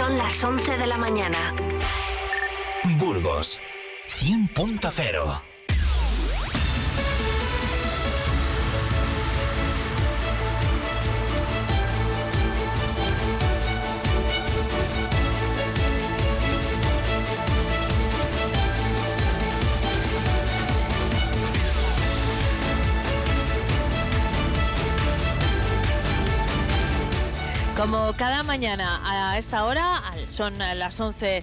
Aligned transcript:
Son 0.00 0.16
las 0.16 0.42
11 0.42 0.78
de 0.78 0.86
la 0.86 0.96
mañana. 0.96 1.54
Burgos 2.96 3.60
100.0 4.08 5.49
Como 27.80 28.12
cada 28.12 28.42
mañana 28.42 29.00
a 29.30 29.38
esta 29.38 29.64
hora, 29.64 30.02
son 30.28 30.58
las 30.58 31.00
11 31.00 31.42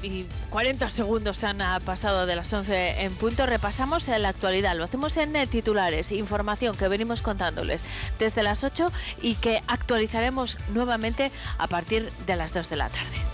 y 0.00 0.24
40 0.48 0.88
segundos 0.88 1.44
han 1.44 1.58
pasado 1.82 2.24
de 2.24 2.34
las 2.34 2.50
11 2.50 3.02
en 3.02 3.14
punto. 3.14 3.44
Repasamos 3.44 4.08
la 4.08 4.30
actualidad. 4.30 4.74
Lo 4.76 4.84
hacemos 4.84 5.14
en 5.18 5.36
eh, 5.36 5.46
titulares, 5.46 6.10
información 6.12 6.74
que 6.74 6.88
venimos 6.88 7.20
contándoles 7.20 7.84
desde 8.18 8.42
las 8.42 8.64
8 8.64 8.90
y 9.20 9.34
que 9.34 9.62
actualizaremos 9.66 10.56
nuevamente 10.72 11.30
a 11.58 11.66
partir 11.66 12.10
de 12.26 12.36
las 12.36 12.54
2 12.54 12.70
de 12.70 12.76
la 12.76 12.88
tarde. 12.88 13.33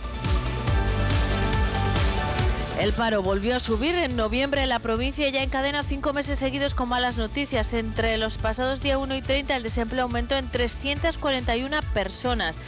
El 2.80 2.94
paro 2.94 3.22
volvió 3.22 3.56
a 3.56 3.60
subir 3.60 3.94
en 3.94 4.16
noviembre. 4.16 4.64
La 4.66 4.78
provincia 4.78 5.28
ya 5.28 5.42
encadena 5.42 5.82
cinco 5.82 6.14
meses 6.14 6.38
seguidos 6.38 6.72
con 6.72 6.88
malas 6.88 7.18
noticias. 7.18 7.74
Entre 7.74 8.16
los 8.16 8.38
pasados 8.38 8.80
día 8.80 8.96
1 8.96 9.16
y 9.16 9.20
30 9.20 9.54
el 9.54 9.62
desempleo 9.62 10.04
aumentó 10.04 10.34
en 10.34 10.48
341 10.48 11.80
personas. 11.92 12.58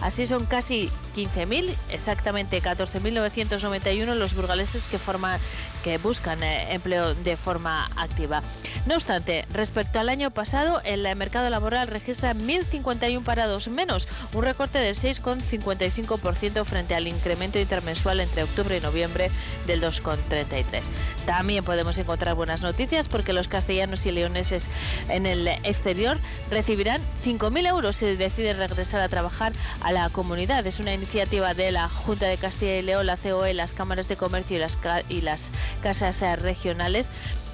Así 0.00 0.26
son 0.26 0.46
casi 0.46 0.90
15.000, 1.16 1.74
exactamente 1.90 2.62
14.991 2.62 4.14
los 4.14 4.34
burgaleses 4.34 4.86
que, 4.86 5.98
buscan 5.98 6.42
eh, 6.42 6.74
empleo 6.74 7.14
de 7.14 7.36
forma 7.36 7.88
activa. 7.96 8.42
No 8.86 8.96
obstante, 8.96 9.44
respecto 9.52 10.00
al 10.00 10.08
año 10.08 10.32
pasado, 10.32 10.80
el 10.84 11.02
mercado 11.16 11.48
laboral 11.48 11.86
registra 11.86 12.34
1.051 12.34 13.22
parados 13.22 13.68
menos, 13.68 14.08
un 14.32 14.42
recorte 14.42 14.78
del 14.78 14.94
6,55% 14.94 16.64
frente 16.64 16.94
al 16.94 17.06
incremento 17.06 17.58
intermensual 17.58 18.20
entre 18.20 18.42
octubre 18.42 18.76
y 18.76 18.80
noviembre 18.80 19.30
del 19.66 19.80
2,33. 19.80 20.82
También 21.24 21.64
podemos 21.64 21.96
encontrar 21.98 22.34
buenas 22.34 22.62
noticias 22.62 23.08
porque 23.08 23.32
los 23.32 23.48
castellanos 23.48 24.04
y 24.06 24.12
leoneses 24.12 24.68
en 25.08 25.26
el 25.26 25.46
exterior 25.48 26.18
recibirán 26.50 27.00
5.000 27.24 27.68
euros 27.68 27.96
si 27.96 28.06
deciden 28.16 28.56
regresar 28.58 29.00
a 29.00 29.08
trabajar 29.08 29.52
a 29.86 29.92
la 29.92 30.08
comunidad. 30.08 30.66
Es 30.66 30.80
una 30.80 30.92
iniciativa 30.92 31.54
de 31.54 31.70
la 31.70 31.88
Junta 31.88 32.26
de 32.26 32.36
Castilla 32.36 32.76
y 32.76 32.82
León, 32.82 33.06
la 33.06 33.16
COE, 33.16 33.54
las 33.54 33.72
cámaras 33.72 34.08
de 34.08 34.16
comercio 34.16 34.56
y 34.56 35.20
las, 35.20 35.50
casas 35.80 36.22
eh, 36.22 36.34
regionales 36.34 37.10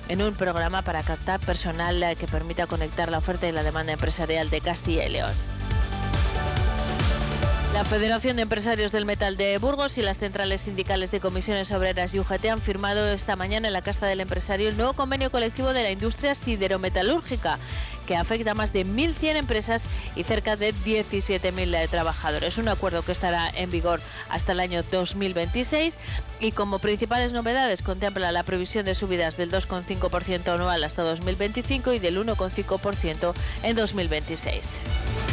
en 0.09 0.23
un 0.23 0.33
programa 0.33 0.81
para 0.81 1.03
captar 1.03 1.41
personal 1.41 2.03
eh, 2.03 2.17
que 2.17 2.27
permita 2.27 2.67
conectar 2.67 3.11
la 3.11 3.19
oferta 3.19 3.47
y 3.47 3.53
la 3.53 3.63
demanda 3.63 3.93
empresarial 3.93 4.49
de 4.49 4.63
Castilla 4.63 5.05
y 5.05 5.11
León. 5.11 5.33
La 7.73 7.87
Federación 7.87 8.37
de 8.37 8.43
Empresarios 8.43 8.93
del 8.93 9.07
Metal 9.07 9.39
de 9.39 9.57
Burgos 9.57 9.97
y 9.97 10.03
las 10.03 10.19
centrales 10.19 10.61
sindicales 10.61 11.11
de 11.11 11.21
comisiones 11.21 11.71
obreras 11.73 12.15
y 12.15 12.19
UGT 12.19 12.45
han 12.45 12.61
firmado 12.61 13.09
esta 13.09 13.35
mañana 13.35 13.67
en 13.67 13.73
la 13.73 13.81
Casa 13.81 14.07
del 14.07 14.21
Empresario 14.21 14.69
el 14.69 14.77
nuevo 14.77 14.93
convenio 14.93 15.31
colectivo 15.31 15.73
de 15.73 15.83
la 15.83 15.91
industria 15.91 16.35
siderometalúrgica, 16.35 17.59
que 18.07 18.15
afecta 18.15 18.51
a 18.51 18.55
más 18.55 18.75
de 18.75 18.85
1.100 18.85 19.37
empresas 19.37 19.89
y 20.17 20.25
cerca 20.25 20.57
de 20.57 20.75
17.000 20.75 21.89
trabajadores. 21.89 22.59
Un 22.59 22.69
acuerdo 22.69 23.07
que 23.07 23.13
estará 23.13 23.49
en 23.55 23.71
vigor 23.71 24.03
hasta 24.29 24.53
el 24.53 24.61
año 24.61 24.83
2026 24.83 25.97
y 26.41 26.53
como 26.53 26.79
principales 26.79 27.33
novedades 27.33 27.81
contempla 27.81 28.33
la 28.33 28.43
previsión 28.43 28.85
de 28.85 28.95
subidas 28.95 29.39
del 29.39 29.51
2,5% 29.51 30.53
anual 30.53 30.85
hasta 30.85 31.03
2025 31.03 31.95
y 31.95 31.99
del 32.01 32.19
1,5% 32.19 33.33
en 33.63 33.77
2026. 33.77 35.32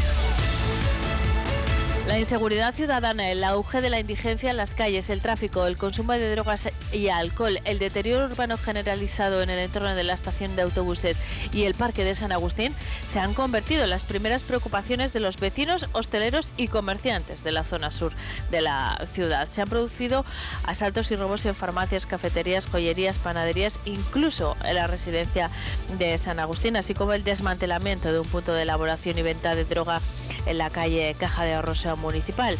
La 2.09 2.17
inseguridad 2.17 2.73
ciudadana, 2.73 3.29
el 3.29 3.43
auge 3.43 3.81
de 3.81 3.91
la 3.91 3.99
indigencia 3.99 4.49
en 4.49 4.57
las 4.57 4.73
calles, 4.73 5.11
el 5.11 5.21
tráfico, 5.21 5.67
el 5.67 5.77
consumo 5.77 6.13
de 6.13 6.31
drogas 6.31 6.67
y 6.91 7.09
alcohol, 7.09 7.59
el 7.65 7.77
deterioro 7.77 8.25
urbano 8.25 8.57
generalizado 8.57 9.43
en 9.43 9.51
el 9.51 9.59
entorno 9.59 9.93
de 9.93 10.03
la 10.03 10.13
estación 10.15 10.55
de 10.55 10.63
autobuses 10.63 11.19
y 11.53 11.65
el 11.65 11.75
parque 11.75 12.03
de 12.03 12.15
San 12.15 12.31
Agustín 12.31 12.73
se 13.05 13.19
han 13.19 13.35
convertido 13.35 13.83
en 13.83 13.91
las 13.91 14.03
primeras 14.03 14.41
preocupaciones 14.41 15.13
de 15.13 15.19
los 15.19 15.37
vecinos, 15.37 15.85
hosteleros 15.91 16.51
y 16.57 16.67
comerciantes 16.67 17.43
de 17.43 17.51
la 17.51 17.63
zona 17.63 17.91
sur 17.91 18.11
de 18.49 18.61
la 18.61 18.99
ciudad. 19.05 19.47
Se 19.47 19.61
han 19.61 19.69
producido 19.69 20.25
asaltos 20.65 21.11
y 21.11 21.15
robos 21.15 21.45
en 21.45 21.53
farmacias, 21.53 22.07
cafeterías, 22.07 22.65
joyerías, 22.65 23.19
panaderías, 23.19 23.79
incluso 23.85 24.57
en 24.65 24.73
la 24.73 24.87
residencia 24.87 25.51
de 25.99 26.17
San 26.17 26.39
Agustín, 26.39 26.75
así 26.75 26.95
como 26.95 27.13
el 27.13 27.23
desmantelamiento 27.23 28.11
de 28.11 28.17
un 28.17 28.27
punto 28.27 28.53
de 28.53 28.63
elaboración 28.63 29.19
y 29.19 29.21
venta 29.21 29.53
de 29.53 29.65
droga 29.65 30.01
en 30.45 30.57
la 30.57 30.69
calle 30.69 31.15
Caja 31.17 31.43
de 31.43 31.53
Ahorros 31.53 31.85
municipal. 31.97 32.57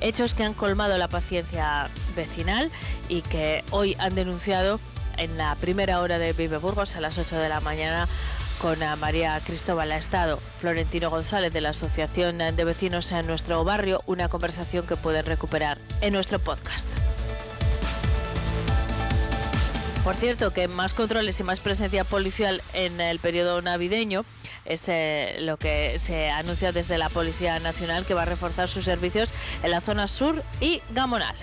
Hechos 0.00 0.34
que 0.34 0.44
han 0.44 0.54
colmado 0.54 0.98
la 0.98 1.08
paciencia 1.08 1.88
vecinal 2.14 2.70
y 3.08 3.22
que 3.22 3.64
hoy 3.70 3.96
han 3.98 4.14
denunciado 4.14 4.78
en 5.16 5.38
la 5.38 5.54
primera 5.56 6.00
hora 6.00 6.18
de 6.18 6.32
Vive 6.32 6.58
Burgos 6.58 6.96
a 6.96 7.00
las 7.00 7.18
8 7.18 7.36
de 7.36 7.48
la 7.48 7.60
mañana 7.60 8.06
con 8.60 8.78
María 8.98 9.40
Cristóbal 9.44 9.92
Estado, 9.92 10.40
Florentino 10.58 11.10
González 11.10 11.52
de 11.52 11.60
la 11.60 11.70
Asociación 11.70 12.38
de 12.38 12.64
Vecinos 12.64 13.12
en 13.12 13.26
nuestro 13.26 13.64
barrio, 13.64 14.02
una 14.06 14.28
conversación 14.28 14.86
que 14.86 14.96
pueden 14.96 15.26
recuperar 15.26 15.78
en 16.00 16.14
nuestro 16.14 16.38
podcast. 16.38 16.88
Por 20.04 20.14
cierto, 20.14 20.52
que 20.52 20.68
más 20.68 20.94
controles 20.94 21.40
y 21.40 21.42
más 21.42 21.58
presencia 21.60 22.04
policial 22.04 22.62
en 22.72 23.00
el 23.00 23.18
periodo 23.18 23.60
navideño 23.60 24.24
es 24.68 24.88
eh, 24.88 25.36
lo 25.40 25.56
que 25.56 25.98
se 25.98 26.30
anuncia 26.30 26.72
desde 26.72 26.98
la 26.98 27.08
Policía 27.08 27.58
Nacional 27.58 28.04
que 28.04 28.14
va 28.14 28.22
a 28.22 28.26
reforzar 28.26 28.68
sus 28.68 28.84
servicios 28.84 29.32
en 29.62 29.70
la 29.70 29.80
zona 29.80 30.06
sur 30.06 30.42
y 30.60 30.82
Gamonal. 30.90 31.36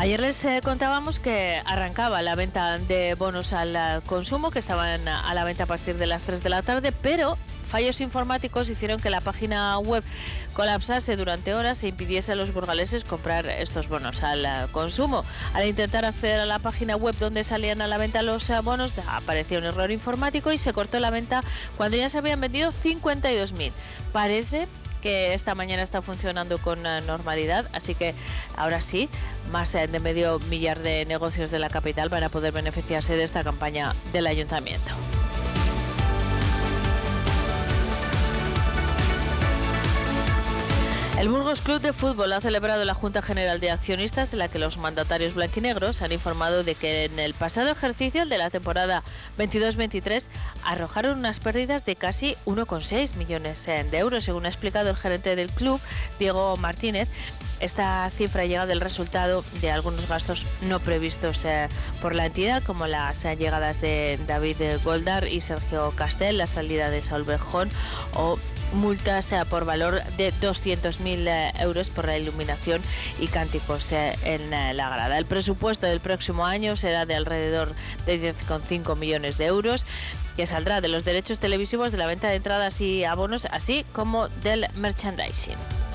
Ayer 0.00 0.18
les 0.18 0.42
eh, 0.46 0.62
contábamos 0.64 1.18
que 1.18 1.60
arrancaba 1.66 2.22
la 2.22 2.34
venta 2.34 2.78
de 2.78 3.14
bonos 3.16 3.52
al 3.52 4.02
consumo, 4.04 4.50
que 4.50 4.58
estaban 4.58 5.06
a 5.06 5.34
la 5.34 5.44
venta 5.44 5.64
a 5.64 5.66
partir 5.66 5.98
de 5.98 6.06
las 6.06 6.22
3 6.22 6.42
de 6.42 6.48
la 6.48 6.62
tarde, 6.62 6.90
pero 6.90 7.36
Fallos 7.70 8.00
informáticos 8.00 8.68
hicieron 8.68 8.98
que 8.98 9.10
la 9.10 9.20
página 9.20 9.78
web 9.78 10.02
colapsase 10.54 11.14
durante 11.14 11.54
horas 11.54 11.84
e 11.84 11.88
impidiese 11.88 12.32
a 12.32 12.34
los 12.34 12.52
burgaleses 12.52 13.04
comprar 13.04 13.46
estos 13.46 13.86
bonos 13.86 14.24
al 14.24 14.44
eh, 14.44 14.66
consumo. 14.72 15.24
Al 15.54 15.68
intentar 15.68 16.04
acceder 16.04 16.40
a 16.40 16.46
la 16.46 16.58
página 16.58 16.96
web 16.96 17.14
donde 17.20 17.44
salían 17.44 17.80
a 17.80 17.86
la 17.86 17.96
venta 17.96 18.22
los 18.22 18.50
eh, 18.50 18.58
bonos, 18.60 18.94
apareció 19.06 19.60
un 19.60 19.66
error 19.66 19.92
informático 19.92 20.50
y 20.50 20.58
se 20.58 20.72
cortó 20.72 20.98
la 20.98 21.10
venta 21.10 21.42
cuando 21.76 21.96
ya 21.96 22.08
se 22.08 22.18
habían 22.18 22.40
vendido 22.40 22.72
52.000. 22.72 23.70
Parece 24.12 24.66
que 25.00 25.34
esta 25.34 25.54
mañana 25.54 25.82
está 25.82 26.02
funcionando 26.02 26.58
con 26.58 26.84
eh, 26.86 27.00
normalidad, 27.06 27.66
así 27.72 27.94
que 27.94 28.14
ahora 28.56 28.80
sí, 28.80 29.08
más 29.50 29.72
de 29.72 30.00
medio 30.00 30.38
millar 30.50 30.78
de 30.78 31.04
negocios 31.06 31.50
de 31.50 31.58
la 31.58 31.68
capital 31.68 32.08
van 32.08 32.24
a 32.24 32.28
poder 32.28 32.52
beneficiarse 32.52 33.16
de 33.16 33.24
esta 33.24 33.42
campaña 33.42 33.94
del 34.12 34.26
ayuntamiento. 34.26 34.92
El 41.20 41.28
Burgos 41.28 41.60
Club 41.60 41.82
de 41.82 41.92
Fútbol 41.92 42.32
ha 42.32 42.40
celebrado 42.40 42.82
la 42.86 42.94
Junta 42.94 43.20
General 43.20 43.60
de 43.60 43.70
Accionistas 43.70 44.32
en 44.32 44.38
la 44.38 44.48
que 44.48 44.58
los 44.58 44.78
mandatarios 44.78 45.34
blanquinegros 45.34 46.00
han 46.00 46.12
informado 46.12 46.64
de 46.64 46.74
que 46.74 47.04
en 47.04 47.18
el 47.18 47.34
pasado 47.34 47.68
ejercicio, 47.68 48.24
de 48.24 48.38
la 48.38 48.48
temporada 48.48 49.02
22-23, 49.36 50.28
arrojaron 50.64 51.18
unas 51.18 51.38
pérdidas 51.38 51.84
de 51.84 51.94
casi 51.94 52.36
1,6 52.46 53.16
millones 53.16 53.66
de 53.66 53.98
euros, 53.98 54.24
según 54.24 54.46
ha 54.46 54.48
explicado 54.48 54.88
el 54.88 54.96
gerente 54.96 55.36
del 55.36 55.50
club, 55.50 55.78
Diego 56.18 56.56
Martínez. 56.56 57.10
Esta 57.60 58.08
cifra 58.08 58.46
llega 58.46 58.64
del 58.64 58.80
resultado 58.80 59.44
de 59.60 59.70
algunos 59.70 60.08
gastos 60.08 60.46
no 60.62 60.80
previstos 60.80 61.44
eh, 61.44 61.68
por 62.00 62.14
la 62.14 62.24
entidad, 62.24 62.62
como 62.62 62.86
las 62.86 63.24
llegadas 63.24 63.82
de 63.82 64.18
David 64.26 64.56
Goldar 64.82 65.28
y 65.28 65.42
Sergio 65.42 65.90
Castel, 65.90 66.38
la 66.38 66.46
salida 66.46 66.88
de 66.88 67.02
Saul 67.02 67.26
o 68.14 68.38
multas 68.72 69.32
eh, 69.32 69.40
por 69.48 69.64
valor 69.64 70.02
de 70.16 70.32
200.000 70.32 71.26
eh, 71.26 71.52
euros 71.60 71.88
por 71.88 72.06
la 72.06 72.18
iluminación 72.18 72.80
y 73.18 73.28
cánticos 73.28 73.92
eh, 73.92 74.16
en 74.24 74.50
la 74.50 74.88
grada. 74.88 75.18
El 75.18 75.26
presupuesto 75.26 75.86
del 75.86 76.00
próximo 76.00 76.46
año 76.46 76.76
será 76.76 77.06
de 77.06 77.14
alrededor 77.14 77.72
de 78.06 78.34
10,5 78.34 78.96
millones 78.96 79.38
de 79.38 79.46
euros 79.46 79.86
que 80.36 80.46
saldrá 80.46 80.80
de 80.80 80.88
los 80.88 81.04
derechos 81.04 81.38
televisivos 81.38 81.92
de 81.92 81.98
la 81.98 82.06
venta 82.06 82.28
de 82.28 82.36
entradas 82.36 82.80
y 82.80 83.04
abonos, 83.04 83.46
así 83.50 83.84
como 83.92 84.28
del 84.28 84.66
merchandising. 84.76 85.89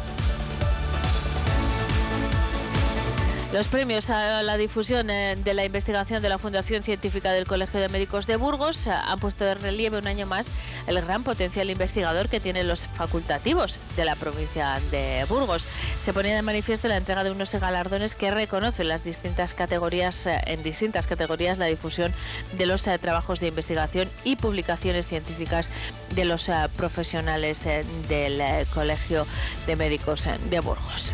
Los 3.53 3.67
premios 3.67 4.09
a 4.09 4.41
la 4.41 4.57
difusión 4.57 5.09
eh, 5.09 5.37
de 5.37 5.53
la 5.53 5.63
investigación 5.63 6.21
de 6.21 6.29
la 6.29 6.37
Fundación 6.37 6.83
Científica 6.83 7.31
del 7.31 7.45
Colegio 7.45 7.79
de 7.79 7.89
Médicos 7.89 8.27
de 8.27 8.35
Burgos 8.35 8.87
eh, 8.87 8.91
han 8.91 9.19
puesto 9.19 9.45
de 9.45 9.53
relieve 9.53 9.97
un 9.97 10.07
año 10.07 10.25
más 10.25 10.51
el 10.87 10.99
gran 10.99 11.23
potencial 11.23 11.69
investigador 11.69 12.27
que 12.27 12.39
tienen 12.39 12.67
los 12.67 12.87
facultativos 12.87 13.79
de 13.95 14.03
la 14.03 14.15
provincia 14.15 14.79
de 14.91 15.25
Burgos. 15.29 15.67
Se 15.99 16.11
ponía 16.11 16.35
de 16.35 16.41
manifiesto 16.41 16.87
la 16.87 16.97
entrega 16.97 17.23
de 17.23 17.31
unos 17.31 17.53
galardones 17.53 18.15
que 18.15 18.31
reconocen 18.31 18.89
las 18.89 19.03
distintas 19.03 19.53
categorías, 19.53 20.25
eh, 20.25 20.41
en 20.47 20.63
distintas 20.63 21.07
categorías 21.07 21.57
la 21.57 21.67
difusión 21.67 22.13
de 22.57 22.65
los 22.65 22.83
trabajos 22.99 23.39
de 23.39 23.47
investigación 23.47 24.09
y 24.23 24.35
publicaciones 24.35 25.07
científicas 25.07 25.69
de 26.13 26.25
los 26.25 26.49
profesionales 26.75 27.67
del 28.09 28.41
Colegio 28.73 29.25
de 29.65 29.75
Médicos 29.75 30.27
de 30.49 30.59
Burgos. 30.59 31.13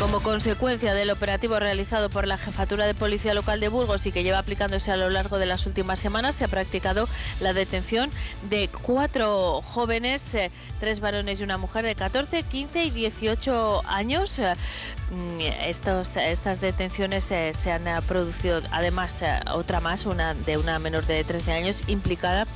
Como 0.00 0.20
consecuencia 0.20 0.94
del 0.94 1.10
operativo 1.10 1.58
realizado 1.60 2.08
por 2.08 2.26
la 2.26 2.38
Jefatura 2.38 2.86
de 2.86 2.94
Policía 2.94 3.34
Local 3.34 3.60
de 3.60 3.68
Burgos 3.68 4.06
y 4.06 4.12
que 4.12 4.22
lleva 4.22 4.38
aplicándose 4.38 4.90
a 4.90 4.96
lo 4.96 5.10
largo 5.10 5.38
de 5.38 5.44
las 5.44 5.66
últimas 5.66 5.98
semanas, 5.98 6.36
se 6.36 6.46
ha 6.46 6.48
practicado 6.48 7.06
la 7.38 7.52
detención 7.52 8.10
de 8.48 8.70
cuatro 8.82 9.60
jóvenes, 9.60 10.34
eh, 10.34 10.50
tres 10.80 11.00
varones 11.00 11.40
y 11.40 11.44
una 11.44 11.58
mujer 11.58 11.84
de 11.84 11.94
14, 11.94 12.44
15 12.44 12.84
y 12.84 12.90
18 12.90 13.82
años. 13.86 14.38
Eh, 14.38 14.54
mm, 15.10 15.40
estas 15.40 16.60
detenciones 16.62 17.30
eh, 17.30 17.52
se 17.52 17.70
han 17.70 17.84
producido, 18.04 18.60
además, 18.70 19.22
otra 19.52 19.80
más, 19.80 20.06
una 20.06 20.32
de 20.32 20.56
una 20.56 20.78
menor 20.78 21.04
de 21.04 21.22
13 21.24 21.52
años, 21.52 21.82
implicada 21.88 22.46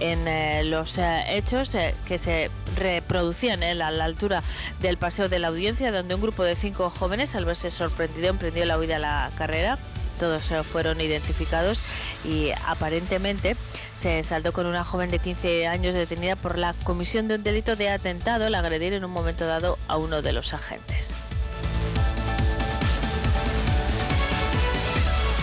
en 0.00 0.70
los 0.70 0.98
hechos 0.98 1.76
que 2.06 2.18
se 2.18 2.50
reproducían 2.76 3.62
a 3.62 3.74
la 3.74 4.04
altura 4.04 4.42
del 4.80 4.96
Paseo 4.96 5.28
de 5.28 5.38
la 5.38 5.48
Audiencia, 5.48 5.92
donde 5.92 6.14
un 6.14 6.20
grupo 6.20 6.44
de 6.44 6.56
cinco 6.56 6.90
jóvenes, 6.90 7.34
al 7.34 7.44
verse 7.44 7.70
sorprendido, 7.70 8.28
emprendió 8.28 8.64
la 8.64 8.78
huida 8.78 8.96
a 8.96 9.00
la 9.00 9.30
carrera 9.36 9.78
todos 10.18 10.50
eh, 10.50 10.62
fueron 10.62 11.00
identificados 11.00 11.82
y 12.24 12.50
aparentemente 12.66 13.56
se 13.94 14.22
saldó 14.22 14.52
con 14.52 14.66
una 14.66 14.84
joven 14.84 15.10
de 15.10 15.18
15 15.18 15.66
años 15.66 15.94
detenida 15.94 16.36
por 16.36 16.58
la 16.58 16.74
comisión 16.84 17.28
de 17.28 17.36
un 17.36 17.42
delito 17.42 17.76
de 17.76 17.88
atentado 17.88 18.46
al 18.46 18.54
agredir 18.54 18.92
en 18.92 19.04
un 19.04 19.12
momento 19.12 19.46
dado 19.46 19.78
a 19.88 19.96
uno 19.96 20.20
de 20.20 20.32
los 20.32 20.52
agentes. 20.52 21.14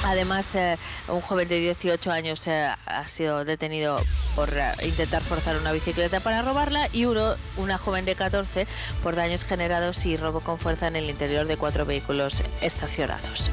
Además, 0.05 0.53
eh, 0.53 0.77
un 1.07 1.19
joven 1.19 1.47
de 1.47 1.59
18 1.59 2.11
años 2.11 2.47
eh, 2.47 2.69
ha 2.85 3.07
sido 3.07 3.43
detenido 3.43 3.95
por 4.35 4.49
eh, 4.49 4.71
intentar 4.83 5.23
forzar 5.23 5.57
una 5.57 5.71
bicicleta 5.71 6.19
para 6.19 6.43
robarla 6.43 6.89
y 6.93 7.05
uno, 7.05 7.35
una 7.57 7.79
joven 7.79 8.05
de 8.05 8.13
14 8.13 8.67
por 9.01 9.15
daños 9.15 9.43
generados 9.43 10.05
y 10.05 10.15
robo 10.15 10.41
con 10.41 10.59
fuerza 10.59 10.87
en 10.87 10.95
el 10.95 11.09
interior 11.09 11.47
de 11.47 11.57
cuatro 11.57 11.87
vehículos 11.87 12.43
estacionados. 12.61 13.49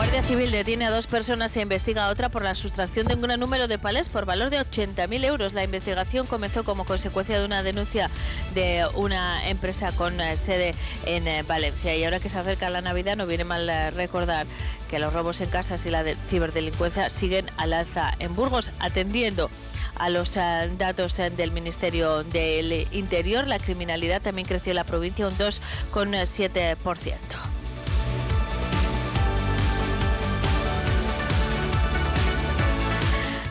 Guardia 0.00 0.22
Civil 0.22 0.50
detiene 0.50 0.86
a 0.86 0.90
dos 0.90 1.06
personas 1.06 1.54
e 1.58 1.60
investiga 1.60 2.06
a 2.06 2.08
otra 2.08 2.30
por 2.30 2.42
la 2.42 2.54
sustracción 2.54 3.06
de 3.06 3.16
un 3.16 3.20
gran 3.20 3.38
número 3.38 3.68
de 3.68 3.78
palés 3.78 4.08
por 4.08 4.24
valor 4.24 4.48
de 4.48 4.58
80.000 4.58 5.26
euros. 5.26 5.52
La 5.52 5.62
investigación 5.62 6.26
comenzó 6.26 6.64
como 6.64 6.86
consecuencia 6.86 7.38
de 7.38 7.44
una 7.44 7.62
denuncia 7.62 8.08
de 8.54 8.86
una 8.94 9.46
empresa 9.46 9.92
con 9.92 10.18
eh, 10.18 10.38
sede 10.38 10.74
en 11.04 11.28
eh, 11.28 11.44
Valencia. 11.46 11.94
Y 11.94 12.02
ahora 12.02 12.18
que 12.18 12.30
se 12.30 12.38
acerca 12.38 12.70
la 12.70 12.80
Navidad, 12.80 13.14
no 13.14 13.26
viene 13.26 13.44
mal 13.44 13.68
eh, 13.68 13.90
recordar 13.90 14.46
que 14.88 14.98
los 14.98 15.12
robos 15.12 15.42
en 15.42 15.50
casas 15.50 15.84
y 15.84 15.90
la 15.90 16.02
ciberdelincuencia 16.30 17.10
siguen 17.10 17.50
al 17.58 17.74
alza 17.74 18.14
en 18.20 18.34
Burgos, 18.34 18.70
atendiendo 18.78 19.50
a 19.98 20.08
los 20.08 20.38
datos 20.78 21.18
del 21.18 21.52
Ministerio 21.52 22.24
del 22.24 22.86
Interior. 22.92 23.46
La 23.46 23.58
criminalidad 23.58 24.22
también 24.22 24.48
creció 24.48 24.70
en 24.70 24.76
la 24.76 24.84
provincia 24.84 25.28
un 25.28 25.36
2,7%. 25.36 27.59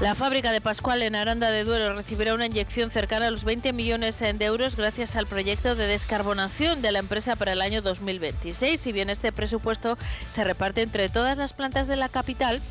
La 0.01 0.15
fábrica 0.15 0.53
de 0.53 0.61
Pascual 0.61 1.03
en 1.03 1.13
Aranda 1.13 1.51
de 1.51 1.65
Duero 1.65 1.93
recibirá 1.93 2.33
una 2.33 2.45
inyección 2.45 2.89
cercana 2.89 3.27
a 3.27 3.31
los 3.31 3.43
20 3.43 3.73
millones 3.73 4.17
de 4.19 4.45
euros 4.45 4.77
gracias 4.77 5.17
al 5.17 5.27
proyecto 5.27 5.75
de 5.75 5.87
descarbonación 5.87 6.81
de 6.81 6.93
la 6.93 6.99
empresa 6.99 7.35
para 7.35 7.51
el 7.51 7.59
año 7.59 7.81
2026. 7.81 8.79
Si 8.79 8.91
bien 8.93 9.09
este 9.09 9.33
presupuesto 9.33 9.97
se 10.25 10.45
reparte 10.45 10.83
entre 10.83 11.09
todas 11.09 11.37
las 11.37 11.51
plantas 11.51 11.87
de 11.87 11.97
la 11.97 12.07
capital, 12.07 12.61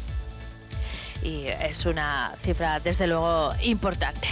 y 1.23 1.49
es 1.49 1.85
una 1.85 2.33
cifra 2.39 2.81
desde 2.81 3.07
luego 3.07 3.51
importante. 3.63 4.29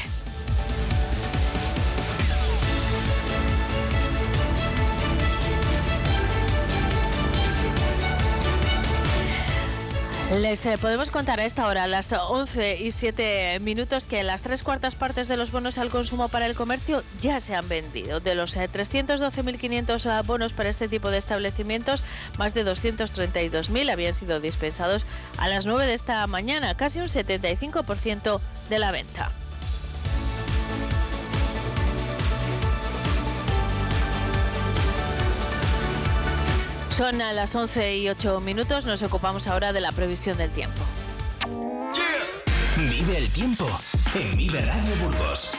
Les 10.32 10.66
eh, 10.66 10.76
podemos 10.76 11.12
contar 11.12 11.38
a 11.38 11.44
esta 11.44 11.68
hora, 11.68 11.84
a 11.84 11.86
las 11.86 12.12
11 12.12 12.80
y 12.80 12.90
7 12.90 13.60
minutos, 13.60 14.06
que 14.06 14.24
las 14.24 14.42
tres 14.42 14.64
cuartas 14.64 14.96
partes 14.96 15.28
de 15.28 15.36
los 15.36 15.52
bonos 15.52 15.78
al 15.78 15.88
consumo 15.88 16.28
para 16.28 16.46
el 16.46 16.56
comercio 16.56 17.04
ya 17.20 17.38
se 17.38 17.54
han 17.54 17.68
vendido. 17.68 18.18
De 18.18 18.34
los 18.34 18.56
312.500 18.56 20.20
eh, 20.20 20.22
bonos 20.26 20.52
para 20.52 20.68
este 20.68 20.88
tipo 20.88 21.10
de 21.10 21.18
establecimientos, 21.18 22.02
más 22.38 22.54
de 22.54 22.66
232.000 22.66 23.92
habían 23.92 24.14
sido 24.14 24.40
dispensados 24.40 25.06
a 25.38 25.46
las 25.46 25.64
9 25.64 25.86
de 25.86 25.94
esta 25.94 26.26
mañana, 26.26 26.76
casi 26.76 26.98
un 26.98 27.06
75% 27.06 28.40
de 28.68 28.78
la 28.80 28.90
venta. 28.90 29.30
Son 36.96 37.20
a 37.20 37.34
las 37.34 37.54
11 37.54 37.98
y 37.98 38.08
8 38.08 38.40
minutos, 38.40 38.86
nos 38.86 39.02
ocupamos 39.02 39.46
ahora 39.48 39.74
de 39.74 39.82
la 39.82 39.92
previsión 39.92 40.38
del 40.38 40.50
tiempo. 40.50 40.80
Vive 42.74 43.18
el 43.18 43.30
tiempo 43.30 43.66
en 44.14 44.34
Vive 44.34 44.62
Radio 44.62 44.96
Burgos. 45.02 45.52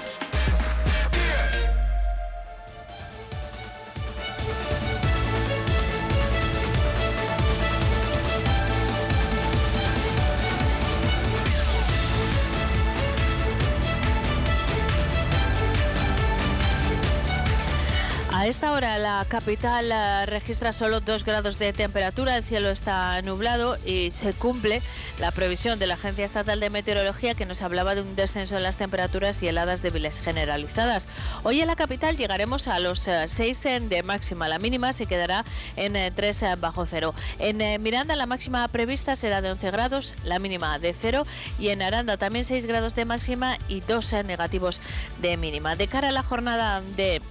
A 18.47 18.49
esta 18.49 18.71
hora 18.71 18.97
la 18.97 19.25
capital 19.27 19.91
eh, 19.91 20.25
registra 20.25 20.71
solo 20.71 21.01
2 21.01 21.25
grados 21.25 21.59
de 21.59 21.73
temperatura, 21.73 22.37
el 22.37 22.43
cielo 22.43 22.69
está 22.69 23.21
nublado 23.21 23.75
y 23.85 24.11
se 24.11 24.31
cumple 24.31 24.81
la 25.19 25.31
previsión 25.31 25.79
de 25.79 25.85
la 25.85 25.95
Agencia 25.95 26.23
Estatal 26.23 26.61
de 26.61 26.69
Meteorología 26.69 27.33
que 27.33 27.45
nos 27.45 27.61
hablaba 27.61 27.93
de 27.93 28.03
un 28.03 28.15
descenso 28.15 28.55
en 28.55 28.63
las 28.63 28.77
temperaturas 28.77 29.43
y 29.43 29.49
heladas 29.49 29.81
débiles 29.81 30.21
generalizadas. 30.21 31.09
Hoy 31.43 31.59
en 31.59 31.67
la 31.67 31.75
capital 31.75 32.15
llegaremos 32.15 32.69
a 32.69 32.79
los 32.79 33.09
6 33.25 33.65
eh, 33.65 33.79
de 33.81 34.01
máxima, 34.01 34.47
la 34.47 34.59
mínima 34.59 34.93
se 34.93 35.07
quedará 35.07 35.43
en 35.75 36.15
3 36.15 36.43
eh, 36.43 36.55
bajo 36.57 36.85
cero. 36.85 37.13
En 37.39 37.83
Miranda 37.83 38.15
la 38.15 38.27
máxima 38.27 38.65
prevista 38.69 39.17
será 39.17 39.41
de 39.41 39.51
11 39.51 39.71
grados, 39.71 40.15
la 40.23 40.39
mínima 40.39 40.79
de 40.79 40.93
0 40.93 41.23
y 41.59 41.67
en 41.67 41.81
Aranda 41.81 42.15
también 42.15 42.45
6 42.45 42.65
grados 42.65 42.95
de 42.95 43.03
máxima 43.03 43.57
y 43.67 43.81
2 43.81 44.23
negativos 44.23 44.79
de 45.21 45.35
mínima. 45.35 45.75
De 45.75 45.87
cara 45.87 46.07
a 46.07 46.13
la 46.13 46.23
jornada 46.23 46.81
de 46.95 47.21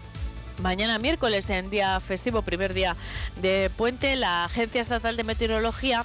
Mañana 0.62 0.98
miércoles, 0.98 1.50
en 1.50 1.68
día 1.68 2.00
festivo, 2.00 2.42
primer 2.42 2.72
día 2.72 2.96
de 3.42 3.70
puente, 3.76 4.16
la 4.16 4.44
Agencia 4.44 4.80
Estatal 4.80 5.16
de 5.16 5.24
Meteorología 5.24 6.04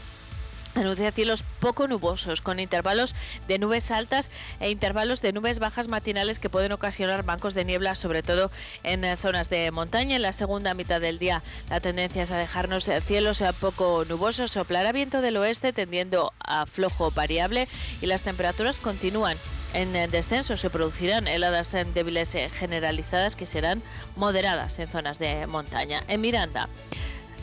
anuncia 0.76 1.12
cielos 1.12 1.44
poco 1.60 1.88
nubosos, 1.88 2.42
con 2.42 2.60
intervalos 2.60 3.16
de 3.48 3.60
nubes 3.60 3.92
altas 3.92 4.32
e 4.60 4.70
intervalos 4.70 5.22
de 5.22 5.34
nubes 5.34 5.60
bajas 5.60 5.88
matinales 5.88 6.40
que 6.40 6.50
pueden 6.50 6.72
ocasionar 6.72 7.24
bancos 7.24 7.54
de 7.54 7.66
niebla, 7.66 7.96
sobre 7.96 8.24
todo 8.24 8.52
en 8.84 9.04
eh, 9.04 9.18
zonas 9.18 9.50
de 9.50 9.72
montaña. 9.72 10.16
En 10.16 10.22
la 10.22 10.34
segunda 10.34 10.74
mitad 10.74 11.02
del 11.02 11.20
día 11.20 11.44
la 11.70 11.80
tendencia 11.80 12.24
es 12.24 12.32
a 12.32 12.38
dejarnos 12.38 12.88
eh, 12.88 13.02
cielos 13.02 13.42
eh, 13.42 13.50
poco 13.60 14.06
nubosos, 14.06 14.52
soplará 14.52 14.92
viento 14.92 15.22
del 15.22 15.38
oeste 15.38 15.74
tendiendo 15.74 16.34
a 16.40 16.66
flojo 16.66 17.12
variable 17.12 17.68
y 18.02 18.06
las 18.06 18.22
temperaturas 18.22 18.78
continúan 18.78 19.38
en 19.74 19.94
descenso 20.12 20.58
se 20.58 20.70
producirán 20.70 21.30
heladas 21.30 21.72
débiles 21.94 22.36
generalizadas 22.52 23.38
que 23.38 23.46
serán 23.46 23.82
moderadas 24.18 24.78
en 24.80 24.90
zonas 24.90 25.18
de 25.18 25.48
montaña. 25.48 26.04
En 26.10 26.20
Miranda, 26.20 26.68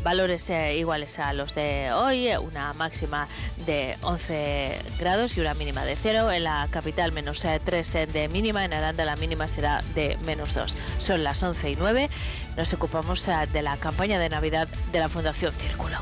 valores 0.02 0.48
eh, 0.50 0.76
iguales 0.76 1.18
a 1.18 1.32
los 1.32 1.54
de 1.54 1.92
hoy, 1.92 2.28
una 2.36 2.72
máxima 2.74 3.28
de 3.66 3.96
11 4.02 4.78
grados 4.98 5.36
y 5.36 5.40
una 5.40 5.54
mínima 5.54 5.84
de 5.84 5.96
0. 5.96 6.30
En 6.32 6.44
la 6.44 6.68
capital 6.70 7.12
menos 7.12 7.46
3 7.64 7.94
eh, 7.94 8.06
de 8.06 8.28
mínima, 8.28 8.64
en 8.64 8.72
Aranda 8.72 9.04
la 9.04 9.16
mínima 9.16 9.48
será 9.48 9.82
de 9.94 10.16
menos 10.24 10.54
2. 10.54 10.76
Son 10.98 11.24
las 11.24 11.42
11 11.42 11.70
y 11.70 11.76
9. 11.76 12.10
Nos 12.56 12.72
ocupamos 12.72 13.26
eh, 13.28 13.34
de 13.52 13.62
la 13.62 13.76
campaña 13.76 14.18
de 14.18 14.28
Navidad 14.28 14.68
de 14.92 14.98
la 14.98 15.08
Fundación 15.08 15.52
Círculo. 15.52 15.98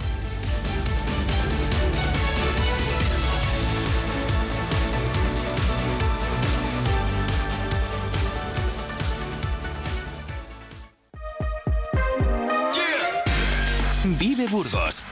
Vive 14.29 14.49
Burgos 14.49 15.05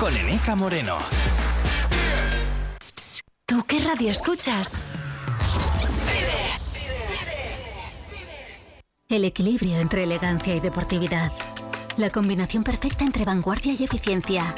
con 0.00 0.16
Eneca 0.16 0.56
Moreno. 0.56 0.98
¿Tú 3.46 3.64
qué 3.64 3.78
radio 3.78 4.10
escuchas? 4.10 4.82
El 9.08 9.24
equilibrio 9.24 9.78
entre 9.78 10.02
elegancia 10.02 10.56
y 10.56 10.58
deportividad. 10.58 11.30
La 11.96 12.10
combinación 12.10 12.64
perfecta 12.64 13.04
entre 13.04 13.24
vanguardia 13.24 13.72
y 13.72 13.84
eficiencia. 13.84 14.52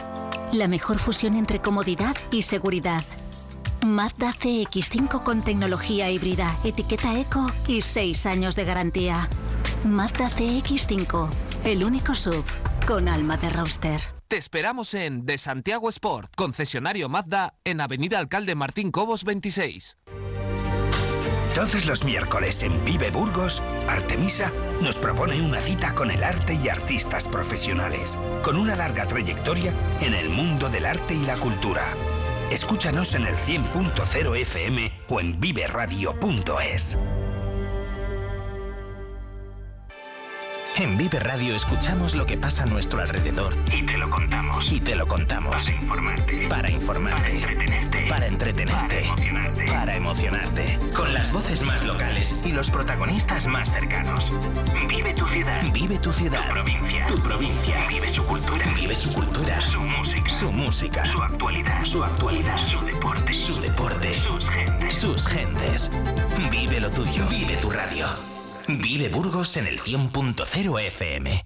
La 0.52 0.68
mejor 0.68 0.98
fusión 0.98 1.34
entre 1.34 1.58
comodidad 1.58 2.16
y 2.30 2.40
seguridad. 2.40 3.04
Mazda 3.84 4.30
CX5 4.30 5.22
con 5.22 5.42
tecnología 5.42 6.10
híbrida, 6.10 6.56
etiqueta 6.64 7.20
eco 7.20 7.52
y 7.66 7.82
6 7.82 8.24
años 8.24 8.56
de 8.56 8.64
garantía. 8.64 9.28
Mazda 9.84 10.30
CX5, 10.30 11.28
el 11.64 11.84
único 11.84 12.14
sub 12.14 12.46
con 12.88 13.06
alma 13.06 13.36
de 13.36 13.50
roster. 13.50 14.00
Te 14.28 14.38
esperamos 14.38 14.94
en 14.94 15.26
De 15.26 15.36
Santiago 15.36 15.90
Sport, 15.90 16.32
concesionario 16.34 17.10
Mazda, 17.10 17.52
en 17.64 17.82
Avenida 17.82 18.18
Alcalde 18.18 18.54
Martín 18.54 18.90
Cobos 18.90 19.24
26. 19.24 19.98
Todos 21.54 21.84
los 21.84 22.04
miércoles 22.04 22.62
en 22.62 22.82
Vive 22.86 23.10
Burgos, 23.10 23.62
Artemisa 23.88 24.50
nos 24.80 24.96
propone 24.96 25.42
una 25.42 25.60
cita 25.60 25.94
con 25.94 26.10
el 26.10 26.24
arte 26.24 26.54
y 26.54 26.70
artistas 26.70 27.28
profesionales, 27.28 28.18
con 28.42 28.56
una 28.56 28.74
larga 28.74 29.04
trayectoria 29.04 29.74
en 30.00 30.14
el 30.14 30.30
mundo 30.30 30.70
del 30.70 30.86
arte 30.86 31.12
y 31.12 31.24
la 31.24 31.36
cultura. 31.36 31.94
Escúchanos 32.50 33.12
en 33.14 33.26
el 33.26 33.34
100.0 33.36 34.34
FM 34.40 34.92
o 35.10 35.20
en 35.20 35.38
viveradio.es. 35.38 36.96
En 40.78 40.96
Vive 40.96 41.18
Radio 41.18 41.56
escuchamos 41.56 42.14
lo 42.14 42.24
que 42.24 42.36
pasa 42.36 42.62
a 42.62 42.66
nuestro 42.66 43.00
alrededor 43.00 43.52
y 43.76 43.82
te 43.82 43.96
lo 43.96 44.08
contamos. 44.08 44.70
Y 44.70 44.78
te 44.78 44.94
lo 44.94 45.08
contamos. 45.08 45.64
Para 45.64 45.76
informarte. 45.76 46.48
Para 46.48 46.70
informarte. 46.70 47.20
Para 47.20 47.32
entretenerte. 47.32 48.06
Para 48.08 48.26
entretenerte. 48.28 48.86
Para 48.86 49.26
emocionarte. 49.26 49.66
Para 49.66 49.96
emocionarte. 49.96 50.78
Con 50.94 51.12
las 51.14 51.32
voces 51.32 51.62
más 51.62 51.84
locales 51.84 52.42
y 52.44 52.52
los 52.52 52.70
protagonistas 52.70 53.48
más 53.48 53.72
cercanos. 53.72 54.32
Vive 54.88 55.14
tu 55.14 55.26
ciudad. 55.26 55.64
Vive 55.72 55.98
tu 55.98 56.12
ciudad. 56.12 56.46
Tu 56.46 56.52
provincia. 56.52 57.06
Tu 57.08 57.18
provincia. 57.22 57.74
Vive 57.88 58.08
su 58.08 58.24
cultura. 58.24 58.64
Vive 58.76 58.94
su 58.94 59.12
cultura. 59.12 59.60
Su 59.62 59.80
música. 59.80 60.28
Su 60.28 60.52
música. 60.52 61.04
Su 61.06 61.20
actualidad. 61.20 61.84
Su 61.84 62.04
actualidad. 62.04 62.56
Su 62.56 62.80
deporte. 62.84 63.34
Su 63.34 63.60
deporte. 63.60 64.14
Sus 64.14 64.48
gentes. 64.48 64.94
Sus 64.94 65.26
gentes. 65.26 65.90
Vive 66.52 66.78
lo 66.78 66.88
tuyo. 66.88 67.26
Vive 67.28 67.56
tu 67.56 67.68
radio. 67.68 68.06
Vive 68.68 69.08
Burgos 69.08 69.56
en 69.56 69.66
el 69.66 69.80
100.0 69.80 70.80
FM. 70.88 71.42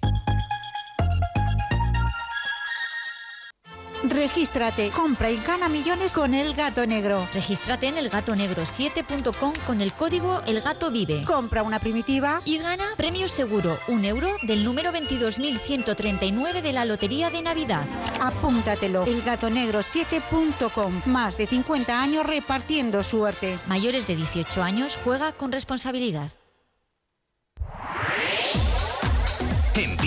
Regístrate, 4.03 4.89
compra 4.89 5.31
y 5.31 5.37
gana 5.37 5.69
millones 5.69 6.11
con 6.11 6.33
El 6.33 6.53
Gato 6.53 6.85
Negro. 6.85 7.25
Regístrate 7.33 7.87
en 7.87 7.95
elgatonegro7.com 7.95 9.53
con 9.65 9.79
el 9.79 9.93
código 9.93 10.41
El 10.45 10.59
Gato 10.59 10.91
Vive. 10.91 11.23
Compra 11.23 11.63
una 11.63 11.79
primitiva 11.79 12.41
y 12.43 12.57
gana 12.57 12.83
premio 12.97 13.29
seguro, 13.29 13.79
un 13.87 14.03
euro 14.03 14.27
del 14.41 14.65
número 14.65 14.91
22.139 14.91 16.61
de 16.61 16.73
la 16.73 16.83
Lotería 16.83 17.29
de 17.29 17.41
Navidad. 17.41 17.85
Apúntatelo, 18.19 19.05
elgatonegro7.com. 19.05 21.03
Más 21.05 21.37
de 21.37 21.47
50 21.47 22.01
años 22.01 22.25
repartiendo 22.25 23.01
suerte. 23.01 23.57
Mayores 23.67 24.07
de 24.07 24.17
18 24.17 24.61
años, 24.61 24.99
juega 25.01 25.31
con 25.31 25.53
responsabilidad. 25.53 26.29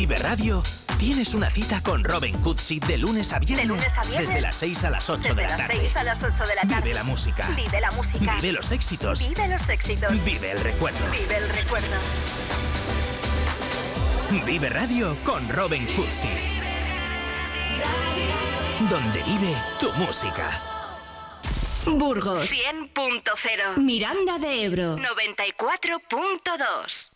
Vive 0.07 0.23
Radio 0.23 0.63
tienes 0.99 1.35
una 1.35 1.51
cita 1.51 1.83
con 1.83 2.05
Robin 2.05 2.39
Cootsy 2.39 2.79
de 2.79 2.97
lunes 2.97 3.33
a 3.33 3.41
viernes. 3.41 3.67
De 3.67 3.75
lunes 3.75 3.99
a 3.99 4.03
viernes. 4.03 4.29
Desde 4.29 4.41
las 4.41 4.55
6 4.55 4.85
a 4.85 4.91
las 4.91 5.11
8 5.11 5.19
Desde 5.19 5.35
de 5.35 5.43
la 5.43 5.49
las 5.49 5.59
tarde. 5.59 5.81
6 5.81 5.97
a 5.97 6.05
las 6.05 6.23
8 6.23 6.45
de 6.45 6.55
la 6.55 6.63
tarde. 6.63 6.83
Vive 6.83 6.95
la 6.95 7.03
música. 7.03 7.49
Vive 7.57 7.81
la 7.81 7.91
música. 7.91 8.37
Vive 8.37 8.53
los 8.53 8.71
éxitos. 8.71 9.29
Vive 9.29 9.49
los 9.49 9.69
éxitos. 9.69 10.25
Vive 10.25 10.53
el 10.53 10.61
recuerdo. 10.61 11.11
Vive 11.11 11.39
el 11.39 11.49
recuerdo. 11.49 11.97
Vive 14.47 14.69
Radio 14.69 15.19
con 15.25 15.49
Robin 15.49 15.85
Cootsy. 15.97 16.29
Donde 18.89 19.25
vive 19.25 19.57
tu 19.81 19.93
música. 19.95 20.63
Burgos 21.85 22.49
100.0. 22.49 23.79
Miranda 23.79 24.39
de 24.39 24.67
Ebro. 24.67 24.99
94.2. 24.99 27.16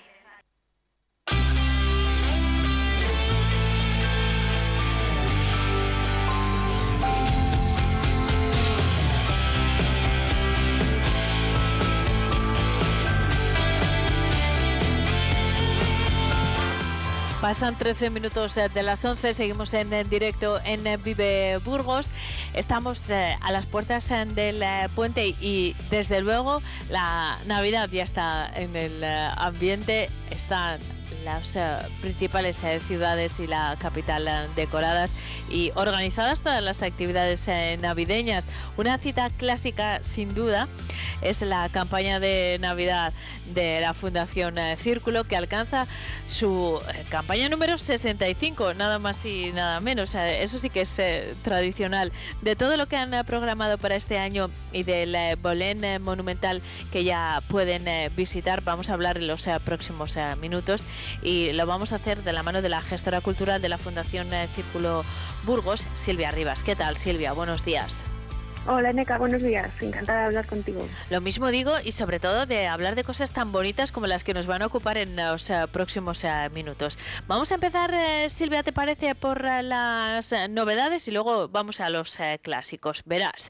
Pasan 17.51 17.75
13 17.75 18.11
minutos 18.11 18.55
eh, 18.55 18.69
de 18.73 18.81
las 18.81 19.03
11, 19.03 19.33
seguimos 19.33 19.73
en, 19.73 20.09
directo 20.09 20.61
en 20.63 20.87
eh, 20.87 20.95
Vive 20.95 21.57
Burgos. 21.57 22.13
Estamos 22.53 23.09
eh, 23.09 23.35
a 23.41 23.51
las 23.51 23.65
puertas 23.65 24.07
del 24.07 24.63
puente 24.95 25.35
y 25.41 25.75
desde 25.89 26.21
luego 26.21 26.61
la 26.89 27.37
Navidad 27.47 27.89
ya 27.89 28.03
está 28.03 28.49
en 28.55 28.77
el 28.77 29.03
ambiente, 29.03 30.09
están 30.29 30.79
las 31.23 31.57
principales 32.01 32.63
eh, 32.63 32.79
ciudades 32.79 33.39
y 33.39 33.47
la 33.47 33.75
capital 33.79 34.27
eh, 34.27 34.47
decoradas 34.55 35.13
y 35.49 35.71
organizadas 35.75 36.41
todas 36.41 36.63
las 36.63 36.81
actividades 36.81 37.47
eh, 37.47 37.77
navideñas. 37.81 38.47
Una 38.77 38.97
cita 38.97 39.29
clásica 39.29 39.99
sin 40.03 40.33
duda 40.33 40.67
es 41.21 41.41
la 41.41 41.69
campaña 41.69 42.19
de 42.19 42.57
Navidad 42.59 43.13
de 43.53 43.79
la 43.81 43.93
Fundación 43.93 44.55
Círculo 44.77 45.23
que 45.23 45.35
alcanza 45.35 45.85
su 46.25 46.79
campaña 47.09 47.49
número 47.49 47.77
65, 47.77 48.73
nada 48.73 48.97
más 48.97 49.25
y 49.25 49.51
nada 49.51 49.79
menos. 49.81 50.15
Eso 50.15 50.57
sí 50.57 50.69
que 50.69 50.81
es 50.81 51.01
tradicional. 51.43 52.11
De 52.41 52.55
todo 52.55 52.77
lo 52.77 52.87
que 52.87 52.95
han 52.95 53.25
programado 53.25 53.77
para 53.77 53.95
este 53.95 54.17
año 54.17 54.49
y 54.71 54.83
del 54.83 55.13
eh, 55.13 55.35
Bolén 55.39 56.01
Monumental 56.01 56.61
que 56.91 57.03
ya 57.03 57.41
pueden 57.49 57.85
visitar, 58.15 58.63
vamos 58.63 58.89
a 58.89 58.93
hablar 58.93 59.17
en 59.17 59.27
los 59.27 59.47
próximos 59.63 60.17
minutos 60.41 60.85
y 61.21 61.51
lo 61.53 61.65
vamos 61.65 61.91
a 61.91 61.95
hacer 61.95 62.23
de 62.23 62.33
la 62.33 62.43
mano 62.43 62.61
de 62.61 62.69
la 62.69 62.81
gestora 62.81 63.21
cultural 63.21 63.61
de 63.61 63.69
la 63.69 63.77
Fundación 63.77 64.33
eh, 64.33 64.47
Círculo 64.47 65.03
Burgos, 65.43 65.85
Silvia 65.95 66.31
Rivas. 66.31 66.63
¿Qué 66.63 66.75
tal, 66.75 66.97
Silvia? 66.97 67.33
Buenos 67.33 67.65
días. 67.65 68.03
Hola, 68.67 68.93
Neca, 68.93 69.17
buenos 69.17 69.41
días. 69.41 69.71
Encantada 69.81 70.19
de 70.19 70.25
hablar 70.27 70.45
contigo. 70.45 70.87
Lo 71.09 71.19
mismo 71.19 71.47
digo 71.47 71.73
y 71.83 71.93
sobre 71.93 72.19
todo 72.19 72.45
de 72.45 72.67
hablar 72.67 72.93
de 72.93 73.03
cosas 73.03 73.31
tan 73.31 73.51
bonitas 73.51 73.91
como 73.91 74.05
las 74.05 74.23
que 74.23 74.35
nos 74.35 74.45
van 74.45 74.61
a 74.61 74.67
ocupar 74.67 74.99
en 74.99 75.15
los 75.15 75.49
eh, 75.49 75.65
próximos 75.71 76.23
eh, 76.23 76.47
minutos. 76.53 76.99
Vamos 77.27 77.51
a 77.51 77.55
empezar, 77.55 77.91
eh, 77.91 78.29
Silvia, 78.29 78.61
¿te 78.61 78.71
parece 78.71 79.15
por 79.15 79.43
las 79.43 80.31
novedades 80.51 81.07
y 81.07 81.11
luego 81.11 81.47
vamos 81.47 81.79
a 81.79 81.89
los 81.89 82.19
clásicos? 82.43 83.01
Verás. 83.05 83.49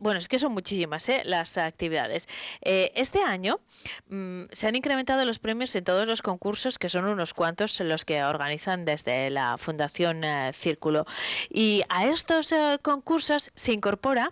Bueno, 0.00 0.18
es 0.18 0.26
que 0.26 0.40
son 0.40 0.52
muchísimas 0.52 1.08
las 1.24 1.56
actividades. 1.56 2.28
Este 2.60 3.22
año 3.22 3.60
mm, 4.08 4.44
se 4.50 4.66
han 4.66 4.74
incrementado 4.74 5.24
los 5.24 5.38
premios 5.38 5.74
en 5.76 5.84
todos 5.84 6.08
los 6.08 6.22
concursos, 6.22 6.78
que 6.78 6.88
son 6.88 7.04
unos 7.04 7.34
cuantos 7.34 7.78
los 7.78 8.04
que 8.04 8.24
organizan 8.24 8.84
desde 8.84 9.30
la 9.30 9.58
Fundación 9.58 10.22
Círculo. 10.52 11.06
Y 11.50 11.82
a 11.88 12.06
estos 12.06 12.52
concursos 12.82 13.52
se 13.54 13.72
incorpora 13.72 14.23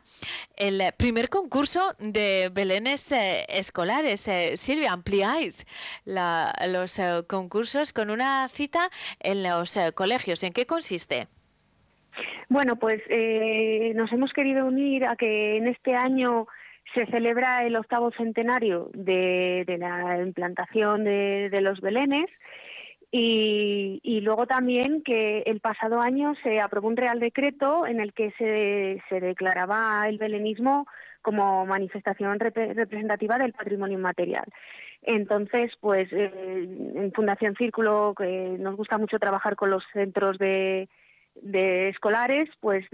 el 0.57 0.83
primer 0.97 1.29
concurso 1.29 1.95
de 1.99 2.51
belenes 2.53 3.11
eh, 3.13 3.45
escolares. 3.49 4.27
Eh, 4.29 4.57
Silvia, 4.57 4.93
ampliáis 4.93 5.67
la- 6.05 6.55
los 6.69 6.99
eh, 6.99 7.23
concursos 7.27 7.93
con 7.93 8.11
una 8.11 8.49
cita 8.49 8.91
en 9.21 9.43
los 9.43 9.77
eh, 9.77 9.93
colegios. 9.95 10.43
¿En 10.43 10.53
qué 10.53 10.67
consiste? 10.67 11.27
Bueno, 12.49 12.77
pues 12.77 13.01
nos 13.95 14.13
hemos 14.13 14.33
querido 14.35 14.67
unir 14.67 15.07
a 15.07 15.17
que 15.17 15.57
en 15.57 15.67
este 15.67 15.97
año 15.97 16.47
se 16.93 17.07
celebra 17.07 17.65
el 17.65 17.75
octavo 17.75 18.11
centenario 18.11 18.91
de, 18.93 19.65
la 19.79 20.21
implantación 20.21 21.05
de 21.05 21.61
los 21.63 21.81
belenes 21.81 22.29
Y, 23.14 24.21
luego 24.23 24.47
también 24.47 25.02
que 25.02 25.40
el 25.40 25.61
pasado 25.61 26.00
año 26.00 26.35
se 26.42 26.61
aprobó 26.61 26.88
un 26.88 26.97
Real 26.97 27.21
Decreto 27.21 27.87
en 27.87 28.00
el 28.00 28.14
que 28.14 28.31
se, 28.38 29.02
se 29.11 29.21
declaraba 29.21 30.09
el 30.09 30.16
belenismo 30.16 30.87
como 31.21 31.66
manifestación 31.66 32.40
representativa 32.40 33.37
del 33.37 33.52
patrimonio 33.52 33.99
inmaterial. 33.99 34.47
Entonces, 35.02 35.73
pues 35.81 36.11
eh, 36.12 36.31
en 36.95 37.12
Fundación 37.12 37.54
Círculo, 37.54 38.14
que 38.16 38.57
nos 38.59 38.76
gusta 38.76 38.97
mucho 38.97 39.19
trabajar 39.19 39.57
con 39.57 39.69
los 39.69 39.85
centros 39.92 40.38
de, 40.38 40.88
escolares, 41.35 42.49
pues 42.61 42.87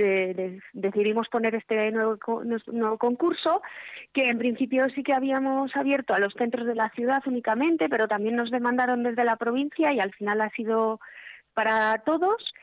decidimos 0.73 1.29
poner 1.29 1.55
este 1.55 1.91
nuevo, 1.93 2.19
nuevo, 2.67 2.99
concurso, 2.99 3.63
que 4.13 4.29
en 4.29 4.39
principio 4.39 4.89
sí 4.91 5.03
que 5.03 5.15
habíamos 5.15 5.75
abierto 5.77 6.15
a 6.15 6.19
los 6.19 6.35
centros 6.35 6.67
de 6.67 6.75
la 6.75 6.91
ciudad 6.91 7.23
únicamente, 7.27 7.89
pero 7.89 8.09
también 8.09 8.37
nos 8.37 8.51
demandaron 8.51 9.03
desde 9.03 9.25
la 9.25 9.37
provincia 9.37 9.93
y 9.93 10.01
al 10.01 10.13
final 10.13 10.41
ha 10.41 10.51
sido 10.51 11.01
para 11.55 11.99
todos. 11.99 12.55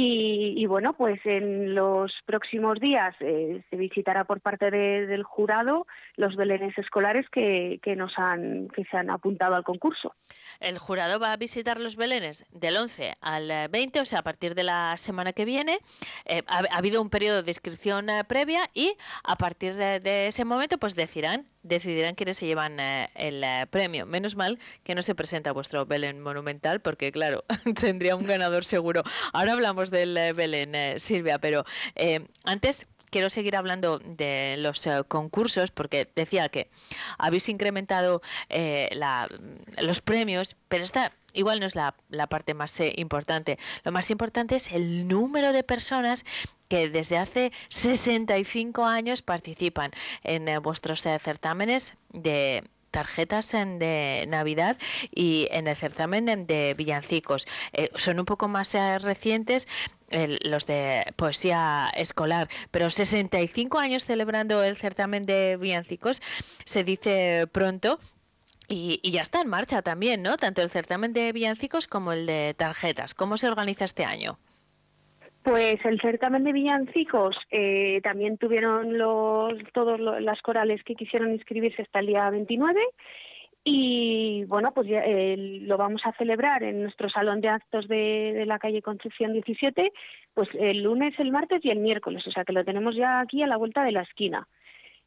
Y, 0.00 0.64
bueno, 0.66 0.92
pues 0.92 1.18
en 1.24 1.74
los 1.74 2.12
próximos 2.24 2.78
días 2.78 3.16
eh, 3.18 3.64
se 3.68 3.76
visitará 3.76 4.22
por 4.24 4.40
parte 4.40 4.70
del 4.70 5.24
jurado 5.24 5.86
los 6.18 6.36
belenes 6.36 6.76
escolares 6.76 7.26
que, 7.30 7.80
nos 7.96 8.18
han, 8.18 8.68
que 8.68 8.84
se 8.84 8.96
han 8.96 9.08
apuntado 9.08 9.54
al 9.54 9.64
concurso. 9.64 10.12
El 10.60 10.78
jurado 10.78 11.18
va 11.18 11.32
a 11.32 11.36
visitar 11.36 11.80
los 11.80 11.96
belenes 11.96 12.44
del 12.50 12.76
11 12.76 13.16
al 13.20 13.68
20, 13.70 14.00
o 14.00 14.04
sea, 14.04 14.18
a 14.18 14.22
partir 14.22 14.54
de 14.54 14.64
la 14.64 14.96
semana 14.96 15.32
que 15.32 15.44
viene. 15.44 15.78
Eh, 16.26 16.42
ha, 16.46 16.58
habido 16.76 17.00
un 17.00 17.08
periodo 17.08 17.42
de 17.42 17.50
inscripción 17.50 18.10
eh, 18.10 18.24
previa 18.24 18.68
y 18.74 18.94
a 19.24 19.36
partir 19.36 19.74
de, 19.74 20.26
ese 20.26 20.44
momento 20.44 20.76
pues 20.78 20.94
decidirán, 20.94 21.44
decidirán 21.62 22.14
quiénes 22.14 22.36
se 22.36 22.46
llevan 22.46 22.78
el 22.80 23.44
premio. 23.68 24.04
Menos 24.04 24.36
mal 24.36 24.58
que 24.84 24.94
no 24.94 25.02
se 25.02 25.14
presenta 25.14 25.52
vuestro 25.52 25.86
Belén 25.86 26.20
monumental 26.20 26.80
porque, 26.80 27.12
claro, 27.12 27.44
tendría 27.80 28.16
un 28.16 28.26
ganador 28.26 28.64
seguro. 28.64 29.02
Ahora 29.32 29.52
hablamos 29.52 29.90
del 29.90 30.16
eh, 30.16 30.32
Belén, 30.32 30.74
eh, 30.74 30.94
Silvia, 30.98 31.38
pero 31.38 31.64
eh, 31.94 32.20
antes 32.44 32.86
quiero 33.10 33.30
seguir 33.30 33.56
hablando 33.56 33.98
de 33.98 34.56
los 34.58 34.88
concursos 35.08 35.70
porque 35.70 36.08
decía 36.14 36.48
que 36.48 36.68
habéis 37.18 37.48
incrementado 37.48 38.22
los 39.80 40.00
premios, 40.00 40.56
pero 40.68 40.84
esta 40.84 41.12
igual 41.32 41.60
no 41.60 41.66
es 41.66 41.74
la, 41.74 41.94
parte 42.28 42.54
más 42.54 42.80
importante. 42.96 43.58
Lo 43.84 43.92
más 43.92 44.10
importante 44.10 44.56
es 44.56 44.72
el 44.72 45.06
número 45.06 45.52
de 45.52 45.62
personas 45.62 46.24
que 46.68 46.88
desde 46.88 47.18
hace 47.18 47.52
65 47.68 48.84
años 48.84 49.22
participan 49.22 49.92
en 50.24 50.62
vuestros 50.62 51.02
certámenes 51.02 51.94
de 52.12 52.64
tarjetas 52.90 53.52
de 53.52 54.24
Navidad 54.28 54.76
y 55.14 55.48
en 55.50 55.68
el 55.68 55.76
certamen 55.76 56.46
de 56.46 56.74
villancicos. 56.76 57.46
Eh, 57.72 57.90
son 57.96 58.18
un 58.18 58.24
poco 58.24 58.48
más 58.48 58.74
eh, 58.74 58.98
recientes 58.98 59.66
los 60.10 60.64
de 60.64 61.12
poesía 61.16 61.90
escolar, 61.94 62.48
pero 62.70 62.88
65 62.88 63.78
años 63.78 64.06
celebrando 64.06 64.62
el 64.62 64.74
certamen 64.74 65.26
de 65.26 65.58
villancicos 65.60 66.22
se 66.64 66.82
dice 66.82 67.46
pronto 67.52 68.00
y, 68.68 69.00
y, 69.02 69.10
ya 69.10 69.20
está 69.20 69.40
en 69.42 69.48
marcha 69.48 69.82
también, 69.82 70.22
¿no? 70.22 70.36
Tanto 70.36 70.62
el 70.62 70.70
certamen 70.70 71.12
de 71.12 71.32
villancicos 71.32 71.86
como 71.86 72.12
el 72.12 72.26
de 72.26 72.54
tarjetas. 72.56 73.14
¿Cómo 73.14 73.36
se 73.36 73.48
organiza 73.48 73.84
este 73.84 74.04
año? 74.04 74.38
Pues 75.48 75.82
el 75.86 75.98
certamen 75.98 76.44
de 76.44 76.52
villancicos 76.52 77.34
eh, 77.50 78.02
también 78.02 78.36
tuvieron 78.36 78.98
los, 78.98 79.54
todas 79.72 79.98
las 79.98 80.42
corales 80.42 80.84
que 80.84 80.94
quisieron 80.94 81.32
inscribirse 81.32 81.80
hasta 81.80 82.00
el 82.00 82.08
día 82.08 82.28
29 82.28 82.78
y 83.64 84.44
bueno, 84.44 84.72
pues 84.74 84.88
ya, 84.88 85.02
lo 85.06 85.78
vamos 85.78 86.02
a 86.04 86.12
celebrar 86.12 86.64
en 86.64 86.82
nuestro 86.82 87.08
salón 87.08 87.40
de 87.40 87.48
actos 87.48 87.88
de, 87.88 88.44
la 88.46 88.58
calle 88.58 88.82
Concepción 88.82 89.32
17, 89.32 89.90
pues 90.34 90.50
el 90.52 90.82
lunes, 90.82 91.18
el 91.18 91.32
martes 91.32 91.64
y 91.64 91.70
el 91.70 91.78
miércoles, 91.78 92.26
o 92.26 92.30
sea 92.30 92.44
que 92.44 92.52
lo 92.52 92.62
tenemos 92.62 92.94
ya 92.94 93.18
aquí 93.20 93.42
a 93.42 93.46
la 93.46 93.56
vuelta 93.56 93.82
de 93.84 93.92
la 93.92 94.02
esquina. 94.02 94.46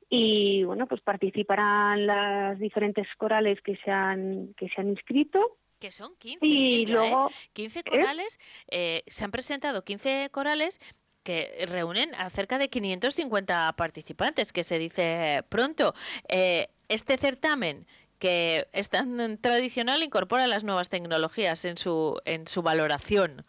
Y 0.10 0.64
bueno, 0.64 0.88
pues 0.88 1.02
participarán 1.02 2.08
las 2.08 2.58
diferentes 2.58 3.08
corales 3.16 3.62
que 3.62 3.76
se 3.76 3.92
han, 3.92 4.56
que 4.58 4.70
se 4.70 4.82
han 4.82 4.90
inscrito 4.90 5.40
que 5.82 5.92
son 5.92 6.16
15. 6.20 6.46
Y 6.46 6.86
luego, 6.86 7.30
15 7.54 7.80
¿eh? 7.80 7.84
corales, 7.84 8.40
eh, 8.70 9.04
se 9.08 9.26
han 9.26 9.32
presentado 9.32 9.82
15 9.82 10.30
corales 10.32 10.80
que 11.24 11.66
reúnen 11.68 12.16
a 12.16 12.30
cerca 12.30 12.58
de 12.58 12.70
550 12.70 13.74
participantes, 13.76 14.54
que 14.54 14.64
se 14.64 14.80
dice 14.80 15.44
pronto. 15.50 15.94
Eh, 16.30 16.68
este 16.88 17.18
certamen 17.18 17.86
que 18.20 18.68
es 18.72 18.90
tan 18.90 19.40
tradicional 19.40 20.04
incorpora 20.04 20.46
las 20.46 20.64
nuevas 20.64 20.90
tecnologías 20.90 21.66
en 21.66 21.78
su 21.78 22.22
en 22.26 22.48
su 22.48 22.62
valoración. 22.62 23.44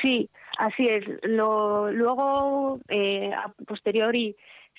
Sí, 0.00 0.30
así 0.56 0.88
es. 0.88 1.04
Lo, 1.22 1.92
luego, 1.92 2.80
a 3.36 3.52
posteriori, 3.66 4.34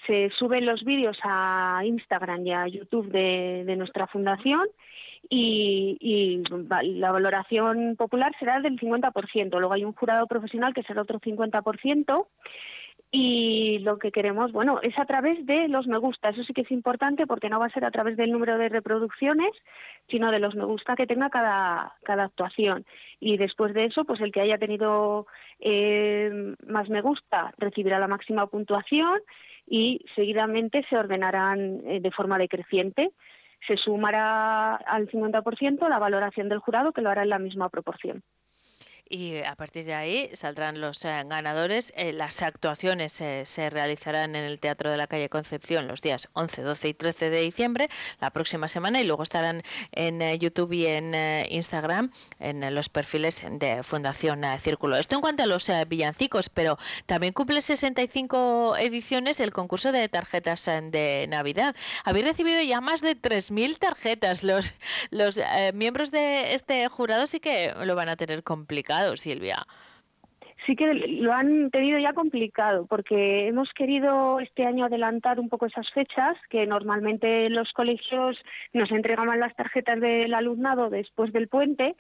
se 0.08 0.32
suben 0.32 0.66
los 0.66 0.84
vídeos 0.84 1.20
a 1.24 1.82
Instagram 1.86 2.48
y 2.48 2.52
a 2.52 2.68
YouTube 2.68 3.12
de, 3.12 3.64
de 3.66 3.76
nuestra 3.76 4.08
fundación 4.08 4.68
y, 5.30 6.44
la 6.84 7.12
valoración 7.12 7.96
popular 7.96 8.34
será 8.40 8.60
del 8.60 8.80
50%. 8.80 9.60
Luego 9.60 9.74
hay 9.74 9.86
un 9.86 9.94
jurado 9.94 10.28
profesional 10.28 10.74
que 10.74 10.84
será 10.84 11.02
otro 11.02 11.20
50%. 11.20 12.26
Y 13.12 13.80
lo 13.80 13.98
que 13.98 14.12
queremos, 14.12 14.52
bueno, 14.52 14.82
es 14.84 15.00
a 15.00 15.06
través 15.06 15.44
de 15.48 15.68
los 15.68 15.88
me 15.88 15.98
gusta. 15.98 16.30
Eso 16.30 16.44
sí 16.44 16.54
que 16.54 16.62
es 16.62 16.72
importante 16.72 17.26
porque 17.26 17.50
no 17.50 17.60
va 17.60 17.66
a 17.66 17.72
ser 17.72 17.84
a 17.84 17.90
través 17.90 18.18
del 18.18 18.32
número 18.32 18.60
de 18.60 18.70
reproducciones, 18.70 19.50
sino 20.10 20.32
de 20.32 20.38
los 20.38 20.54
me 20.54 20.66
gusta 20.66 20.96
que 20.96 21.08
tenga 21.08 21.32
cada, 21.32 21.96
cada 22.04 22.26
actuación. 22.26 22.86
Y 23.20 23.38
después 23.38 23.74
de 23.74 23.86
eso, 23.86 24.06
pues 24.06 24.22
el 24.22 24.32
que 24.32 24.42
haya 24.42 24.60
tenido 24.60 25.26
eh, 25.60 26.54
más 26.68 26.88
me 26.90 27.02
gusta 27.02 27.52
recibirá 27.58 27.98
la 27.98 28.08
máxima 28.08 28.46
puntuación 28.46 29.20
y 29.68 30.06
seguidamente 30.16 30.86
se 30.88 30.98
ordenarán 30.98 31.82
eh, 31.88 32.00
de 32.00 32.12
forma 32.12 32.38
decreciente 32.38 33.12
se 33.68 33.78
sumará 33.78 34.76
al 34.76 35.08
50% 35.08 35.90
la 35.90 36.00
valoración 36.00 36.50
del 36.50 36.60
jurado, 36.60 36.92
que 36.92 37.02
lo 37.02 37.10
hará 37.10 37.24
en 37.24 37.30
la 37.30 37.40
misma 37.40 37.70
proporción 37.70 38.24
y 39.10 39.40
a 39.40 39.56
partir 39.56 39.86
de 39.86 39.96
ahí 39.96 40.30
saldrán 40.36 40.80
los 40.80 41.04
eh, 41.04 41.24
ganadores. 41.26 41.92
Eh, 41.96 42.14
las 42.14 42.44
actuaciones 42.44 43.20
eh, 43.22 43.42
se 43.46 43.72
realizarán 43.72 44.36
en 44.36 44.44
el 44.44 44.60
Teatro 44.60 44.92
de 44.92 44.98
la 44.98 45.08
Calle 45.08 45.30
Concepción 45.30 45.88
los 45.88 46.02
días 46.02 46.28
11, 46.34 46.62
12 46.62 46.90
y 46.90 46.94
13 46.94 47.30
de 47.32 47.42
diciembre, 47.42 47.90
la 48.22 48.30
próxima 48.30 48.68
semana, 48.68 49.02
y 49.02 49.06
luego 49.06 49.24
estarán 49.24 49.64
en 49.92 50.38
YouTube 50.40 50.74
y 50.74 50.86
en 50.86 51.16
Instagram 51.50 52.12
en 52.40 52.76
los 52.76 52.90
perfiles 52.90 53.42
de 53.50 53.82
Fundación 53.82 54.44
Círculo. 54.60 54.98
Esto 54.98 55.16
en 55.16 55.22
cuanto 55.22 55.44
a 55.44 55.46
los 55.48 55.72
villancicos, 55.88 56.50
pero 56.50 56.78
también 57.08 57.34
cumple 57.34 57.62
65 57.62 58.78
ediciones 58.78 59.40
el 59.40 59.52
concurso 59.52 59.92
de 59.92 60.08
tarjetas 60.10 60.66
de 60.66 61.26
Navidad. 61.28 61.76
Habéis 62.04 62.26
recibido 62.26 62.62
ya 62.62 62.82
más 62.82 63.02
de 63.02 63.20
3.000 63.20 63.78
tarjetas. 63.80 64.44
Los, 64.44 64.74
los 65.10 65.40
miembros 65.74 66.12
de 66.12 66.54
este 66.54 66.88
jurado 66.90 67.26
sí 67.26 67.40
que 67.40 67.74
lo 67.74 67.96
van 67.96 68.10
a 68.10 68.16
tener 68.16 68.44
complicado 68.44 68.99
Silvia. 69.16 69.66
Sí 70.66 70.76
que 70.76 70.94
lo 70.94 71.34
han 71.34 71.72
tenido 71.72 71.98
ya 72.00 72.14
complicado 72.14 72.86
porque 72.86 73.48
hemos 73.48 73.72
querido 73.74 74.40
este 74.40 74.66
año 74.66 74.86
adelantar 74.86 75.40
un 75.40 75.50
poco 75.50 75.66
esas 75.66 75.90
fechas, 75.92 76.38
que 76.50 76.68
normalmente 76.68 77.50
los 77.50 77.72
colegios 77.72 78.38
nos 78.74 78.92
entregaban 78.92 79.40
las 79.40 79.56
tarjetas 79.56 80.00
del 80.00 80.34
alumnado 80.34 80.90
después 80.90 81.32
del 81.32 81.48
puente, 81.48 81.96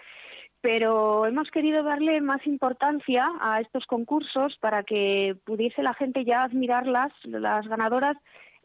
pero 0.61 1.25
hemos 1.25 1.49
querido 1.51 1.83
darle 1.83 2.19
más 2.21 2.45
importancia 2.45 3.31
a 3.39 3.61
estos 3.61 3.85
concursos 3.85 4.57
para 4.57 4.83
que 4.83 5.35
pudiese 5.45 5.81
la 5.81 5.93
gente 5.93 6.25
ya 6.25 6.43
admirarlas, 6.43 7.13
las 7.23 7.67
ganadoras, 7.67 8.17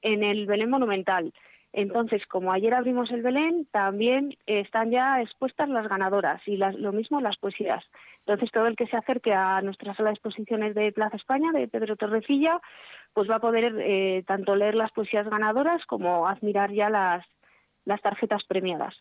en 0.02 0.22
el 0.22 0.46
Belén 0.46 0.70
Monumental. 0.70 1.32
Entonces, 1.72 2.24
como 2.26 2.52
ayer 2.52 2.72
abrimos 2.74 3.10
el 3.10 3.22
Belén, 3.22 3.66
también 3.72 4.36
están 4.46 4.90
ya 4.90 5.20
expuestas 5.20 5.68
las 5.68 5.88
ganadoras 5.88 6.46
y 6.46 6.56
lo 6.56 6.92
mismo 6.92 7.20
las 7.20 7.36
poesías. 7.36 7.84
Entonces, 8.26 8.50
todo 8.50 8.66
el 8.66 8.76
que 8.76 8.86
se 8.86 8.96
acerque 8.96 9.34
a 9.34 9.60
nuestra 9.60 9.94
sala 9.94 10.08
de 10.08 10.14
exposiciones 10.14 10.74
de 10.74 10.92
Plaza 10.92 11.16
España, 11.16 11.52
de 11.52 11.68
Pedro 11.68 11.96
Torrecilla, 11.96 12.60
pues 13.12 13.30
va 13.30 13.36
a 13.36 13.40
poder 13.40 13.74
eh, 13.80 14.24
tanto 14.26 14.56
leer 14.56 14.74
las 14.74 14.92
poesías 14.92 15.28
ganadoras 15.28 15.84
como 15.84 16.26
admirar 16.26 16.72
ya 16.72 16.88
las, 16.88 17.26
las 17.84 18.00
tarjetas 18.00 18.42
premiadas. 18.44 18.94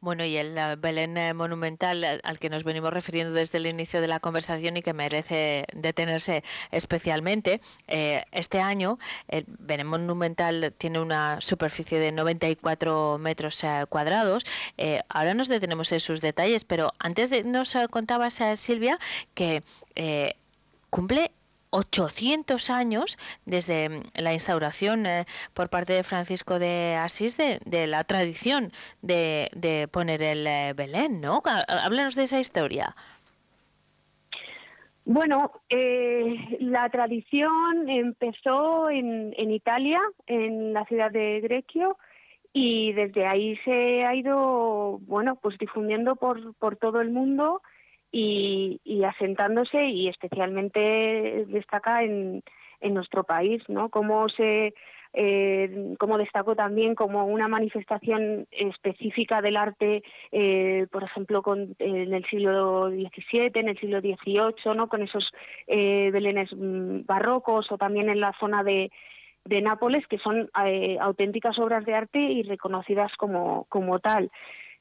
Bueno, 0.00 0.24
y 0.24 0.36
el 0.36 0.56
eh, 0.58 0.76
Belén 0.76 1.16
eh, 1.16 1.34
Monumental 1.34 2.04
eh, 2.04 2.20
al 2.22 2.38
que 2.38 2.50
nos 2.50 2.64
venimos 2.64 2.92
refiriendo 2.92 3.32
desde 3.32 3.58
el 3.58 3.66
inicio 3.66 4.00
de 4.00 4.08
la 4.08 4.20
conversación 4.20 4.76
y 4.76 4.82
que 4.82 4.92
merece 4.92 5.66
detenerse 5.72 6.42
especialmente, 6.70 7.60
este 7.86 8.60
año 8.60 8.98
el 9.28 9.44
Belén 9.46 9.86
Monumental 9.86 10.72
tiene 10.76 11.00
una 11.00 11.40
superficie 11.40 11.98
de 11.98 12.12
94 12.12 13.18
metros 13.18 13.62
cuadrados. 13.88 14.44
ahora 15.08 15.34
nos 15.34 15.48
detenemos 15.48 15.92
en 15.92 16.00
sus 16.00 16.20
detalles, 16.20 16.64
pero 16.64 16.92
antes 16.98 17.30
de, 17.30 17.44
nos 17.44 17.76
contabas, 17.90 18.42
Silvia, 18.56 18.98
que 19.34 19.62
cumple 20.90 21.30
800 21.76 22.70
años 22.70 23.18
desde 23.44 24.02
la 24.14 24.32
instauración 24.32 25.04
eh, 25.04 25.26
por 25.52 25.68
parte 25.68 25.92
de 25.92 26.02
Francisco 26.02 26.58
de 26.58 26.96
Asís 26.96 27.36
de, 27.36 27.86
la 27.86 28.02
tradición 28.04 28.72
de, 29.02 29.88
poner 29.92 30.22
el 30.22 30.46
eh, 30.46 30.72
Belén, 30.74 31.20
¿no? 31.20 31.42
Háblanos 31.44 32.14
de 32.14 32.24
esa 32.24 32.40
historia. 32.40 32.96
Bueno, 35.04 35.52
eh, 35.68 36.56
la 36.60 36.88
tradición 36.88 37.88
empezó 37.88 38.90
en, 38.90 39.34
en, 39.36 39.50
Italia, 39.52 40.00
en 40.26 40.72
la 40.72 40.84
ciudad 40.84 41.12
de 41.12 41.40
Greccio, 41.40 41.96
y 42.52 42.92
desde 42.94 43.26
ahí 43.26 43.56
se 43.64 44.06
ha 44.06 44.14
ido, 44.14 44.98
bueno, 45.02 45.36
pues 45.36 45.58
difundiendo 45.58 46.16
por, 46.16 46.54
por 46.54 46.76
todo 46.76 47.02
el 47.02 47.10
mundo 47.10 47.60
y, 48.16 49.04
asentándose 49.04 49.86
y 49.86 50.08
especialmente 50.08 51.44
destaca 51.48 52.02
en, 52.02 52.42
nuestro 52.82 53.24
país, 53.24 53.62
¿no? 53.68 53.88
Cómo 53.88 54.28
se 54.28 54.72
eh, 55.12 55.96
como 55.98 56.18
destacó 56.18 56.54
también 56.54 56.94
como 56.94 57.26
una 57.26 57.48
manifestación 57.48 58.46
específica 58.52 59.42
del 59.42 59.56
arte, 59.56 60.04
eh, 60.30 60.86
por 60.92 61.02
ejemplo, 61.02 61.42
en 61.78 62.14
el 62.14 62.24
siglo 62.26 62.90
XVII, 62.90 63.50
en 63.54 63.68
el 63.68 63.78
siglo 63.78 64.00
XVIII, 64.00 64.76
¿no? 64.76 64.86
con 64.86 65.02
esos 65.02 65.32
eh, 65.66 66.10
belenes 66.12 66.52
mm, 66.54 67.06
barrocos 67.06 67.72
o 67.72 67.78
también 67.78 68.08
en 68.08 68.20
la 68.20 68.32
zona 68.38 68.62
de, 68.62 68.90
Nápoles, 69.62 70.06
que 70.06 70.18
son 70.18 70.50
auténticas 71.00 71.58
obras 71.60 71.84
de 71.84 71.94
arte 71.94 72.18
y 72.18 72.42
reconocidas 72.42 73.12
como, 73.16 73.64
como 73.68 74.00
tal. 74.00 74.28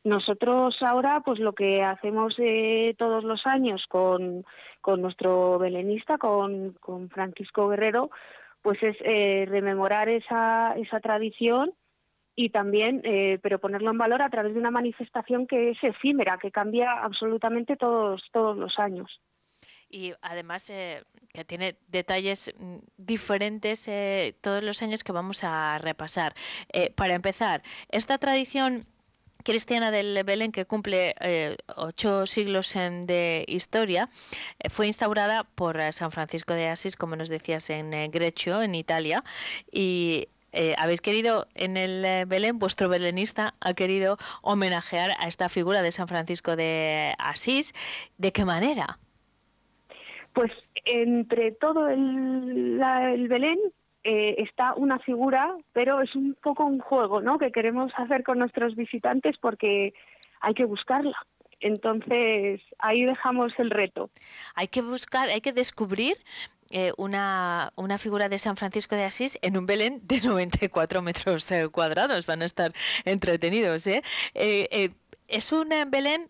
Nosotros 0.06 0.84
ahora, 0.84 1.20
pues 1.26 1.40
lo 1.40 1.54
que 1.54 1.82
hacemos 1.84 2.38
todos 2.96 3.24
los 3.24 3.48
años 3.48 3.88
con, 3.88 4.46
nuestro 5.02 5.58
belenista, 5.58 6.20
con, 6.20 6.74
con 6.74 7.10
Francisco 7.10 7.68
Guerrero, 7.68 8.12
pues 8.62 8.82
es 8.84 8.98
eh, 9.02 9.48
rememorar 9.50 10.08
esa, 10.08 10.74
esa 10.78 11.00
tradición 11.00 11.74
y 12.36 12.50
también, 12.50 13.02
eh, 13.04 13.40
pero 13.42 13.58
ponerlo 13.58 13.90
en 13.90 13.98
valor 13.98 14.22
a 14.22 14.30
través 14.30 14.54
de 14.54 14.60
una 14.60 14.70
manifestación 14.70 15.48
que 15.48 15.72
es 15.72 15.84
efímera, 15.84 16.38
que 16.38 16.52
cambia 16.52 16.92
absolutamente 16.94 17.76
todos, 17.76 18.24
todos 18.32 18.56
los 18.56 18.78
años. 18.78 19.20
Y 19.90 20.14
además 20.22 20.70
eh, 20.70 21.04
que 21.34 21.46
tiene 21.46 21.78
detalles 21.88 22.54
mm, 22.56 22.78
diferentes 22.96 23.90
todos 24.42 24.64
los 24.64 24.84
años 24.84 25.04
que 25.04 25.12
vamos 25.12 25.44
a 25.44 25.80
repasar. 25.80 26.36
para 26.96 27.16
empezar, 27.16 27.64
esta 27.90 28.20
tradición 28.20 28.86
cristiana 29.46 29.92
del 29.92 30.22
Belén, 30.26 30.52
que 30.52 30.66
cumple 30.66 31.16
eh, 31.22 31.56
ocho 31.78 32.26
siglos 32.26 32.74
de 32.74 33.46
historia, 33.48 34.10
eh, 34.60 34.70
fue 34.70 34.88
instaurada 34.88 35.44
por 35.44 35.80
eh, 35.80 35.94
San 35.94 36.12
Francisco 36.12 36.54
de 36.54 36.68
Asís, 36.68 36.98
como 36.98 37.16
nos 37.16 37.30
decías, 37.30 37.70
en 37.70 37.92
Grecio, 38.12 38.62
en 38.62 38.76
Italia, 38.76 39.24
y 39.72 40.28
habéis 40.78 41.02
querido 41.02 41.48
en 41.56 41.76
el 41.76 42.26
Belén, 42.28 42.60
vuestro 42.60 42.88
belenista 42.88 43.54
ha 43.60 43.74
querido 43.74 44.18
homenajear 44.42 45.12
a 45.20 45.28
esta 45.28 45.50
figura 45.50 45.82
de 45.82 45.92
San 45.92 46.08
Francisco 46.08 46.56
de 46.56 47.14
Asís. 47.18 47.74
¿De 48.18 48.32
qué 48.32 48.46
manera? 48.46 48.98
Pues 50.34 50.54
entre 50.86 51.52
todo 51.52 51.90
el, 51.90 52.82
el 52.82 53.28
Belén 53.28 53.60
eh, 54.08 54.36
está 54.44 54.76
una 54.76 55.00
figura, 55.00 55.56
pero 55.74 56.00
es 56.00 56.16
un 56.16 56.38
poco 56.40 56.64
un 56.64 56.78
juego 56.80 57.22
¿no? 57.22 57.40
que 57.40 57.52
queremos 57.52 57.92
hacer 57.98 58.24
con 58.24 58.38
nuestros 58.38 58.76
visitantes 58.76 59.36
porque 59.38 59.96
hay 60.42 60.54
que 60.54 60.66
buscarla. 60.66 61.18
Entonces, 61.60 62.62
ahí 62.78 63.04
dejamos 63.04 63.54
el 63.58 63.72
reto. 63.72 64.12
Hay 64.54 64.68
que 64.68 64.84
buscar, 64.84 65.30
hay 65.30 65.42
que 65.42 65.54
descubrir 65.54 66.18
eh, 66.70 66.94
una, 66.98 67.74
una, 67.78 67.98
figura 67.98 68.30
de 68.30 68.38
San 68.38 68.58
Francisco 68.58 68.96
de 68.96 69.06
Asís 69.06 69.40
en 69.42 69.58
un 69.58 69.66
Belén 69.66 70.00
de 70.04 70.22
94 70.22 71.02
metros 71.02 71.50
eh, 71.52 71.68
cuadrados. 71.70 72.28
Van 72.28 72.44
a 72.44 72.46
estar 72.46 72.74
entretenidos. 73.06 73.88
es 74.36 75.52
un 75.52 75.70
Belén 75.88 76.30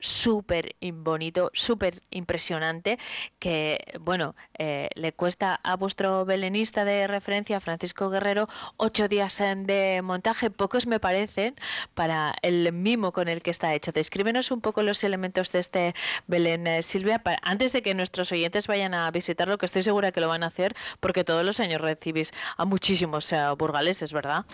súper 0.00 0.74
bonito, 0.80 1.50
súper 1.54 1.94
impresionante, 2.10 2.98
que, 3.38 3.78
bueno, 4.00 4.34
eh, 4.58 4.88
le 4.94 5.12
cuesta 5.12 5.60
a 5.62 5.76
vuestro 5.76 6.24
belenista 6.24 6.84
de 6.84 7.06
referencia, 7.06 7.60
Francisco 7.60 8.10
Guerrero, 8.10 8.48
ocho 8.76 9.08
días 9.08 9.38
de 9.38 10.00
montaje. 10.02 10.50
Pocos 10.50 10.86
me 10.86 11.00
parecen 11.00 11.54
para 11.94 12.34
el 12.42 12.72
mimo 12.72 13.12
con 13.12 13.28
el 13.28 13.42
que 13.42 13.50
está 13.50 13.74
hecho. 13.74 13.92
Descríbenos 13.92 14.50
un 14.50 14.60
poco 14.60 14.82
los 14.82 15.04
elementos 15.04 15.52
de 15.52 15.58
este 15.58 15.94
Belén, 16.26 16.66
eh, 16.66 16.82
Silvia, 16.82 17.20
antes 17.42 17.72
de 17.72 17.82
que 17.82 17.94
nuestros 17.94 18.32
oyentes 18.32 18.66
vayan 18.66 18.94
a 18.94 19.10
visitarlo, 19.10 19.58
que 19.58 19.66
estoy 19.66 19.82
segura 19.82 20.12
que 20.12 20.20
lo 20.20 20.28
van 20.28 20.42
a 20.42 20.46
hacer, 20.46 20.74
porque 21.00 21.24
todos 21.24 21.44
los 21.44 21.60
años 21.60 21.80
recibís 21.80 22.32
a 22.56 22.64
muchísimos 22.64 23.32
uh, 23.32 23.56
burgaleses, 23.56 24.12
¿verdad? 24.12 24.44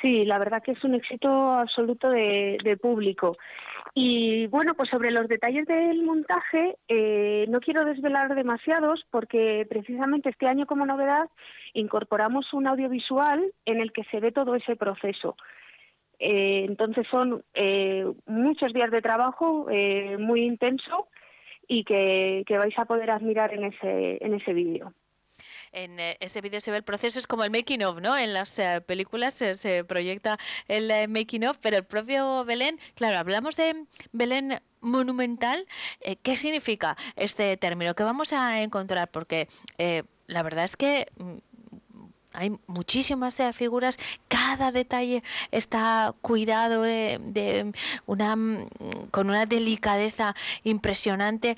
Sí, 0.00 0.24
la 0.24 0.38
verdad 0.38 0.62
que 0.62 0.72
es 0.72 0.84
un 0.84 0.94
éxito 0.94 1.28
absoluto 1.52 2.10
de 2.10 2.78
público. 2.80 3.36
Y 3.94 4.46
bueno, 4.48 4.74
pues 4.74 4.90
sobre 4.90 5.10
los 5.10 5.28
detalles 5.28 5.66
del 5.66 6.02
montaje, 6.02 6.76
eh, 6.88 7.46
no 7.48 7.60
quiero 7.60 7.84
desvelar 7.84 8.34
demasiados 8.34 9.04
porque 9.10 9.66
precisamente 9.68 10.30
este 10.30 10.46
año 10.46 10.66
como 10.66 10.86
novedad 10.86 11.28
incorporamos 11.74 12.52
un 12.52 12.66
audiovisual 12.66 13.52
en 13.64 13.80
el 13.80 13.92
que 13.92 14.04
se 14.04 14.20
ve 14.20 14.32
todo 14.32 14.54
ese 14.54 14.76
proceso. 14.76 15.36
Eh, 16.18 16.64
entonces 16.66 17.06
son 17.10 17.44
eh, 17.54 18.04
muchos 18.26 18.72
días 18.72 18.90
de 18.90 19.02
trabajo 19.02 19.68
muy 20.18 20.42
intenso 20.42 21.08
y 21.66 21.84
que, 21.84 22.44
que, 22.46 22.58
vais 22.58 22.76
a 22.78 22.86
poder 22.86 23.10
admirar 23.10 23.52
en 23.52 23.64
ese, 23.64 24.24
en 24.24 24.34
ese 24.34 24.52
vídeo 24.54 24.92
en 25.72 25.98
eh, 26.00 26.16
ese 26.20 26.40
vídeo 26.40 26.60
se 26.60 26.70
ve 26.70 26.78
el 26.78 26.82
proceso, 26.82 27.18
es 27.18 27.26
como 27.26 27.44
el 27.44 27.50
making 27.50 27.82
of, 27.84 28.00
¿no? 28.00 28.16
En 28.16 28.32
las 28.32 28.58
eh, 28.58 28.80
películas 28.84 29.34
se, 29.34 29.84
proyecta 29.84 30.38
el 30.66 30.90
eh, 30.90 31.08
making 31.08 31.46
of, 31.46 31.58
pero 31.60 31.76
el 31.76 31.84
propio 31.84 32.44
Belén, 32.44 32.78
claro, 32.94 33.18
hablamos 33.18 33.56
de 33.56 33.84
Belén 34.12 34.60
monumental, 34.80 35.66
¿qué 36.22 36.36
significa 36.36 36.96
este 37.16 37.56
término? 37.56 37.94
¿Qué 37.94 38.04
vamos 38.04 38.32
a 38.32 38.62
encontrar? 38.62 39.08
Porque 39.08 39.48
la 40.28 40.42
verdad 40.42 40.64
es 40.64 40.76
que 40.76 41.08
mm, 41.16 41.32
hay 42.32 42.52
muchísimas 42.68 43.38
figuras, 43.54 43.98
cada 44.28 44.70
detalle 44.70 45.24
está 45.50 46.14
cuidado 46.20 46.82
de, 46.82 47.72
una 48.06 48.36
mm, 48.36 48.68
con 49.10 49.30
una 49.30 49.46
delicadeza 49.46 50.36
impresionante. 50.62 51.56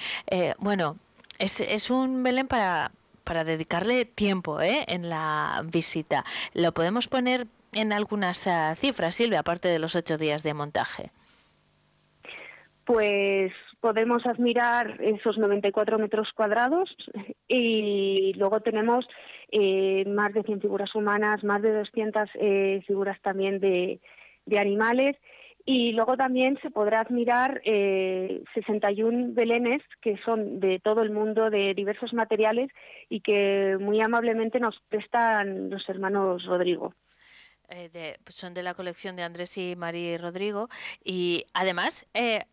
bueno, 0.59 0.97
es, 1.39 1.61
es 1.61 1.91
un 1.91 2.23
Belén 2.23 2.49
para, 2.49 2.91
para 3.31 3.45
dedicarle 3.45 4.07
tiempo 4.07 4.61
¿eh? 4.61 4.85
en 4.89 5.09
la 5.09 5.63
visita. 5.65 6.25
Lo 6.53 6.73
podemos 6.73 7.07
poner 7.07 7.47
en 7.75 7.93
algunas 7.93 8.45
eh, 8.49 8.75
cifras, 8.75 9.15
Silvia, 9.15 9.39
aparte 9.39 9.69
de 9.69 9.79
los 9.79 9.95
ocho 9.95 10.19
días 10.19 10.43
de 10.43 10.53
montaje. 10.53 11.11
Pues 12.85 13.53
podemos 13.81 14.27
admirar 14.27 15.01
esos 15.01 15.39
94 15.39 15.97
metros 16.01 16.33
cuadrados 16.33 16.97
y 17.47 18.35
luego 18.37 18.59
tenemos 18.59 19.07
eh, 19.53 20.05
más 20.09 20.35
de 20.35 20.43
100 20.43 20.63
figuras 20.63 20.93
humanas, 20.97 21.45
más 21.45 21.63
de 21.63 21.73
200 21.73 22.31
figuras 22.85 23.21
también 23.21 23.61
de 23.61 24.01
animales 24.59 25.17
y 25.71 25.93
luego 25.93 26.17
también 26.17 26.59
se 26.61 26.69
podrá 26.69 26.99
admirar 26.99 27.63
61 27.63 29.19
eh, 29.19 29.27
belenes 29.29 29.83
que 30.01 30.17
son 30.25 30.59
de 30.59 30.81
todo 30.81 31.03
el 31.03 31.11
mundo, 31.11 31.49
de 31.49 31.75
diversos 31.75 32.13
materiales 32.13 32.73
y 33.09 33.21
que 33.21 33.79
muy 33.81 34.01
amablemente 34.01 34.59
nos 34.59 34.81
prestan 34.89 35.71
los 35.71 35.89
hermanos 35.89 36.45
Rodrigo. 36.45 36.93
Eh, 37.69 38.17
son 38.27 38.53
de 38.53 38.65
la 38.65 38.75
colección 38.75 39.15
de 39.15 39.23
Andrés 39.23 39.57
y 39.59 39.77
María 39.77 40.19
Rodrigo 40.19 40.69
y 41.05 41.45
además 41.55 42.05
eh, 42.15 42.47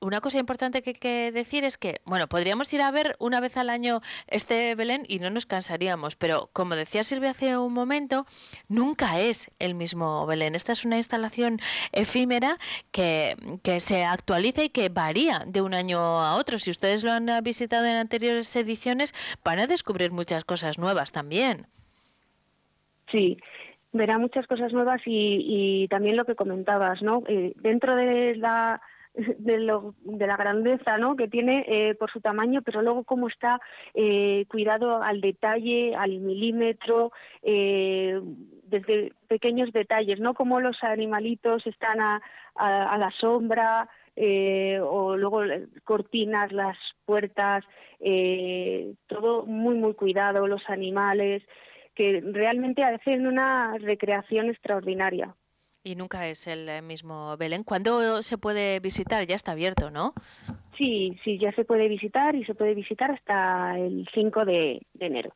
una 0.00 0.20
cosa 0.20 0.38
importante 0.38 0.82
que 0.82 0.90
hay 0.90 0.94
que 0.94 1.32
decir 1.32 1.64
es 1.64 1.76
que, 1.76 2.00
bueno, 2.04 2.26
podríamos 2.26 2.72
ir 2.72 2.82
a 2.82 2.90
ver 2.90 3.16
una 3.18 3.40
vez 3.40 3.56
al 3.56 3.70
año 3.70 4.00
este 4.28 4.74
Belén 4.74 5.04
y 5.08 5.18
no 5.18 5.30
nos 5.30 5.46
cansaríamos, 5.46 6.16
pero 6.16 6.48
como 6.52 6.74
decía 6.74 7.04
Silvia 7.04 7.30
hace 7.30 7.56
un 7.56 7.72
momento, 7.72 8.26
nunca 8.68 9.20
es 9.20 9.50
el 9.58 9.74
mismo 9.74 10.26
Belén. 10.26 10.54
Esta 10.54 10.72
es 10.72 10.84
una 10.84 10.96
instalación 10.96 11.60
efímera 11.92 12.58
que, 12.92 13.36
que 13.62 13.80
se 13.80 14.04
actualiza 14.04 14.64
y 14.64 14.70
que 14.70 14.88
varía 14.88 15.44
de 15.46 15.60
un 15.60 15.74
año 15.74 16.00
a 16.00 16.36
otro. 16.36 16.58
Si 16.58 16.70
ustedes 16.70 17.04
lo 17.04 17.12
han 17.12 17.28
visitado 17.42 17.84
en 17.84 17.96
anteriores 17.96 18.54
ediciones, 18.56 19.14
van 19.44 19.60
a 19.60 19.66
descubrir 19.66 20.10
muchas 20.12 20.44
cosas 20.44 20.78
nuevas 20.78 21.12
también. 21.12 21.66
Sí, 23.10 23.38
verá 23.92 24.18
muchas 24.18 24.46
cosas 24.46 24.72
nuevas 24.72 25.02
y, 25.04 25.86
también 25.88 26.16
lo 26.16 26.24
que 26.24 26.34
comentabas, 26.34 27.02
¿no? 27.02 27.22
Eh, 27.26 27.52
dentro 27.56 27.96
de 27.96 28.36
la 28.36 28.80
de, 29.38 29.58
la 29.58 30.36
grandeza 30.36 30.98
¿no? 30.98 31.16
que 31.16 31.28
tiene 31.28 31.64
eh, 31.66 31.94
por 31.94 32.10
su 32.10 32.20
tamaño, 32.20 32.62
pero 32.62 32.82
luego 32.82 33.04
cómo 33.04 33.28
está 33.28 33.60
eh, 33.94 34.44
cuidado 34.48 35.02
al 35.02 35.20
detalle, 35.20 35.94
al 35.96 36.20
milímetro, 36.20 37.12
eh, 37.42 38.20
desde 38.64 39.12
pequeños 39.28 39.72
detalles, 39.72 40.20
¿no? 40.20 40.34
Cómo 40.34 40.60
los 40.60 40.84
animalitos 40.84 41.66
están 41.66 42.00
a, 42.00 42.22
a, 42.54 42.96
la 42.98 43.10
sombra, 43.10 43.88
o 44.82 45.16
luego 45.16 45.42
cortinas, 45.82 46.52
las 46.52 46.76
puertas, 47.04 47.64
todo 49.08 49.44
muy, 49.46 49.74
muy 49.74 49.94
cuidado, 49.94 50.46
los 50.46 50.70
animales, 50.70 51.42
que 51.96 52.22
realmente 52.24 52.84
hacen 52.84 53.26
una 53.26 53.76
recreación 53.78 54.50
extraordinaria. 54.50 55.34
Y 55.82 55.94
nunca 55.94 56.28
es 56.28 56.46
el 56.46 56.82
mismo 56.82 57.36
Belén. 57.36 57.64
¿Cuándo 57.64 58.22
se 58.22 58.36
puede 58.36 58.80
visitar? 58.80 59.26
Ya 59.26 59.36
está 59.36 59.52
abierto, 59.52 59.90
¿no? 59.90 60.14
Sí, 60.80 61.18
sí, 61.22 61.38
ya 61.38 61.52
se 61.52 61.66
puede 61.66 61.88
visitar 61.88 62.34
y 62.34 62.42
se 62.44 62.54
puede 62.54 62.74
visitar 62.74 63.10
hasta 63.10 63.78
el 63.78 64.08
5 64.14 64.44
de, 64.46 64.80
enero 64.98 65.30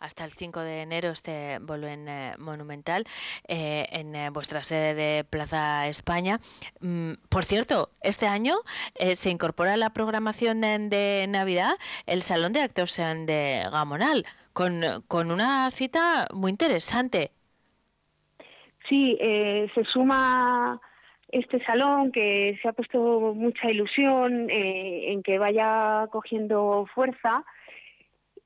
hasta 0.00 0.24
el 0.24 0.32
5 0.32 0.60
de 0.60 0.82
enero 0.82 1.10
este 1.10 1.58
volumen 1.60 2.08
eh, 2.08 2.34
monumental 2.38 3.04
eh, 3.48 3.86
en 3.90 4.14
eh, 4.14 4.30
vuestra 4.30 4.62
sede 4.62 4.94
de 4.94 5.24
Plaza 5.24 5.88
España. 5.88 6.40
Mm, 6.80 7.14
por 7.28 7.44
cierto, 7.44 7.90
este 8.00 8.28
año 8.28 8.56
se 9.12 9.28
incorpora 9.28 9.74
a 9.74 9.76
la 9.76 9.90
programación 9.90 10.60
de, 10.60 11.26
Navidad 11.28 11.74
el 12.06 12.22
Salón 12.22 12.52
de 12.52 12.62
Actos 12.62 12.96
de 12.96 13.68
Gamonal, 13.70 14.24
con, 14.52 14.82
con 15.08 15.30
una 15.32 15.70
cita 15.70 16.28
muy 16.32 16.52
interesante. 16.52 17.32
Sí, 18.88 19.18
se 19.20 19.84
suma 19.84 20.80
este 21.30 21.62
salón 21.62 22.10
que 22.10 22.58
se 22.60 22.68
ha 22.68 22.72
puesto 22.72 23.34
mucha 23.34 23.70
ilusión 23.70 24.48
eh, 24.50 25.12
en 25.12 25.22
que 25.22 25.38
vaya 25.38 26.06
cogiendo 26.10 26.86
fuerza 26.94 27.44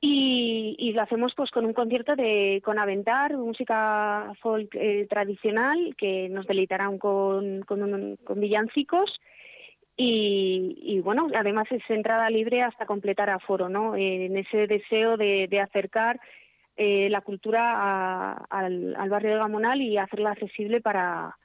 y, 0.01 0.93
lo 0.93 1.03
hacemos 1.03 1.33
pues 1.37 1.53
con 1.53 1.65
un 1.65 1.73
concierto 1.73 2.17
de 2.17 2.61
con 2.65 2.79
Aventar, 2.79 3.37
música 3.37 4.33
folk 4.41 4.75
eh, 4.75 5.07
tradicional 5.09 5.95
que 5.97 6.29
nos 6.29 6.47
deleitarán 6.49 6.99
con, 6.99 7.63
con, 7.63 8.19
villancicos 8.41 9.21
y, 9.97 11.01
bueno, 11.05 11.29
además 11.37 11.67
es 11.71 11.89
entrada 11.89 12.29
libre 12.29 12.63
hasta 12.63 12.87
completar 12.87 13.31
aforo, 13.31 13.69
¿no? 13.69 13.95
en 13.95 14.37
ese 14.37 14.67
deseo 14.67 15.17
de, 15.17 15.61
acercar 15.61 16.19
eh, 16.83 17.09
la 17.11 17.21
cultura 17.21 18.33
al, 18.51 18.97
al 18.97 19.09
barrio 19.09 19.31
de 19.31 19.39
Gamonal 19.39 19.81
y 19.81 19.99
hacerla 19.99 20.33
accesible 20.33 20.81
para, 20.81 21.37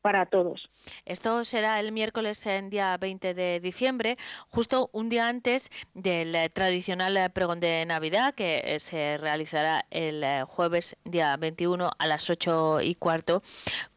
para 0.00 0.24
todos. 0.24 0.70
Esto 1.04 1.44
será 1.44 1.80
el 1.80 1.92
miércoles 1.92 2.46
en 2.46 2.70
día 2.70 2.96
20 2.96 3.34
de 3.34 3.60
diciembre, 3.60 4.16
justo 4.48 4.88
un 4.92 5.10
día 5.10 5.28
antes 5.28 5.70
del 5.92 6.34
eh, 6.34 6.48
tradicional 6.48 7.14
eh, 7.18 7.28
pregón 7.28 7.60
de 7.60 7.84
Navidad 7.84 8.34
que 8.34 8.78
se 8.80 9.18
realizará 9.18 9.84
el 9.90 10.44
jueves 10.44 10.96
día 11.04 11.36
21 11.36 11.90
a 11.98 12.06
las 12.06 12.30
8 12.30 12.80
y 12.80 12.94
cuarto 12.94 13.42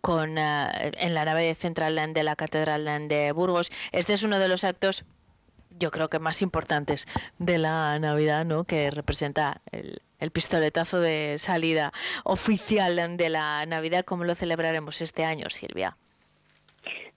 con, 0.02 0.38
en 0.38 1.14
la 1.14 1.24
nave 1.24 1.56
central 1.56 2.14
de 2.14 2.24
la 2.24 2.36
Catedral 2.36 3.08
de 3.08 3.32
Burgos. 3.32 3.72
Este 3.94 4.14
es 4.14 4.24
uno 4.24 4.38
de 4.38 4.50
los 4.50 4.66
actos 4.66 5.06
yo 5.80 5.92
creo 5.92 6.08
que 6.08 6.20
más 6.20 6.42
importantes 6.42 7.08
de 7.40 7.58
la 7.58 7.98
Navidad, 8.00 8.46
¿no? 8.46 8.64
que 8.64 8.92
representa 8.92 9.62
el, 9.72 10.02
pistoletazo 10.32 11.00
de 11.00 11.36
salida 11.38 11.94
oficial 12.24 13.18
de 13.18 13.30
la 13.30 13.66
Navidad. 13.66 14.04
¿Cómo 14.04 14.24
lo 14.24 14.36
celebraremos 14.36 15.02
este 15.02 15.24
año, 15.24 15.50
Silvia? 15.50 15.96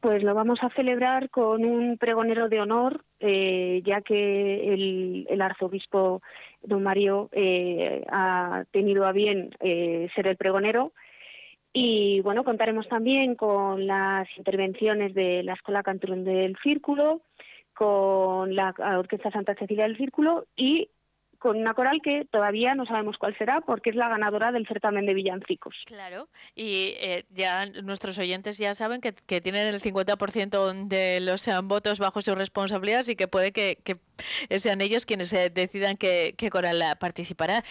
Pues 0.00 0.22
lo 0.22 0.34
vamos 0.34 0.62
a 0.62 0.70
celebrar 0.70 1.28
con 1.28 1.64
un 1.64 1.98
pregonero 1.98 2.48
de 2.48 2.60
honor, 2.60 3.02
eh, 3.20 3.82
ya 3.84 4.00
que 4.00 4.72
el, 5.28 5.42
arzobispo 5.42 6.22
don 6.62 6.82
Mario 6.82 7.28
eh, 7.32 8.04
ha 8.10 8.64
tenido 8.70 9.06
a 9.06 9.12
bien 9.12 9.50
eh, 9.60 10.08
ser 10.14 10.26
el 10.26 10.36
pregonero. 10.36 10.92
Y 11.72 12.20
bueno, 12.22 12.44
contaremos 12.44 12.88
también 12.88 13.34
con 13.34 13.86
las 13.86 14.26
intervenciones 14.36 15.14
de 15.14 15.42
la 15.42 15.52
Escuela 15.54 15.82
Canturón 15.82 16.24
del 16.24 16.56
Círculo, 16.62 17.20
con 17.80 18.54
la 18.54 18.74
Orquesta 18.98 19.30
Santa 19.30 19.54
Cecilia 19.54 19.84
del 19.84 19.96
Círculo 19.96 20.44
y 20.54 20.90
con 21.40 21.56
una 21.56 21.72
coral 21.74 22.00
que 22.02 22.26
todavía 22.30 22.74
no 22.74 22.84
sabemos 22.84 23.16
cuál 23.16 23.36
será 23.36 23.62
porque 23.62 23.90
es 23.90 23.96
la 23.96 24.08
ganadora 24.08 24.52
del 24.52 24.66
certamen 24.66 25.06
de 25.06 25.14
villancicos. 25.14 25.74
Claro, 25.86 26.28
y 26.54 26.94
eh, 26.98 27.24
ya 27.30 27.64
nuestros 27.66 28.18
oyentes 28.18 28.58
ya 28.58 28.74
saben 28.74 29.00
que, 29.00 29.12
tienen 29.40 29.66
el 29.66 29.80
50% 29.80 30.86
de 30.86 31.20
los 31.20 31.48
eh, 31.48 31.54
votos 31.62 31.98
bajo 31.98 32.20
su 32.20 32.34
responsabilidad 32.34 33.08
y 33.08 33.16
que 33.16 33.26
puede 33.26 33.52
que, 33.52 33.78
sean 34.58 34.82
ellos 34.82 35.06
quienes 35.06 35.32
eh, 35.32 35.48
decidan 35.48 35.96
qué, 35.96 36.34
coral 36.52 36.84
participará. 37.00 37.64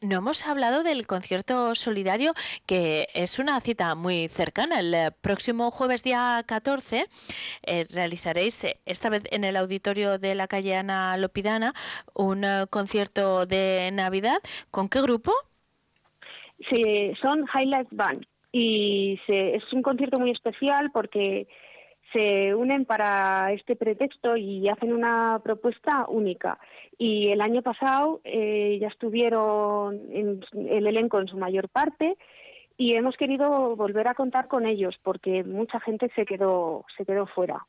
no 0.00 0.18
hemos 0.18 0.46
hablado 0.46 0.84
del 0.84 1.06
concierto 1.08 1.74
solidario 1.74 2.32
que 2.66 3.08
es 3.14 3.40
una 3.40 3.60
cita 3.60 3.96
muy 3.96 4.28
cercana. 4.28 4.78
El 4.78 5.12
próximo 5.20 5.72
jueves 5.72 6.04
día 6.04 6.44
14 6.46 7.06
realizaréis 7.90 8.66
esta 8.86 9.08
vez 9.08 9.24
en 9.30 9.42
el 9.42 9.56
auditorio 9.56 10.18
de 10.18 10.36
la 10.36 10.46
calle 10.46 10.76
Ana 10.76 11.16
Lopidana 11.16 11.74
un 12.14 12.46
concierto 12.68 12.99
de 13.08 13.90
Navidad. 13.92 14.38
¿Con 14.70 14.88
qué 14.88 15.00
grupo? 15.00 15.32
Sí, 16.68 17.14
son 17.20 17.46
Highlight 17.54 17.88
Band 17.90 18.26
y 18.52 19.18
es 19.28 19.72
un 19.72 19.82
concierto 19.82 20.18
muy 20.18 20.30
especial 20.30 20.90
porque 20.92 21.48
se 22.12 22.54
unen 22.54 22.84
para 22.84 23.52
este 23.52 23.76
pretexto 23.76 24.36
y 24.36 24.68
hacen 24.68 24.92
una 24.92 25.40
propuesta 25.42 26.06
única. 26.08 26.58
Y 26.98 27.28
el 27.28 27.40
año 27.40 27.62
pasado 27.62 28.20
eh, 28.24 28.78
ya 28.80 28.88
estuvieron 28.88 29.98
en 30.10 30.44
el 30.68 30.86
elenco 30.86 31.20
en 31.20 31.28
su 31.28 31.36
mayor 31.36 31.68
parte 31.68 32.16
y 32.76 32.94
hemos 32.94 33.16
querido 33.16 33.76
volver 33.76 34.08
a 34.08 34.14
contar 34.14 34.48
con 34.48 34.66
ellos 34.66 34.98
porque 35.02 35.44
mucha 35.44 35.80
gente 35.80 36.10
se 36.14 36.26
quedó, 36.26 36.84
se 36.96 37.04
quedó 37.04 37.26
fuera. 37.26 37.64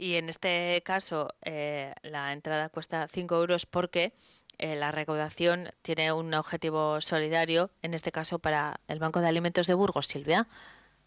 Y 0.00 0.14
en 0.14 0.30
este 0.30 0.80
caso 0.82 1.34
eh, 1.42 1.92
la 2.00 2.32
entrada 2.32 2.70
cuesta 2.70 3.06
5 3.06 3.36
euros 3.36 3.66
porque 3.66 4.14
eh, 4.56 4.74
la 4.74 4.92
recaudación 4.92 5.68
tiene 5.82 6.10
un 6.10 6.32
objetivo 6.32 7.02
solidario, 7.02 7.68
en 7.82 7.92
este 7.92 8.10
caso 8.10 8.38
para 8.38 8.80
el 8.88 8.98
Banco 8.98 9.20
de 9.20 9.28
Alimentos 9.28 9.66
de 9.66 9.74
Burgos, 9.74 10.06
Silvia. 10.06 10.46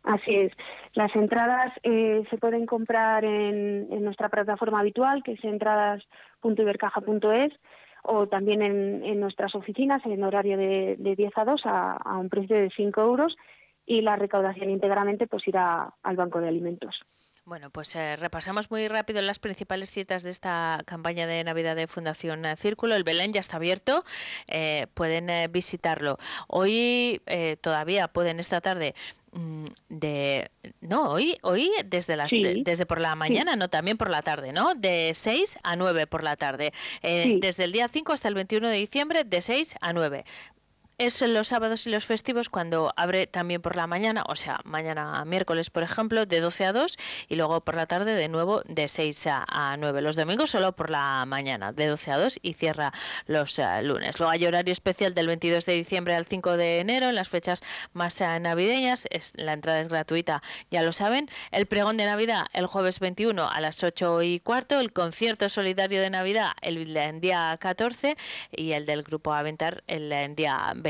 Así 0.03 0.35
es. 0.35 0.51
Las 0.93 1.15
entradas 1.15 1.73
eh, 1.81 2.23
se 2.29 2.37
pueden 2.37 2.67
comprar 2.67 3.25
en, 3.25 3.89
nuestra 4.03 4.29
plataforma 4.29 4.81
habitual, 4.81 5.23
que 5.23 5.31
es 5.31 5.43
entradas.ibercaja.es, 5.43 7.53
o 8.03 8.27
también 8.27 8.61
en, 8.61 9.19
nuestras 9.19 9.55
oficinas 9.55 10.05
en 10.05 10.23
horario 10.23 10.55
de, 10.55 10.97
10 10.99 11.35
a 11.35 11.45
2 11.45 11.61
a, 11.65 12.17
un 12.19 12.29
precio 12.29 12.57
de 12.57 12.69
5 12.69 13.01
euros 13.01 13.35
y 13.87 14.01
la 14.01 14.17
recaudación 14.17 14.69
íntegramente 14.69 15.25
pues 15.25 15.47
irá 15.47 15.95
al 16.03 16.15
Banco 16.15 16.41
de 16.41 16.49
Alimentos. 16.49 17.03
Bueno, 17.45 17.69
pues 17.71 17.93
eh, 17.95 18.15
repasamos 18.15 18.71
muy 18.71 18.87
rápido 18.87 19.21
las 19.21 19.37
principales 19.37 19.91
citas 19.91 20.23
de 20.23 20.29
esta 20.29 20.81
campaña 20.85 21.27
de 21.27 21.43
Navidad 21.43 21.75
de 21.75 21.87
Fundación 21.87 22.45
eh, 22.45 22.55
Círculo. 22.55 22.95
El 22.95 23.03
Belén 23.03 23.33
ya 23.33 23.41
está 23.41 23.57
abierto, 23.57 24.05
eh, 24.47 24.87
pueden 24.93 25.51
visitarlo. 25.51 26.17
Hoy 26.47 27.21
todavía 27.59 28.07
pueden 28.07 28.39
esta 28.39 28.61
tarde 28.61 28.95
mm, 29.33 29.65
de 29.89 30.49
no 30.79 31.11
hoy 31.11 31.37
hoy 31.41 31.69
desde 31.85 32.15
las 32.15 32.31
desde 32.31 32.85
por 32.85 33.01
la 33.01 33.15
mañana 33.15 33.55
no 33.55 33.67
también 33.67 33.97
por 33.97 34.09
la 34.09 34.21
tarde 34.21 34.53
no 34.53 34.75
de 34.75 35.11
6 35.13 35.57
a 35.63 35.75
9 35.75 36.07
por 36.07 36.23
la 36.23 36.37
tarde. 36.37 36.71
Desde 37.01 37.65
el 37.65 37.73
día 37.73 37.89
5 37.89 38.13
hasta 38.13 38.29
el 38.29 38.35
21 38.35 38.69
de 38.69 38.77
diciembre 38.77 39.23
de 39.25 39.41
6 39.41 39.75
a 39.81 39.91
9 39.91 40.23
es 40.97 41.21
los 41.21 41.47
sábados 41.47 41.87
y 41.87 41.89
los 41.89 42.05
festivos 42.05 42.49
cuando 42.49 42.93
abre 42.95 43.25
también 43.27 43.61
por 43.61 43.75
la 43.75 43.87
mañana, 43.87 44.23
o 44.27 44.35
sea, 44.35 44.59
mañana 44.63 45.23
miércoles, 45.25 45.69
por 45.69 45.83
ejemplo, 45.83 46.25
de 46.25 46.39
12 46.39 46.65
a 46.65 46.71
2 46.71 46.97
y 47.29 47.35
luego 47.35 47.61
por 47.61 47.75
la 47.75 47.87
tarde 47.87 48.13
de 48.13 48.27
nuevo 48.27 48.61
de 48.65 48.87
6 48.87 49.27
a 49.27 49.75
9. 49.77 50.01
Los 50.01 50.15
domingos 50.15 50.51
solo 50.51 50.71
por 50.73 50.89
la 50.89 51.25
mañana, 51.25 51.71
de 51.71 51.87
12 51.87 52.11
a 52.11 52.17
2 52.17 52.39
y 52.41 52.53
cierra 52.53 52.93
los 53.27 53.57
eh, 53.57 53.81
lunes. 53.81 54.19
Luego 54.19 54.31
hay 54.31 54.45
horario 54.45 54.71
especial 54.71 55.13
del 55.13 55.27
22 55.27 55.65
de 55.65 55.73
diciembre 55.73 56.15
al 56.15 56.25
5 56.25 56.57
de 56.57 56.79
enero 56.79 57.09
en 57.09 57.15
las 57.15 57.29
fechas 57.29 57.63
más 57.93 58.21
eh, 58.21 58.39
navideñas. 58.39 59.07
Es, 59.09 59.33
la 59.35 59.53
entrada 59.53 59.79
es 59.79 59.89
gratuita, 59.89 60.43
ya 60.69 60.83
lo 60.83 60.91
saben. 60.91 61.27
El 61.51 61.65
pregón 61.65 61.97
de 61.97 62.05
Navidad 62.05 62.45
el 62.53 62.67
jueves 62.67 62.99
21 62.99 63.49
a 63.49 63.61
las 63.61 63.83
8 63.83 64.21
y 64.21 64.39
cuarto. 64.39 64.79
El 64.79 64.93
concierto 64.93 65.49
solidario 65.49 66.01
de 66.01 66.09
Navidad 66.11 66.51
el, 66.61 66.95
el 66.95 67.19
día 67.19 67.57
14 67.59 68.15
y 68.51 68.73
el 68.73 68.85
del 68.85 69.01
grupo 69.03 69.33
Aventar 69.33 69.83
el 69.87 70.35
día 70.35 70.71
20. 70.75 70.82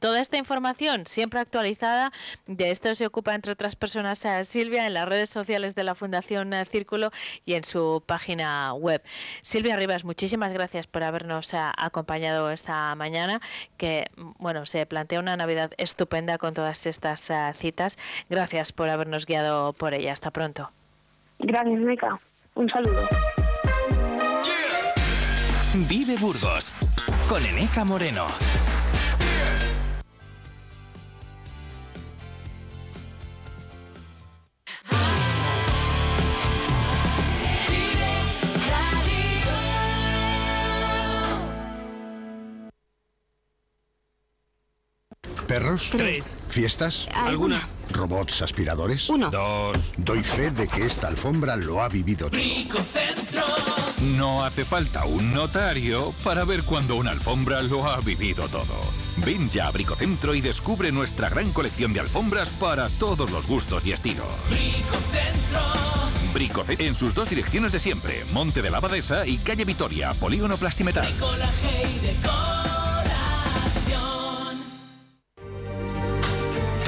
Toda 0.00 0.20
esta 0.20 0.36
información 0.36 1.06
siempre 1.06 1.40
actualizada, 1.40 2.12
de 2.46 2.70
esto 2.70 2.94
se 2.94 3.06
ocupa 3.06 3.34
entre 3.34 3.52
otras 3.52 3.76
personas 3.76 4.24
a 4.24 4.42
Silvia 4.44 4.86
en 4.86 4.94
las 4.94 5.08
redes 5.08 5.30
sociales 5.30 5.74
de 5.74 5.84
la 5.84 5.94
Fundación 5.94 6.52
Círculo 6.70 7.10
y 7.44 7.54
en 7.54 7.64
su 7.64 8.02
página 8.06 8.72
web. 8.74 9.02
Silvia 9.42 9.76
Rivas, 9.76 10.04
muchísimas 10.04 10.52
gracias 10.52 10.86
por 10.86 11.02
habernos 11.02 11.52
acompañado 11.54 12.50
esta 12.50 12.94
mañana, 12.94 13.40
que 13.76 14.10
bueno, 14.38 14.66
se 14.66 14.86
plantea 14.86 15.20
una 15.20 15.36
Navidad 15.36 15.72
estupenda 15.76 16.38
con 16.38 16.54
todas 16.54 16.86
estas 16.86 17.28
eh, 17.30 17.52
citas. 17.58 17.98
Gracias 18.30 18.72
por 18.72 18.88
habernos 18.88 19.26
guiado 19.26 19.72
por 19.74 19.94
ella. 19.94 20.12
Hasta 20.12 20.30
pronto. 20.30 20.70
Gracias, 21.38 21.80
Meca. 21.80 22.18
Un 22.54 22.68
saludo. 22.70 23.08
Vive 25.88 26.16
Burgos 26.16 26.72
con 27.28 27.44
Eneca 27.44 27.84
Moreno. 27.84 28.26
¿Perros? 45.54 45.90
Tres. 45.92 46.34
¿Fiestas? 46.48 47.06
¿Alguna? 47.14 47.68
¿Robots 47.92 48.42
aspiradores? 48.42 49.08
Uno. 49.08 49.30
Dos. 49.30 49.92
Doy 49.98 50.20
fe 50.20 50.50
de 50.50 50.66
que 50.66 50.84
esta 50.84 51.06
alfombra 51.06 51.54
lo 51.54 51.80
ha 51.80 51.88
vivido 51.88 52.28
todo. 52.28 52.40
No 54.16 54.44
hace 54.44 54.64
falta 54.64 55.04
un 55.04 55.32
notario 55.32 56.12
para 56.24 56.44
ver 56.44 56.64
cuando 56.64 56.96
una 56.96 57.12
alfombra 57.12 57.62
lo 57.62 57.88
ha 57.88 58.00
vivido 58.00 58.48
todo. 58.48 58.80
Ven 59.18 59.48
ya 59.48 59.68
a 59.68 59.70
Bricocentro 59.70 60.34
y 60.34 60.40
descubre 60.40 60.90
nuestra 60.90 61.28
gran 61.28 61.52
colección 61.52 61.92
de 61.92 62.00
alfombras 62.00 62.50
para 62.50 62.88
todos 62.88 63.30
los 63.30 63.46
gustos 63.46 63.86
y 63.86 63.92
estilos. 63.92 64.26
Bricocentro 64.50 65.84
en 66.80 66.96
sus 66.96 67.14
dos 67.14 67.30
direcciones 67.30 67.70
de 67.70 67.78
siempre, 67.78 68.24
Monte 68.32 68.60
de 68.60 68.70
la 68.70 68.78
Abadesa 68.78 69.24
y 69.24 69.38
Calle 69.38 69.64
Vitoria, 69.64 70.12
Polígono 70.14 70.56
Plastimetal. 70.56 71.06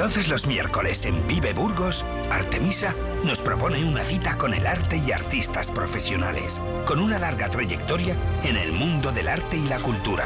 Todos 0.07 0.29
los 0.29 0.47
miércoles 0.47 1.05
en 1.05 1.27
Vive 1.27 1.53
Burgos, 1.53 2.05
Artemisa 2.31 2.95
nos 3.25 3.40
propone 3.40 3.85
una 3.85 4.05
cita 4.05 4.38
con 4.38 4.55
el 4.55 4.64
arte 4.64 5.03
y 5.05 5.11
artistas 5.11 5.69
profesionales, 5.73 6.62
con 6.87 7.01
una 7.01 7.19
larga 7.19 7.49
trayectoria 7.49 8.16
en 8.45 8.57
el 8.57 8.71
mundo 8.71 9.11
del 9.11 9.27
arte 9.27 9.57
y 9.57 9.66
la 9.66 9.81
cultura. 9.81 10.25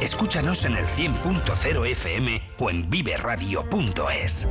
Escúchanos 0.00 0.64
en 0.64 0.74
el 0.74 0.86
100.0 0.86 1.86
FM 1.86 2.42
o 2.58 2.70
en 2.70 2.90
viveradio.es. 2.90 4.48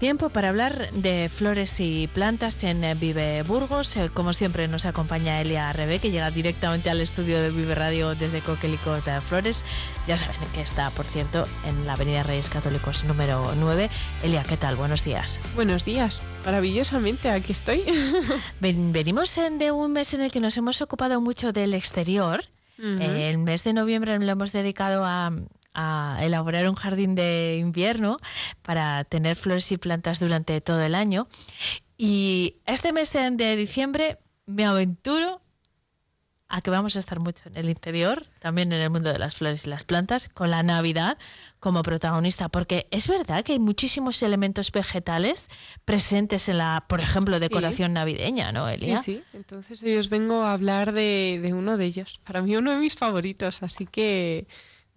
Tiempo 0.00 0.30
para 0.30 0.48
hablar 0.48 0.90
de 0.92 1.28
flores 1.28 1.78
y 1.78 2.06
plantas 2.06 2.64
en 2.64 2.82
eh, 2.84 2.94
Vive 2.94 3.42
Burgos. 3.42 3.94
Eh, 3.98 4.08
Como 4.12 4.32
siempre 4.32 4.66
nos 4.66 4.86
acompaña 4.86 5.42
Elia 5.42 5.70
Rebe, 5.74 5.98
que 5.98 6.10
llega 6.10 6.30
directamente 6.30 6.88
al 6.88 7.02
estudio 7.02 7.38
de 7.42 7.50
Vive 7.50 7.74
Radio 7.74 8.14
desde 8.14 8.40
Coquelicot 8.40 9.04
de 9.04 9.20
Flores. 9.20 9.62
Ya 10.08 10.16
saben 10.16 10.36
que 10.54 10.62
está, 10.62 10.88
por 10.88 11.04
cierto, 11.04 11.44
en 11.68 11.86
la 11.86 11.92
Avenida 11.92 12.22
Reyes 12.22 12.48
Católicos 12.48 13.04
número 13.04 13.52
9. 13.58 13.90
Elia, 14.22 14.42
¿qué 14.42 14.56
tal? 14.56 14.74
Buenos 14.76 15.04
días. 15.04 15.38
Buenos 15.54 15.84
días. 15.84 16.22
Maravillosamente, 16.46 17.28
aquí 17.28 17.52
estoy. 17.52 17.84
Ven- 18.60 18.94
venimos 18.94 19.36
en- 19.36 19.58
de 19.58 19.70
un 19.70 19.92
mes 19.92 20.14
en 20.14 20.22
el 20.22 20.32
que 20.32 20.40
nos 20.40 20.56
hemos 20.56 20.80
ocupado 20.80 21.20
mucho 21.20 21.52
del 21.52 21.74
exterior. 21.74 22.42
Eh, 22.82 23.28
El 23.28 23.36
mes 23.36 23.64
de 23.64 23.74
noviembre 23.74 24.18
lo 24.18 24.32
hemos 24.32 24.52
dedicado 24.52 25.04
a, 25.04 25.30
a 25.74 26.18
elaborar 26.22 26.68
un 26.68 26.74
jardín 26.74 27.14
de 27.14 27.58
invierno 27.60 28.18
para 28.62 29.04
tener 29.04 29.36
flores 29.36 29.70
y 29.72 29.76
plantas 29.76 30.20
durante 30.20 30.60
todo 30.60 30.82
el 30.82 30.94
año. 30.94 31.28
Y 31.96 32.56
este 32.66 32.92
mes 32.92 33.12
de 33.12 33.56
diciembre 33.56 34.18
me 34.46 34.64
aventuro 34.64 35.42
a 36.52 36.62
que 36.62 36.70
vamos 36.70 36.96
a 36.96 36.98
estar 36.98 37.20
mucho 37.20 37.48
en 37.48 37.56
el 37.56 37.68
interior, 37.70 38.26
también 38.40 38.72
en 38.72 38.80
el 38.80 38.90
mundo 38.90 39.12
de 39.12 39.20
las 39.20 39.36
flores 39.36 39.64
y 39.66 39.70
las 39.70 39.84
plantas, 39.84 40.28
con 40.28 40.50
la 40.50 40.64
Navidad 40.64 41.16
como 41.60 41.84
protagonista, 41.84 42.48
porque 42.48 42.88
es 42.90 43.06
verdad 43.06 43.44
que 43.44 43.52
hay 43.52 43.60
muchísimos 43.60 44.20
elementos 44.24 44.72
vegetales 44.72 45.46
presentes 45.84 46.48
en 46.48 46.58
la, 46.58 46.86
por 46.88 47.00
ejemplo, 47.00 47.38
Sí. 47.38 47.42
decoración 47.42 47.92
navideña, 47.92 48.50
¿no, 48.50 48.68
Elia? 48.68 48.96
Sí, 48.96 49.18
sí. 49.18 49.22
Entonces 49.32 49.80
hoy 49.84 49.96
os 49.96 50.08
vengo 50.08 50.42
a 50.42 50.52
hablar 50.52 50.90
de, 50.90 51.38
de 51.40 51.54
uno 51.54 51.76
de 51.76 51.84
ellos. 51.84 52.18
Para 52.24 52.42
mí 52.42 52.56
uno 52.56 52.72
de 52.72 52.78
mis 52.78 52.96
favoritos. 52.96 53.62
Así 53.62 53.86
que, 53.86 54.48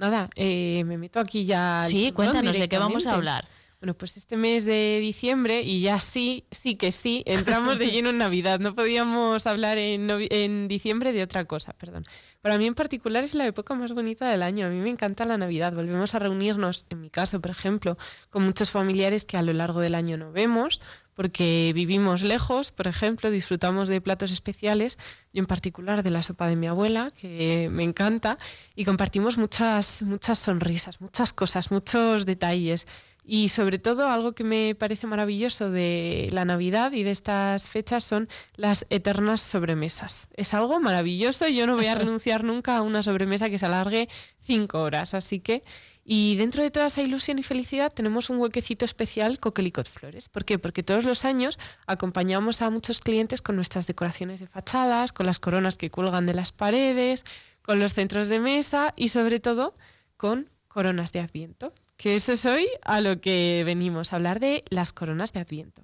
nada, 0.04 0.30
eh, 0.36 0.84
me 0.86 0.98
meto 0.98 1.20
aquí 1.20 1.46
ya. 1.46 1.84
Sí, 1.86 2.12
cuéntanos 2.12 2.58
de 2.58 2.68
qué 2.68 2.78
vamos 2.78 3.08
a 3.08 3.14
hablar. 3.14 3.46
Bueno, 3.80 3.96
pues 3.96 4.16
este 4.16 4.38
mes 4.38 4.64
de 4.64 5.00
diciembre, 5.02 5.62
y 5.62 5.82
ya 5.82 6.00
sí, 6.00 6.46
sí 6.52 6.78
que 6.78 6.90
sí, 6.94 7.22
entramos 7.26 7.80
de 7.80 7.88
lleno 7.88 8.12
en 8.12 8.18
Navidad. 8.18 8.62
No 8.62 8.76
podíamos 8.76 9.46
hablar 9.46 9.78
en, 9.78 10.10
en 10.10 10.70
diciembre 10.70 11.12
de 11.12 11.22
otra 11.22 11.44
cosa, 11.44 11.74
perdón. 11.74 12.06
Para 12.42 12.58
mí 12.58 12.66
en 12.66 12.76
particular 12.76 13.26
es 13.26 13.36
la 13.36 13.46
época 13.46 13.74
más 13.74 13.92
bonita 13.92 14.30
del 14.30 14.42
año. 14.42 14.68
A 14.68 14.70
mí 14.70 14.80
me 14.80 14.90
encanta 14.90 15.26
la 15.26 15.38
Navidad. 15.38 15.74
Volvemos 15.74 16.16
a 16.16 16.20
reunirnos, 16.20 16.86
en 16.90 17.02
mi 17.02 17.10
caso, 17.10 17.42
por 17.42 17.52
ejemplo, 17.52 17.98
con 18.30 18.44
muchos 18.44 18.72
familiares 18.72 19.26
que 19.26 19.36
a 19.36 19.42
lo 19.42 19.52
largo 19.52 19.82
del 19.82 19.96
año 19.96 20.18
no 20.18 20.32
vemos, 20.32 20.80
porque 21.16 21.72
vivimos 21.76 22.24
lejos, 22.24 22.72
por 22.72 22.88
ejemplo, 22.88 23.30
disfrutamos 23.30 23.90
de 23.90 24.02
platos 24.02 24.32
especiales, 24.32 24.98
yo 25.32 25.42
en 25.42 25.46
particular 25.46 26.04
de 26.04 26.10
la 26.10 26.24
sopa 26.24 26.48
de 26.48 26.56
mi 26.56 26.68
abuela, 26.68 27.12
que 27.12 27.70
me 27.72 27.84
encanta, 27.84 28.38
y 28.76 28.86
compartimos 28.86 29.38
muchas, 29.38 30.04
muchas 30.04 30.40
sonrisas, 30.40 31.02
muchas 31.02 31.34
cosas, 31.34 31.72
muchos 31.72 32.26
detalles. 32.26 32.88
Y 33.26 33.50
sobre 33.50 33.80
todo 33.80 34.10
algo 34.10 34.34
que 34.34 34.44
me 34.44 34.76
parece 34.76 35.08
maravilloso 35.08 35.70
de 35.70 36.28
la 36.34 36.44
Navidad 36.44 36.92
y 36.92 37.04
de 37.04 37.12
estas 37.12 37.70
fechas 37.70 38.04
son 38.04 38.28
las 38.58 38.86
eternas 38.90 39.40
sobremesas. 39.40 40.28
Es 40.36 40.54
algo 40.54 40.82
maravilloso, 40.82 41.48
yo 41.48 41.66
no 41.66 41.76
voy 41.76 41.88
a 41.88 41.96
renunciar 42.04 42.44
nunca 42.44 42.76
a 42.76 42.82
una 42.82 43.02
sobremesa 43.02 43.50
que 43.50 43.58
se 43.58 43.66
alargue 43.66 44.10
cinco 44.42 44.82
horas, 44.82 45.14
así 45.14 45.40
que... 45.40 45.64
Y 46.06 46.36
dentro 46.36 46.64
de 46.64 46.72
toda 46.72 46.88
esa 46.88 47.02
ilusión 47.02 47.40
y 47.40 47.44
felicidad 47.44 47.92
tenemos 47.94 48.30
un 48.30 48.38
huequecito 48.38 48.84
especial 48.84 49.40
Coquelicot 49.40 49.88
Flores. 49.88 50.28
¿Por 50.28 50.44
qué? 50.44 50.60
Porque 50.60 50.84
todos 50.84 51.06
los 51.06 51.24
años 51.24 51.58
acompañamos 51.88 52.62
a 52.62 52.70
muchos 52.70 53.00
clientes 53.00 53.42
con 53.42 53.56
nuestras 53.56 53.88
decoraciones 53.88 54.42
de 54.42 54.48
fachadas, 54.48 55.14
con 55.14 55.26
las 55.26 55.40
coronas 55.40 55.78
que 55.78 55.92
cuelgan 55.92 56.26
de 56.26 56.34
las 56.34 56.52
paredes, 56.52 57.24
con 57.62 57.80
los 57.80 57.94
centros 57.94 58.28
de 58.28 58.42
mesa 58.42 58.92
y 58.98 59.10
sobre 59.10 59.40
todo 59.40 59.74
con 60.18 60.50
coronas 60.68 61.14
de 61.14 61.22
Adviento. 61.22 61.74
Que 61.96 62.16
eso 62.16 62.34
es 62.34 62.46
hoy 62.46 62.68
a 62.84 63.00
lo 63.00 63.22
que 63.22 63.64
venimos, 63.66 64.12
a 64.12 64.18
hablar 64.18 64.42
de 64.42 64.66
las 64.70 64.92
coronas 64.92 65.32
de 65.32 65.40
Adviento. 65.40 65.84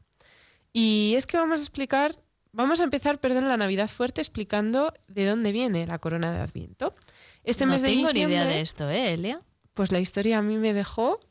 Y 0.74 1.14
es 1.16 1.28
que 1.28 1.38
vamos 1.38 1.62
a 1.62 1.64
explicar, 1.64 2.12
vamos 2.52 2.82
a 2.82 2.84
empezar, 2.84 3.20
perdón, 3.20 3.48
la 3.48 3.56
Navidad 3.56 3.88
fuerte 3.88 4.20
explicando 4.20 4.94
de 5.08 5.26
dónde 5.26 5.54
viene 5.54 5.88
la 5.88 6.00
corona 6.00 6.34
de 6.34 6.40
Adviento. 6.40 6.94
Este 7.46 7.66
no 7.66 7.72
mes 7.72 7.82
de 7.82 7.88
tengo 7.88 8.12
ni 8.12 8.22
idea 8.22 8.44
de 8.44 8.60
esto, 8.60 8.90
¿eh, 8.90 9.14
Elia? 9.14 9.42
Pues 9.80 9.94
la 9.94 10.02
historia 10.02 10.40
a 10.40 10.42
mí 10.42 10.58
me 10.58 10.74
dejó. 10.74 11.22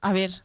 A 0.00 0.12
ver, 0.12 0.42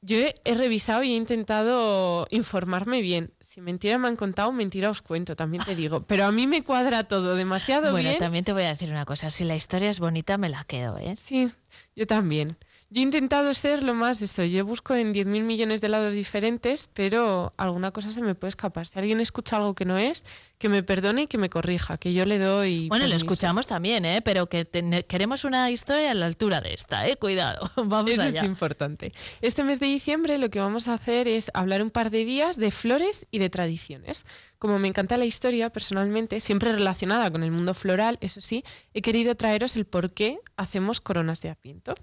yo 0.00 0.16
he, 0.16 0.34
he 0.42 0.54
revisado 0.56 1.04
y 1.04 1.12
he 1.12 1.14
intentado 1.14 2.26
informarme 2.30 3.00
bien. 3.00 3.32
Si 3.38 3.60
mentira 3.60 3.96
me 3.96 4.08
han 4.08 4.16
contado, 4.16 4.50
mentira 4.50 4.90
os 4.90 5.00
cuento, 5.00 5.36
también 5.36 5.62
te 5.62 5.76
digo. 5.76 6.02
Pero 6.08 6.24
a 6.24 6.32
mí 6.32 6.48
me 6.48 6.64
cuadra 6.64 7.04
todo 7.04 7.36
demasiado 7.36 7.92
Bueno, 7.92 8.08
bien. 8.08 8.18
también 8.18 8.44
te 8.44 8.52
voy 8.52 8.64
a 8.64 8.70
decir 8.70 8.90
una 8.90 9.04
cosa. 9.04 9.30
Si 9.30 9.44
la 9.44 9.54
historia 9.54 9.88
es 9.88 10.00
bonita, 10.00 10.36
me 10.36 10.48
la 10.48 10.64
quedo, 10.64 10.98
¿eh? 10.98 11.14
Sí, 11.14 11.52
yo 11.94 12.08
también. 12.08 12.56
Yo 12.92 12.98
he 13.00 13.04
intentado 13.04 13.54
ser 13.54 13.84
lo 13.84 13.94
más 13.94 14.20
eso. 14.20 14.42
Yo 14.42 14.64
busco 14.66 14.96
en 14.96 15.14
10.000 15.14 15.44
millones 15.44 15.80
de 15.80 15.88
lados 15.88 16.12
diferentes, 16.14 16.88
pero 16.92 17.52
alguna 17.56 17.92
cosa 17.92 18.10
se 18.10 18.20
me 18.20 18.34
puede 18.34 18.48
escapar. 18.48 18.84
Si 18.88 18.98
alguien 18.98 19.20
escucha 19.20 19.58
algo 19.58 19.76
que 19.76 19.84
no 19.84 19.96
es, 19.96 20.24
que 20.58 20.68
me 20.68 20.82
perdone 20.82 21.22
y 21.22 21.26
que 21.28 21.38
me 21.38 21.48
corrija, 21.50 21.98
que 21.98 22.12
yo 22.12 22.24
le 22.26 22.40
doy. 22.40 22.88
Bueno, 22.88 23.04
lo 23.04 23.10
permiso. 23.10 23.26
escuchamos 23.32 23.68
también, 23.68 24.04
¿eh? 24.04 24.22
Pero 24.22 24.48
que 24.48 24.64
ten- 24.64 25.04
queremos 25.06 25.44
una 25.44 25.70
historia 25.70 26.10
a 26.10 26.14
la 26.14 26.26
altura 26.26 26.60
de 26.60 26.74
esta, 26.74 27.06
¿eh? 27.06 27.16
Cuidado, 27.16 27.70
vamos 27.76 28.10
Eso 28.10 28.22
allá. 28.22 28.40
es 28.40 28.44
importante. 28.44 29.12
Este 29.40 29.62
mes 29.62 29.78
de 29.78 29.86
diciembre 29.86 30.36
lo 30.38 30.50
que 30.50 30.58
vamos 30.58 30.88
a 30.88 30.94
hacer 30.94 31.28
es 31.28 31.52
hablar 31.54 31.82
un 31.82 31.90
par 31.90 32.10
de 32.10 32.24
días 32.24 32.56
de 32.56 32.72
flores 32.72 33.24
y 33.30 33.38
de 33.38 33.50
tradiciones. 33.50 34.26
Como 34.58 34.80
me 34.80 34.88
encanta 34.88 35.16
la 35.16 35.26
historia, 35.26 35.70
personalmente, 35.70 36.40
siempre 36.40 36.72
relacionada 36.72 37.30
con 37.30 37.44
el 37.44 37.52
mundo 37.52 37.72
floral, 37.72 38.18
eso 38.20 38.40
sí, 38.40 38.64
he 38.94 39.00
querido 39.00 39.36
traeros 39.36 39.76
el 39.76 39.84
por 39.84 40.10
qué 40.12 40.38
hacemos 40.56 41.00
coronas 41.00 41.40
de 41.40 41.50
Adviento. 41.50 41.94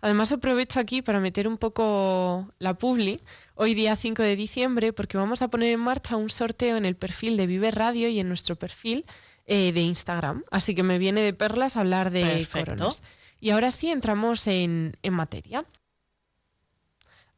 Además 0.00 0.32
aprovecho 0.32 0.80
aquí 0.80 1.02
para 1.02 1.20
meter 1.20 1.48
un 1.48 1.58
poco 1.58 2.52
la 2.58 2.74
publi, 2.74 3.20
hoy 3.54 3.74
día 3.74 3.96
5 3.96 4.22
de 4.22 4.36
diciembre, 4.36 4.92
porque 4.92 5.16
vamos 5.16 5.42
a 5.42 5.48
poner 5.48 5.72
en 5.72 5.80
marcha 5.80 6.16
un 6.16 6.30
sorteo 6.30 6.76
en 6.76 6.84
el 6.84 6.96
perfil 6.96 7.36
de 7.36 7.46
Vive 7.46 7.70
Radio 7.70 8.08
y 8.08 8.20
en 8.20 8.28
nuestro 8.28 8.56
perfil 8.56 9.04
eh, 9.46 9.72
de 9.72 9.80
Instagram. 9.80 10.44
Así 10.50 10.74
que 10.74 10.82
me 10.82 10.98
viene 10.98 11.22
de 11.22 11.32
perlas 11.32 11.76
hablar 11.76 12.10
de 12.10 12.22
Perfecto. 12.22 12.72
coronas. 12.72 13.02
Y 13.40 13.50
ahora 13.50 13.70
sí 13.70 13.90
entramos 13.90 14.46
en, 14.46 14.96
en 15.02 15.14
materia. 15.14 15.64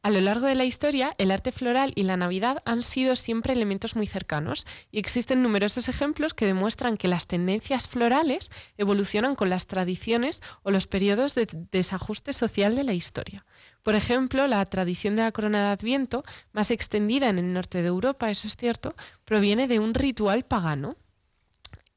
A 0.01 0.11
lo 0.11 0.21
largo 0.21 0.45
de 0.45 0.55
la 0.55 0.63
historia, 0.63 1.13
el 1.17 1.29
arte 1.29 1.51
floral 1.51 1.91
y 1.93 2.03
la 2.03 2.15
Navidad 2.15 2.61
han 2.63 2.83
sido 2.83 3.17
siempre 3.17 3.51
elementos 3.51 3.97
muy 3.97 4.07
cercanos 4.07 4.65
y 4.91 4.99
existen 4.99 5.43
numerosos 5.43 5.89
ejemplos 5.89 6.33
que 6.33 6.45
demuestran 6.45 6.95
que 6.95 7.09
las 7.09 7.27
tendencias 7.27 7.89
florales 7.89 8.49
evolucionan 8.77 9.35
con 9.35 9.49
las 9.49 9.67
tradiciones 9.67 10.41
o 10.63 10.71
los 10.71 10.87
periodos 10.87 11.35
de 11.35 11.49
desajuste 11.71 12.31
social 12.31 12.75
de 12.75 12.85
la 12.85 12.93
historia. 12.93 13.45
Por 13.83 13.95
ejemplo, 13.95 14.47
la 14.47 14.65
tradición 14.65 15.17
de 15.17 15.23
la 15.23 15.33
corona 15.33 15.63
de 15.63 15.73
Adviento, 15.73 16.23
más 16.53 16.71
extendida 16.71 17.27
en 17.27 17.37
el 17.37 17.51
norte 17.51 17.81
de 17.81 17.89
Europa, 17.89 18.31
eso 18.31 18.47
es 18.47 18.55
cierto, 18.55 18.95
proviene 19.25 19.67
de 19.67 19.79
un 19.79 19.93
ritual 19.93 20.45
pagano. 20.45 20.95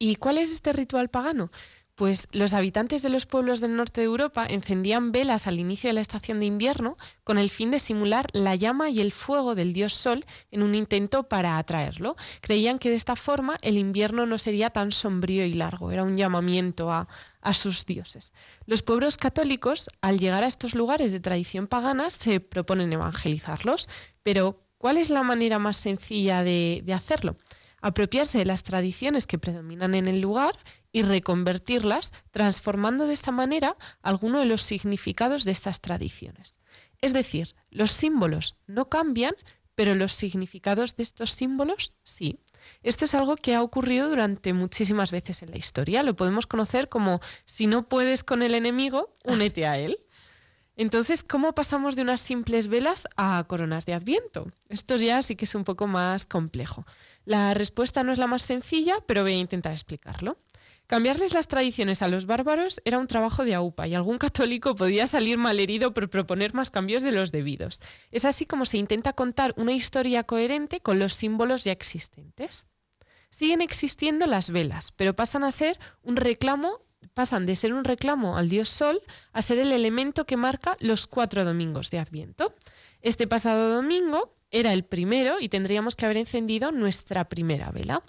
¿Y 0.01 0.17
cuál 0.17 0.39
es 0.39 0.51
este 0.51 0.73
ritual 0.73 1.09
pagano? 1.09 1.53
Pues 1.95 2.27
los 2.33 2.55
habitantes 2.55 3.03
de 3.03 3.11
los 3.11 3.27
pueblos 3.27 3.61
del 3.61 3.77
norte 3.77 4.01
de 4.01 4.07
Europa 4.07 4.47
encendían 4.49 5.13
velas 5.13 5.47
al 5.47 5.61
inicio 5.61 5.89
de 5.89 5.95
la 5.95 6.01
estación 6.01 6.41
de 6.41 6.47
invierno 6.47 6.97
con 7.23 7.37
el 7.37 7.51
fin 7.51 7.71
de 7.71 7.79
simular 7.79 8.29
la 8.33 8.55
llama 8.55 8.89
y 8.89 9.03
el 9.03 9.13
fuego 9.13 9.55
del 9.55 9.75
dios 9.75 9.93
Sol 9.93 10.25
en 10.51 10.63
un 10.63 10.75
intento 10.75 11.25
para 11.29 11.59
atraerlo. 11.59 12.17
Creían 12.41 12.79
que 12.79 12.89
de 12.89 12.97
esta 12.97 13.15
forma 13.15 13.59
el 13.61 13.77
invierno 13.77 14.25
no 14.25 14.39
sería 14.39 14.71
tan 14.71 14.91
sombrío 14.91 15.45
y 15.45 15.53
largo, 15.53 15.91
era 15.91 16.03
un 16.03 16.17
llamamiento 16.17 16.91
a, 16.91 17.09
a 17.43 17.53
sus 17.53 17.85
dioses. 17.85 18.33
Los 18.65 18.83
pueblos 18.83 19.19
católicos, 19.19 19.91
al 20.01 20.19
llegar 20.19 20.45
a 20.45 20.47
estos 20.47 20.75
lugares 20.75 21.13
de 21.13 21.21
tradición 21.21 21.67
pagana, 21.67 22.09
se 22.09 22.41
proponen 22.41 22.93
evangelizarlos, 22.93 23.89
pero 24.23 24.65
¿cuál 24.79 24.97
es 24.97 25.11
la 25.11 25.23
manera 25.23 25.59
más 25.59 25.77
sencilla 25.77 26.43
de, 26.43 26.81
de 26.85 26.95
hacerlo? 26.95 27.37
Apropiarse 27.83 28.39
de 28.39 28.47
las 28.47 28.63
tradiciones 28.63 29.27
que 29.27 29.39
predominan 29.39 29.95
en 29.95 30.09
el 30.09 30.21
lugar 30.21 30.59
y 30.93 31.03
reconvertirlas, 31.03 32.13
transformando 32.31 33.07
de 33.07 33.15
esta 33.15 33.33
manera 33.33 33.77
alguno 34.01 34.39
de 34.39 34.47
los 34.47 34.63
significados 34.63 35.45
de 35.45 35.51
estas 35.51 35.81
tradiciones. 35.81 36.59
Es 37.01 37.13
decir, 37.13 37.55
los 37.71 37.91
símbolos 37.91 38.57
no 38.67 38.89
cambian, 38.89 39.35
pero 39.75 39.95
los 39.95 40.13
significados 40.13 40.97
de 40.97 41.03
estos 41.03 41.33
símbolos 41.33 41.93
sí. 42.05 42.39
Esto 42.83 43.05
es 43.05 43.15
algo 43.15 43.37
que 43.37 43.55
ha 43.55 43.63
ocurrido 43.63 44.09
durante 44.09 44.53
muchísimas 44.53 45.11
veces 45.11 45.43
en 45.43 45.51
la 45.51 45.59
historia. 45.59 46.05
Lo 46.05 46.15
podemos 46.15 46.47
conocer 46.47 46.89
como 46.89 47.21
si 47.45 47.67
no 47.67 47.89
puedes 47.89 48.23
con 48.23 48.43
el 48.43 48.55
enemigo, 48.55 49.13
únete 49.25 49.67
a 49.67 49.79
él. 49.79 49.99
Entonces, 50.77 51.23
¿cómo 51.23 51.55
pasamos 51.55 51.97
de 51.97 52.03
unas 52.03 52.21
simples 52.21 52.69
velas 52.69 53.07
a 53.17 53.45
coronas 53.47 53.85
de 53.85 53.95
Adviento? 53.95 54.51
Esto 54.69 54.97
ya 54.97 55.21
sí 55.23 55.37
que 55.37 55.45
es 55.45 55.55
un 55.55 55.65
poco 55.65 55.87
más 55.87 56.25
complejo. 56.25 56.87
La 57.25 57.55
respuesta 57.55 58.03
no 58.03 58.13
es 58.13 58.19
la 58.19 58.27
más 58.27 58.43
sencilla, 58.43 58.97
pero 59.07 59.23
voy 59.23 59.33
a 59.33 59.39
intentar 59.39 59.73
explicarlo. 59.73 60.39
Cambiarles 60.87 61.33
las 61.33 61.49
tradiciones 61.49 62.03
a 62.03 62.09
los 62.09 62.27
bárbaros 62.27 62.83
era 62.85 62.99
un 62.99 63.07
trabajo 63.07 63.45
de 63.45 63.55
AUPA 63.55 63.87
y 63.87 63.95
algún 63.95 64.19
católico 64.19 64.75
podía 64.75 65.07
salir 65.07 65.39
malherido 65.39 65.95
por 65.95 66.11
proponer 66.11 66.53
más 66.55 66.71
cambios 66.71 67.03
de 67.03 67.13
los 67.13 67.33
debidos. 67.33 67.81
Es 68.11 68.25
así 68.25 68.45
como 68.45 68.67
se 68.67 68.79
intenta 68.79 69.15
contar 69.15 69.55
una 69.57 69.73
historia 69.73 70.25
coherente 70.25 70.81
con 70.81 70.99
los 70.99 71.15
símbolos 71.15 71.65
ya 71.65 71.73
existentes. 71.73 72.67
Siguen 73.31 73.63
existiendo 73.63 74.27
las 74.27 74.51
velas, 74.51 74.93
pero 74.93 75.17
pasan 75.17 75.45
a 75.45 75.51
ser 75.51 75.79
un 76.03 76.17
reclamo 76.17 76.83
pasan 77.15 77.47
de 77.47 77.57
ser 77.57 77.75
un 77.75 77.85
reclamo 77.85 78.37
al 78.37 78.49
dios 78.49 78.69
Sol 78.69 79.03
a 79.33 79.43
ser 79.43 79.59
el 79.59 79.73
elemento 79.73 80.25
que 80.25 80.37
marca 80.37 80.77
los 80.81 81.07
cuatro 81.07 81.45
domingos 81.45 81.91
de 81.91 81.99
Adviento. 81.99 82.55
Este 83.01 83.27
pasado 83.27 83.75
domingo 83.75 84.35
era 84.53 84.73
el 84.73 84.85
primero 84.85 85.41
y 85.41 85.49
tendríamos 85.49 85.97
que 85.97 86.05
haber 86.05 86.19
encendido 86.19 86.71
nuestra 86.71 87.29
primera 87.29 87.71
vela. 87.73 88.05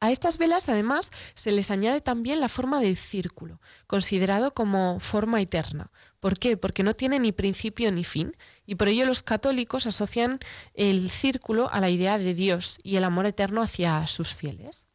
A 0.00 0.12
estas 0.12 0.38
velas, 0.38 0.68
además, 0.68 1.10
se 1.34 1.50
les 1.50 1.70
añade 1.70 2.00
también 2.00 2.40
la 2.40 2.48
forma 2.48 2.80
del 2.80 2.96
círculo, 2.96 3.60
considerado 3.86 4.54
como 4.54 5.00
forma 5.00 5.40
eterna. 5.40 5.90
¿Por 6.20 6.38
qué? 6.38 6.56
Porque 6.56 6.84
no 6.84 6.94
tiene 6.94 7.18
ni 7.18 7.32
principio 7.32 7.90
ni 7.90 8.04
fin, 8.04 8.36
y 8.64 8.76
por 8.76 8.88
ello 8.88 9.06
los 9.06 9.24
católicos 9.24 9.86
asocian 9.86 10.38
el 10.74 11.10
círculo 11.10 11.68
a 11.72 11.80
la 11.80 11.90
idea 11.90 12.16
de 12.18 12.34
Dios 12.34 12.78
y 12.84 12.96
el 12.96 13.04
amor 13.04 13.26
eterno 13.26 13.60
hacia 13.60 14.06
sus 14.06 14.34
fieles. 14.34 14.87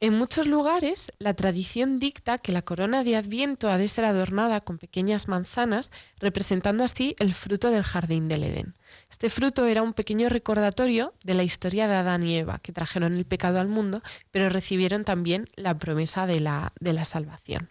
En 0.00 0.16
muchos 0.16 0.46
lugares, 0.46 1.12
la 1.18 1.34
tradición 1.34 1.98
dicta 1.98 2.38
que 2.38 2.52
la 2.52 2.62
corona 2.62 3.02
de 3.02 3.16
Adviento 3.16 3.68
ha 3.68 3.78
de 3.78 3.88
ser 3.88 4.04
adornada 4.04 4.60
con 4.60 4.78
pequeñas 4.78 5.26
manzanas, 5.26 5.90
representando 6.20 6.84
así 6.84 7.16
el 7.18 7.34
fruto 7.34 7.72
del 7.72 7.82
jardín 7.82 8.28
del 8.28 8.44
Edén. 8.44 8.74
Este 9.10 9.28
fruto 9.28 9.66
era 9.66 9.82
un 9.82 9.94
pequeño 9.94 10.28
recordatorio 10.28 11.14
de 11.24 11.34
la 11.34 11.42
historia 11.42 11.88
de 11.88 11.96
Adán 11.96 12.22
y 12.22 12.36
Eva, 12.36 12.60
que 12.60 12.70
trajeron 12.70 13.14
el 13.14 13.24
pecado 13.24 13.58
al 13.58 13.66
mundo, 13.66 14.00
pero 14.30 14.48
recibieron 14.50 15.02
también 15.02 15.48
la 15.56 15.76
promesa 15.76 16.26
de 16.26 16.38
la, 16.38 16.72
de 16.78 16.92
la 16.92 17.04
salvación. 17.04 17.68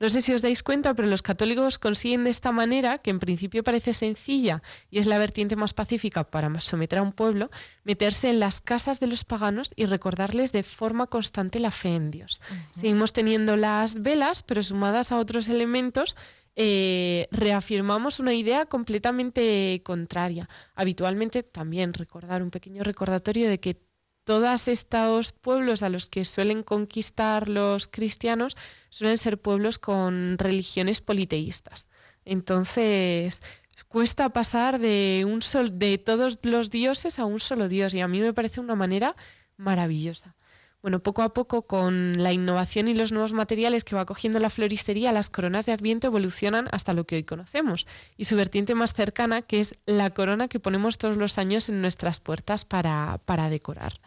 No 0.00 0.08
sé 0.08 0.22
si 0.22 0.32
os 0.32 0.40
dais 0.40 0.62
cuenta, 0.62 0.94
pero 0.94 1.06
los 1.08 1.20
católicos 1.20 1.78
consiguen 1.78 2.24
de 2.24 2.30
esta 2.30 2.52
manera, 2.52 2.98
que 2.98 3.10
en 3.10 3.20
principio 3.20 3.62
parece 3.62 3.92
sencilla 3.92 4.62
y 4.90 4.98
es 4.98 5.06
la 5.06 5.18
vertiente 5.18 5.56
más 5.56 5.74
pacífica 5.74 6.24
para 6.24 6.58
someter 6.58 7.00
a 7.00 7.02
un 7.02 7.12
pueblo, 7.12 7.50
meterse 7.84 8.30
en 8.30 8.40
las 8.40 8.62
casas 8.62 8.98
de 8.98 9.08
los 9.08 9.24
paganos 9.24 9.70
y 9.76 9.84
recordarles 9.84 10.52
de 10.52 10.62
forma 10.62 11.06
constante 11.06 11.60
la 11.60 11.70
fe 11.70 11.94
en 11.94 12.10
Dios. 12.10 12.40
Seguimos 12.70 13.12
teniendo 13.12 13.58
las 13.58 14.00
velas, 14.00 14.42
pero 14.42 14.62
sumadas 14.62 15.12
a 15.12 15.18
otros 15.18 15.48
elementos, 15.48 16.16
eh, 16.56 17.28
reafirmamos 17.30 18.20
una 18.20 18.32
idea 18.32 18.66
completamente 18.66 19.82
contraria. 19.84 20.48
Habitualmente 20.74 21.42
también 21.42 21.92
recordar 21.92 22.42
un 22.42 22.50
pequeño 22.50 22.82
recordatorio 22.84 23.50
de 23.50 23.60
que 23.60 23.89
todos 24.24 24.68
estos 24.68 25.32
pueblos 25.32 25.82
a 25.82 25.88
los 25.88 26.08
que 26.08 26.24
suelen 26.24 26.62
conquistar 26.62 27.48
los 27.48 27.88
cristianos 27.88 28.56
suelen 28.88 29.18
ser 29.18 29.40
pueblos 29.40 29.78
con 29.78 30.38
religiones 30.38 31.00
politeístas. 31.00 31.88
Entonces, 32.24 33.42
cuesta 33.88 34.28
pasar 34.28 34.78
de, 34.78 35.26
un 35.26 35.42
sol, 35.42 35.78
de 35.78 35.98
todos 35.98 36.38
los 36.42 36.70
dioses 36.70 37.18
a 37.18 37.24
un 37.24 37.40
solo 37.40 37.68
dios 37.68 37.94
y 37.94 38.00
a 38.00 38.08
mí 38.08 38.20
me 38.20 38.32
parece 38.32 38.60
una 38.60 38.74
manera 38.74 39.16
maravillosa. 39.56 40.36
Bueno, 40.82 41.00
poco 41.00 41.20
a 41.22 41.34
poco, 41.34 41.66
con 41.66 42.22
la 42.22 42.32
innovación 42.32 42.88
y 42.88 42.94
los 42.94 43.12
nuevos 43.12 43.34
materiales 43.34 43.84
que 43.84 43.94
va 43.94 44.06
cogiendo 44.06 44.38
la 44.38 44.48
floristería, 44.48 45.12
las 45.12 45.28
coronas 45.28 45.66
de 45.66 45.72
Adviento 45.72 46.06
evolucionan 46.06 46.68
hasta 46.72 46.94
lo 46.94 47.04
que 47.04 47.16
hoy 47.16 47.24
conocemos. 47.24 47.86
Y 48.16 48.24
su 48.24 48.34
vertiente 48.34 48.74
más 48.74 48.94
cercana, 48.94 49.42
que 49.42 49.60
es 49.60 49.74
la 49.84 50.08
corona 50.10 50.48
que 50.48 50.58
ponemos 50.58 50.96
todos 50.96 51.18
los 51.18 51.36
años 51.36 51.68
en 51.68 51.82
nuestras 51.82 52.20
puertas 52.20 52.64
para, 52.64 53.20
para 53.26 53.50
decorar. 53.50 54.00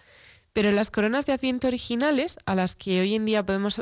Pero 0.54 0.72
las 0.72 0.92
coronas 0.92 1.26
de 1.26 1.34
Adviento 1.34 1.68
originales, 1.68 2.38
a 2.46 2.56
las 2.56 2.76
que 2.76 3.02
hoy 3.02 3.16
en 3.16 3.26
día 3.26 3.46
podemos 3.46 3.82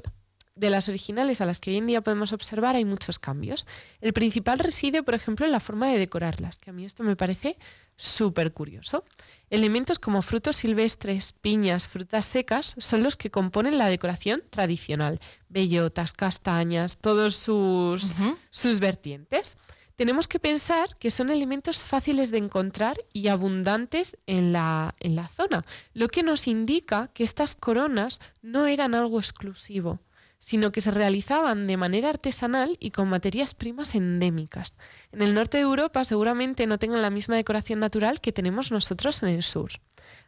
de 0.56 0.70
las 0.70 0.90
originales 0.90 1.42
a 1.42 1.46
las 1.46 1.60
que 1.60 1.72
hoy 1.72 1.78
en 1.78 1.88
día 1.88 2.02
podemos 2.02 2.34
observar 2.34 2.76
hay 2.76 2.86
muchos 2.86 3.20
cambios. 3.20 3.66
El 4.00 4.14
principal 4.14 4.60
reside, 4.60 5.02
por 5.02 5.16
ejemplo, 5.16 5.46
en 5.46 5.52
la 5.52 5.60
forma 5.60 5.88
de 5.88 5.98
decorarlas, 5.98 6.58
que 6.58 6.70
a 6.70 6.74
mí 6.74 6.86
esto 6.86 7.04
me 7.04 7.16
parece 7.16 7.58
súper 7.96 8.52
curioso. 8.52 9.04
Elementos 9.50 9.98
como 9.98 10.22
frutos 10.22 10.58
silvestres, 10.58 11.34
piñas, 11.34 11.88
frutas 11.88 12.26
secas 12.26 12.76
son 12.78 13.02
los 13.02 13.18
que 13.18 13.32
componen 13.32 13.78
la 13.78 13.88
decoración 13.88 14.44
tradicional. 14.50 15.20
Bellotas, 15.50 16.14
castañas, 16.14 16.98
todos 16.98 17.36
sus, 17.36 18.14
sus 18.50 18.80
vertientes 18.80 19.58
tenemos 19.96 20.28
que 20.28 20.40
pensar 20.40 20.96
que 20.98 21.12
son 21.12 21.30
elementos 21.30 21.84
fáciles 21.84 22.32
de 22.32 22.38
encontrar 22.38 22.98
y 23.14 23.28
abundantes 23.28 24.18
en 24.28 24.54
la, 24.54 24.96
en 25.00 25.16
la 25.16 25.28
zona, 25.28 25.66
lo 25.94 26.08
que 26.08 26.24
nos 26.24 26.48
indica 26.48 27.10
que 27.14 27.24
estas 27.24 27.56
coronas 27.56 28.20
no 28.42 28.66
eran 28.66 28.96
algo 28.96 29.20
exclusivo, 29.20 30.00
sino 30.42 30.72
que 30.72 30.82
se 30.82 30.90
realizaban 30.90 31.68
de 31.68 31.78
manera 31.78 32.10
artesanal 32.10 32.76
y 32.80 32.90
con 32.90 33.08
materias 33.08 33.54
primas 33.54 33.94
endémicas. 33.94 34.76
En 35.12 35.22
el 35.22 35.36
norte 35.36 35.58
de 35.58 35.64
Europa 35.64 36.04
seguramente 36.04 36.66
no 36.66 36.80
tengan 36.80 37.04
la 37.04 37.12
misma 37.12 37.36
decoración 37.36 37.80
natural 37.80 38.22
que 38.22 38.32
tenemos 38.32 38.72
nosotros 38.72 39.22
en 39.22 39.30
el 39.30 39.44
sur. 39.44 39.72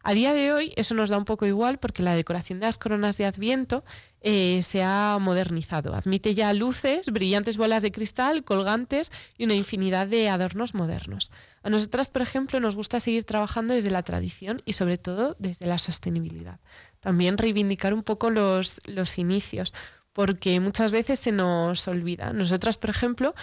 A 0.06 0.14
día 0.14 0.34
de 0.34 0.52
hoy 0.52 0.74
eso 0.76 0.96
nos 0.96 1.10
da 1.10 1.18
un 1.18 1.24
poco 1.24 1.46
igual 1.46 1.78
porque 1.80 2.04
la 2.04 2.14
decoración 2.14 2.60
de 2.60 2.66
las 2.66 2.78
coronas 2.78 3.16
de 3.16 3.26
Adviento 3.26 3.86
eh, 4.20 4.60
se 4.62 4.84
ha 4.84 5.18
modernizado. 5.22 5.96
Admite 5.96 6.36
ya 6.36 6.52
luces, 6.52 7.08
brillantes 7.08 7.56
bolas 7.56 7.82
de 7.84 7.94
cristal, 7.94 8.44
colgantes 8.44 9.14
y 9.38 9.46
una 9.46 9.54
infinidad 9.54 10.08
de 10.08 10.28
adornos 10.28 10.74
modernos. 10.74 11.32
A 11.64 11.70
nosotras, 11.70 12.10
por 12.10 12.22
ejemplo, 12.22 12.60
nos 12.60 12.76
gusta 12.76 13.00
seguir 13.00 13.24
trabajando 13.24 13.76
desde 13.76 13.92
la 13.92 14.04
tradición 14.04 14.62
y 14.66 14.74
sobre 14.74 14.98
todo 14.98 15.38
desde 15.40 15.68
la 15.68 15.78
sostenibilidad. 15.78 16.60
También 17.00 17.38
reivindicar 17.38 17.94
un 17.94 18.04
poco 18.04 18.30
los, 18.30 18.82
los 18.84 19.18
inicios, 19.18 19.74
porque 20.12 20.60
muchas 20.60 20.92
veces 20.92 21.20
se 21.20 21.32
nos 21.32 21.88
olvida. 21.88 22.34
Nosotras, 22.34 22.78
por 22.78 22.90
ejemplo, 22.90 23.34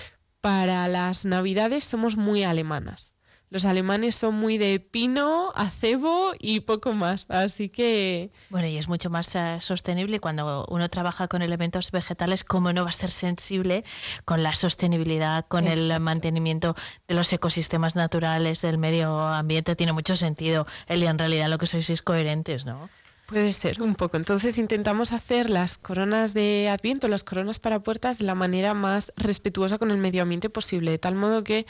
para 0.42 0.86
las 0.88 1.24
Navidades 1.24 1.84
somos 1.84 2.18
muy 2.18 2.44
alemanas. 2.44 3.14
Los 3.50 3.64
alemanes 3.64 4.14
son 4.14 4.36
muy 4.36 4.58
de 4.58 4.78
pino, 4.78 5.50
acebo 5.56 6.32
y 6.38 6.60
poco 6.60 6.92
más, 6.92 7.26
así 7.30 7.68
que... 7.68 8.30
Bueno, 8.48 8.68
y 8.68 8.76
es 8.76 8.86
mucho 8.86 9.10
más 9.10 9.34
eh, 9.34 9.56
sostenible 9.58 10.20
cuando 10.20 10.64
uno 10.68 10.88
trabaja 10.88 11.26
con 11.26 11.42
elementos 11.42 11.90
vegetales, 11.90 12.44
¿cómo 12.44 12.72
no 12.72 12.84
va 12.84 12.90
a 12.90 12.92
ser 12.92 13.10
sensible 13.10 13.82
con 14.24 14.44
la 14.44 14.54
sostenibilidad, 14.54 15.46
con 15.48 15.66
el 15.66 15.98
mantenimiento 15.98 16.76
de 17.08 17.14
los 17.16 17.32
ecosistemas 17.32 17.96
naturales, 17.96 18.62
del 18.62 18.78
medio 18.78 19.20
ambiente? 19.20 19.74
Tiene 19.74 19.92
mucho 19.92 20.14
sentido. 20.14 20.68
Eli, 20.86 21.08
en 21.08 21.18
realidad 21.18 21.48
lo 21.48 21.58
que 21.58 21.66
sois 21.66 21.90
es 21.90 22.02
coherentes, 22.02 22.66
¿no? 22.66 22.88
Puede 23.30 23.52
ser, 23.52 23.80
un 23.80 23.94
poco. 23.94 24.16
Entonces 24.16 24.58
intentamos 24.58 25.12
hacer 25.12 25.50
las 25.50 25.78
coronas 25.78 26.34
de 26.34 26.68
Adviento, 26.68 27.06
las 27.06 27.22
coronas 27.22 27.60
para 27.60 27.78
puertas, 27.78 28.18
de 28.18 28.24
la 28.24 28.34
manera 28.34 28.74
más 28.74 29.12
respetuosa 29.16 29.78
con 29.78 29.92
el 29.92 29.98
medio 29.98 30.22
ambiente 30.22 30.50
posible, 30.50 30.90
de 30.90 30.98
tal 30.98 31.14
modo 31.14 31.44
que 31.44 31.64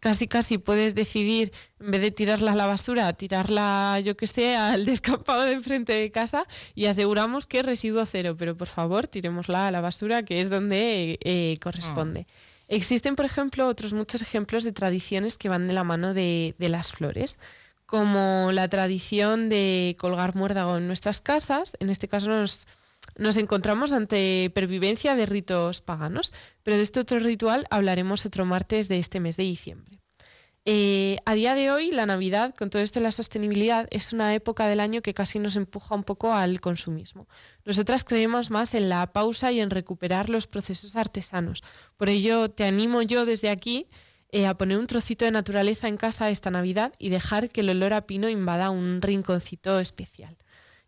casi 0.00 0.28
casi 0.28 0.58
puedes 0.58 0.94
decidir, 0.94 1.52
en 1.80 1.90
vez 1.90 2.00
de 2.00 2.10
tirarla 2.10 2.52
a 2.52 2.54
la 2.56 2.66
basura, 2.66 3.12
tirarla, 3.12 4.00
yo 4.00 4.16
que 4.16 4.26
sé, 4.26 4.56
al 4.56 4.84
descampado 4.86 5.42
de 5.42 5.52
enfrente 5.52 5.92
de 5.92 6.10
casa 6.10 6.46
y 6.74 6.86
aseguramos 6.86 7.46
que 7.46 7.60
es 7.60 7.66
residuo 7.66 8.04
cero, 8.06 8.36
pero 8.38 8.56
por 8.56 8.68
favor, 8.68 9.06
tiremosla 9.06 9.68
a 9.68 9.70
la 9.70 9.80
basura, 9.80 10.24
que 10.24 10.40
es 10.40 10.50
donde 10.50 11.18
eh, 11.22 11.56
corresponde. 11.62 12.26
Ah. 12.28 12.32
Existen, 12.68 13.14
por 13.14 13.24
ejemplo, 13.24 13.68
otros 13.68 13.92
muchos 13.92 14.22
ejemplos 14.22 14.64
de 14.64 14.72
tradiciones 14.72 15.36
que 15.36 15.48
van 15.48 15.68
de 15.68 15.74
la 15.74 15.84
mano 15.84 16.14
de, 16.14 16.54
de 16.58 16.68
las 16.68 16.92
flores 16.92 17.38
como 17.86 18.50
la 18.52 18.68
tradición 18.68 19.48
de 19.48 19.96
colgar 19.98 20.34
muérdago 20.34 20.76
en 20.76 20.88
nuestras 20.88 21.20
casas. 21.20 21.76
En 21.78 21.88
este 21.88 22.08
caso 22.08 22.28
nos, 22.28 22.66
nos 23.16 23.36
encontramos 23.36 23.92
ante 23.92 24.50
pervivencia 24.54 25.14
de 25.14 25.26
ritos 25.26 25.80
paganos, 25.80 26.32
pero 26.62 26.76
de 26.76 26.82
este 26.82 27.00
otro 27.00 27.18
ritual 27.18 27.66
hablaremos 27.70 28.26
otro 28.26 28.44
martes 28.44 28.88
de 28.88 28.98
este 28.98 29.20
mes 29.20 29.36
de 29.36 29.44
diciembre. 29.44 29.98
Eh, 30.68 31.18
a 31.24 31.34
día 31.34 31.54
de 31.54 31.70
hoy, 31.70 31.92
la 31.92 32.06
Navidad, 32.06 32.52
con 32.52 32.70
todo 32.70 32.82
esto 32.82 32.98
de 32.98 33.04
la 33.04 33.12
sostenibilidad, 33.12 33.86
es 33.92 34.12
una 34.12 34.34
época 34.34 34.66
del 34.66 34.80
año 34.80 35.00
que 35.00 35.14
casi 35.14 35.38
nos 35.38 35.54
empuja 35.54 35.94
un 35.94 36.02
poco 36.02 36.34
al 36.34 36.60
consumismo. 36.60 37.28
Nosotras 37.64 38.02
creemos 38.02 38.50
más 38.50 38.74
en 38.74 38.88
la 38.88 39.12
pausa 39.12 39.52
y 39.52 39.60
en 39.60 39.70
recuperar 39.70 40.28
los 40.28 40.48
procesos 40.48 40.96
artesanos. 40.96 41.62
Por 41.96 42.08
ello, 42.08 42.50
te 42.50 42.64
animo 42.64 43.00
yo 43.02 43.26
desde 43.26 43.48
aquí 43.48 43.86
eh, 44.30 44.46
a 44.46 44.56
poner 44.56 44.78
un 44.78 44.88
trocito 44.88 45.24
de 45.24 45.30
naturaleza 45.30 45.86
en 45.86 45.96
casa 45.96 46.30
esta 46.30 46.50
Navidad 46.50 46.92
y 46.98 47.10
dejar 47.10 47.48
que 47.48 47.60
el 47.60 47.70
olor 47.70 47.92
a 47.92 48.08
pino 48.08 48.28
invada 48.28 48.70
un 48.70 49.00
rinconcito 49.00 49.78
especial. 49.78 50.36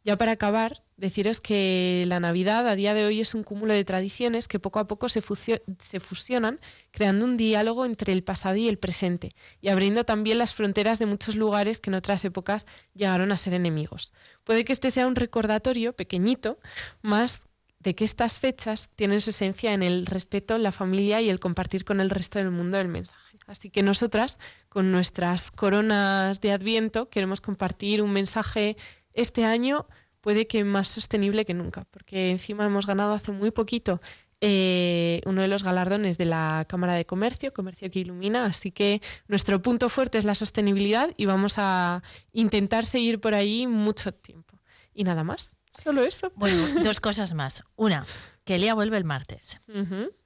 Ya 0.09 0.17
para 0.17 0.33
acabar, 0.33 0.83
deciros 0.97 1.39
que 1.39 2.05
la 2.07 2.19
Navidad 2.19 2.67
a 2.67 2.75
día 2.75 2.95
de 2.95 3.05
hoy 3.05 3.21
es 3.21 3.35
un 3.35 3.43
cúmulo 3.43 3.75
de 3.75 3.85
tradiciones 3.85 4.49
que 4.49 4.59
poco 4.59 4.79
a 4.79 4.87
poco 4.87 5.11
se, 5.11 5.21
fusionan, 5.21 6.61
creando 6.93 7.27
un 7.27 7.37
diálogo 7.37 7.85
entre 7.85 8.15
el 8.15 8.25
pasado 8.25 8.57
y 8.57 8.69
el 8.69 8.79
presente, 8.79 9.35
y 9.61 9.69
abriendo 9.69 10.05
también 10.05 10.39
las 10.39 10.55
fronteras 10.55 10.99
de 10.99 11.05
muchos 11.05 11.37
lugares 11.37 11.79
que 11.81 11.91
en 11.91 11.95
otras 11.97 12.25
épocas 12.25 12.65
llegaron 12.95 13.33
a 13.33 13.37
ser 13.37 13.53
enemigos. 13.53 14.15
Puede 14.45 14.65
que 14.65 14.73
este 14.73 14.91
sea 14.91 15.07
un 15.07 15.15
recordatorio 15.15 15.93
pequeñito, 15.93 16.59
más 17.03 17.43
de 17.81 17.95
que 17.95 18.05
estas 18.05 18.41
fechas 18.41 18.89
tienen 18.97 19.21
su 19.21 19.29
esencia 19.29 19.75
en 19.75 19.83
el 19.83 20.07
respeto, 20.07 20.57
la 20.57 20.73
familia 20.73 21.21
y 21.21 21.29
el 21.29 21.39
compartir 21.39 21.85
con 21.85 22.01
el 22.01 22.09
resto 22.09 22.39
del 22.39 22.51
mundo 22.51 22.81
el 22.81 22.89
mensaje. 22.89 23.37
Así 23.47 23.69
que 23.69 23.83
nosotras, 23.83 24.39
con 24.71 24.91
nuestras 24.91 25.51
coronas 25.51 26.41
de 26.41 26.53
Adviento, 26.53 27.11
queremos 27.11 27.43
compartir 27.43 28.01
un 28.01 28.13
mensaje 28.13 28.79
este 29.19 29.45
año 29.45 29.87
puede 30.21 30.47
que 30.47 30.65
más 30.65 30.89
sostenible 30.89 31.45
que 31.45 31.55
nunca, 31.55 31.85
porque 31.91 32.31
encima 32.31 32.65
hemos 32.65 32.87
ganado 32.87 33.13
hace 33.13 33.33
muy 33.33 33.51
poquito 33.51 34.01
eh, 34.41 35.21
uno 35.27 35.43
de 35.43 35.49
los 35.49 35.65
galardones 35.65 36.17
de 36.17 36.25
la 36.25 36.65
Cámara 36.69 36.95
de 36.95 37.05
Comercio, 37.05 37.53
Comercio 37.53 37.91
que 37.91 38.01
Ilumina, 38.01 38.45
así 38.45 38.71
que 38.71 39.03
nuestro 39.27 39.61
punto 39.63 39.89
fuerte 39.89 40.19
es 40.19 40.25
la 40.25 40.37
sostenibilidad 40.37 41.11
y 41.17 41.27
vamos 41.27 41.55
a 41.59 42.03
intentar 42.33 42.87
seguir 42.87 43.21
por 43.21 43.35
ahí 43.35 43.67
mucho 43.67 44.13
tiempo. 44.13 44.61
Y 44.95 45.03
nada 45.05 45.25
más, 45.25 45.57
solo 45.73 46.05
eso. 46.05 46.33
Bueno, 46.37 46.63
dos 46.85 47.01
cosas 47.01 47.35
más. 47.35 47.65
Una, 47.75 48.07
que 48.45 48.57
Elia 48.57 48.75
vuelve 48.75 48.97
el 48.97 49.05
martes. 49.05 49.61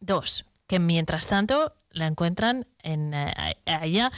Dos, 0.00 0.44
que 0.66 0.78
mientras 0.78 1.26
tanto 1.26 1.74
la 1.90 2.06
encuentran 2.06 2.66
en 2.82 3.14
eh, 3.14 3.32
ella 3.64 4.12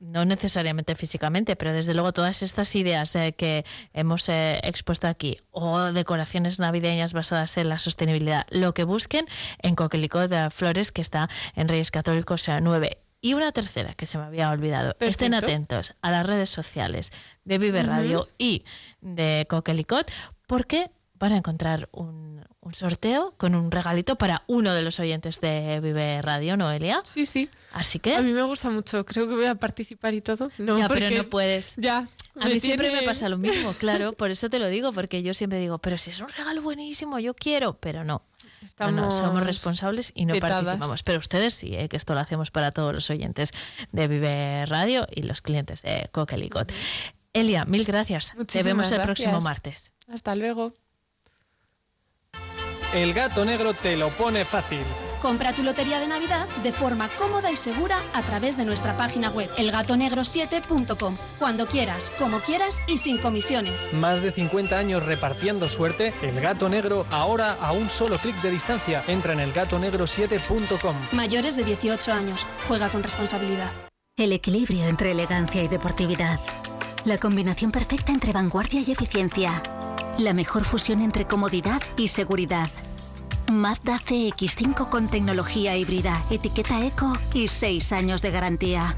no 0.00 0.24
necesariamente 0.24 0.94
físicamente, 0.94 1.56
pero 1.56 1.72
desde 1.72 1.94
luego 1.94 2.12
todas 2.12 2.42
estas 2.42 2.74
ideas 2.74 3.14
eh, 3.16 3.34
que 3.36 3.64
hemos 3.92 4.28
eh, 4.28 4.60
expuesto 4.62 5.08
aquí 5.08 5.40
o 5.50 5.78
decoraciones 5.92 6.58
navideñas 6.58 7.12
basadas 7.12 7.56
en 7.56 7.68
la 7.68 7.78
sostenibilidad, 7.78 8.46
lo 8.50 8.74
que 8.74 8.84
busquen 8.84 9.26
en 9.60 9.74
Coquelicot 9.74 10.28
de 10.28 10.50
Flores, 10.50 10.92
que 10.92 11.02
está 11.02 11.28
en 11.54 11.68
Reyes 11.68 11.90
Católicos 11.90 12.46
9. 12.48 12.98
Y 13.20 13.34
una 13.34 13.50
tercera 13.52 13.94
que 13.94 14.06
se 14.06 14.18
me 14.18 14.24
había 14.24 14.50
olvidado. 14.50 14.94
Estén 15.00 15.34
atentos 15.34 15.94
a 16.02 16.10
las 16.10 16.26
redes 16.26 16.50
sociales 16.50 17.12
de 17.44 17.58
Vive 17.58 17.82
Radio 17.82 18.28
y 18.38 18.64
de 19.00 19.46
Coquelicot 19.48 20.12
porque 20.46 20.90
van 21.18 21.32
a 21.32 21.36
encontrar 21.38 21.88
un, 21.92 22.44
un 22.60 22.74
sorteo 22.74 23.34
con 23.36 23.54
un 23.54 23.70
regalito 23.70 24.16
para 24.16 24.42
uno 24.46 24.74
de 24.74 24.82
los 24.82 24.98
oyentes 24.98 25.40
de 25.40 25.80
Vive 25.80 26.20
Radio, 26.20 26.56
Noelia. 26.56 27.00
Sí, 27.04 27.24
sí. 27.24 27.48
Así 27.72 27.98
que. 27.98 28.16
A 28.16 28.22
mí 28.22 28.32
me 28.32 28.42
gusta 28.42 28.70
mucho, 28.70 29.04
creo 29.06 29.28
que 29.28 29.34
voy 29.34 29.46
a 29.46 29.54
participar 29.54 30.14
y 30.14 30.20
todo. 30.20 30.50
No, 30.58 30.78
ya, 30.78 30.88
pero 30.88 31.10
no 31.10 31.24
puedes. 31.24 31.76
Ya. 31.76 32.08
A 32.38 32.46
mí 32.46 32.60
siempre 32.60 32.90
me 32.90 33.02
pasa 33.02 33.28
lo 33.28 33.38
mismo, 33.38 33.72
claro, 33.78 34.12
por 34.12 34.30
eso 34.30 34.50
te 34.50 34.58
lo 34.58 34.66
digo, 34.66 34.92
porque 34.92 35.22
yo 35.22 35.32
siempre 35.32 35.58
digo, 35.58 35.78
pero 35.78 35.96
si 35.96 36.10
es 36.10 36.20
un 36.20 36.28
regalo 36.28 36.60
buenísimo, 36.60 37.18
yo 37.18 37.32
quiero, 37.34 37.78
pero 37.78 38.04
no. 38.04 38.22
Estamos 38.62 39.16
somos 39.16 39.42
responsables 39.42 40.12
y 40.14 40.26
no 40.26 40.34
participamos. 40.38 41.02
Pero 41.02 41.18
ustedes 41.18 41.54
sí, 41.54 41.74
¿eh? 41.74 41.88
que 41.88 41.96
esto 41.96 42.14
lo 42.14 42.20
hacemos 42.20 42.50
para 42.50 42.72
todos 42.72 42.92
los 42.92 43.08
oyentes 43.08 43.52
de 43.92 44.08
Vive 44.08 44.66
Radio 44.66 45.06
y 45.10 45.22
los 45.22 45.40
clientes 45.40 45.82
de 45.82 46.08
Coquelicot. 46.12 46.72
Elia, 47.32 47.64
mil 47.64 47.84
gracias. 47.84 48.34
te 48.46 48.62
vemos 48.62 48.90
el 48.90 49.00
próximo 49.02 49.40
martes. 49.40 49.92
Hasta 50.08 50.34
luego. 50.34 50.74
El 52.94 53.12
gato 53.12 53.44
negro 53.44 53.74
te 53.74 53.96
lo 53.96 54.10
pone 54.10 54.44
fácil. 54.44 54.82
Compra 55.20 55.52
tu 55.52 55.62
lotería 55.62 55.98
de 55.98 56.06
Navidad 56.06 56.46
de 56.62 56.72
forma 56.72 57.08
cómoda 57.18 57.50
y 57.50 57.56
segura 57.56 57.98
a 58.14 58.22
través 58.22 58.56
de 58.56 58.64
nuestra 58.64 58.96
página 58.96 59.30
web 59.30 59.50
elgatonegro7.com. 59.56 61.16
Cuando 61.38 61.66
quieras, 61.66 62.12
como 62.18 62.40
quieras 62.40 62.80
y 62.86 62.98
sin 62.98 63.18
comisiones. 63.18 63.92
Más 63.92 64.22
de 64.22 64.30
50 64.30 64.78
años 64.78 65.04
repartiendo 65.04 65.68
suerte, 65.68 66.12
el 66.22 66.40
gato 66.40 66.68
negro 66.68 67.06
ahora 67.10 67.56
a 67.60 67.72
un 67.72 67.90
solo 67.90 68.18
clic 68.18 68.40
de 68.40 68.50
distancia. 68.50 69.02
Entra 69.08 69.32
en 69.32 69.40
elgatonegro7.com. 69.40 70.96
Mayores 71.12 71.56
de 71.56 71.64
18 71.64 72.12
años. 72.12 72.46
Juega 72.68 72.88
con 72.88 73.02
responsabilidad. 73.02 73.70
El 74.16 74.32
equilibrio 74.32 74.86
entre 74.86 75.10
elegancia 75.10 75.62
y 75.62 75.68
deportividad. 75.68 76.38
La 77.04 77.18
combinación 77.18 77.70
perfecta 77.70 78.12
entre 78.12 78.32
vanguardia 78.32 78.80
y 78.80 78.90
eficiencia. 78.90 79.62
La 80.18 80.32
mejor 80.32 80.64
fusión 80.64 81.00
entre 81.00 81.26
comodidad 81.26 81.82
y 81.98 82.08
seguridad. 82.08 82.70
Mazda 83.52 83.98
CX5 83.98 84.88
con 84.88 85.08
tecnología 85.08 85.76
híbrida, 85.76 86.22
etiqueta 86.30 86.84
eco 86.84 87.18
y 87.34 87.48
6 87.48 87.92
años 87.92 88.22
de 88.22 88.30
garantía. 88.30 88.94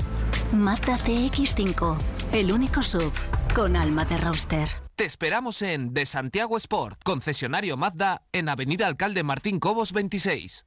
Mazda 0.53 0.97
CX5, 0.97 1.97
el 2.33 2.53
único 2.53 2.85
sub 2.85 3.13
con 3.53 3.75
alma 3.75 4.05
de 4.05 4.19
roster. 4.19 4.69
Te 4.95 5.05
esperamos 5.05 5.61
en 5.63 5.93
De 5.93 6.07
Santiago 6.07 6.57
Sport, 6.57 7.01
concesionario 7.05 7.77
Mazda 7.77 8.23
en 8.33 8.49
Avenida 8.49 8.87
Alcalde 8.87 9.25
Martín 9.25 9.59
Cobos 9.59 9.93
26. 9.93 10.67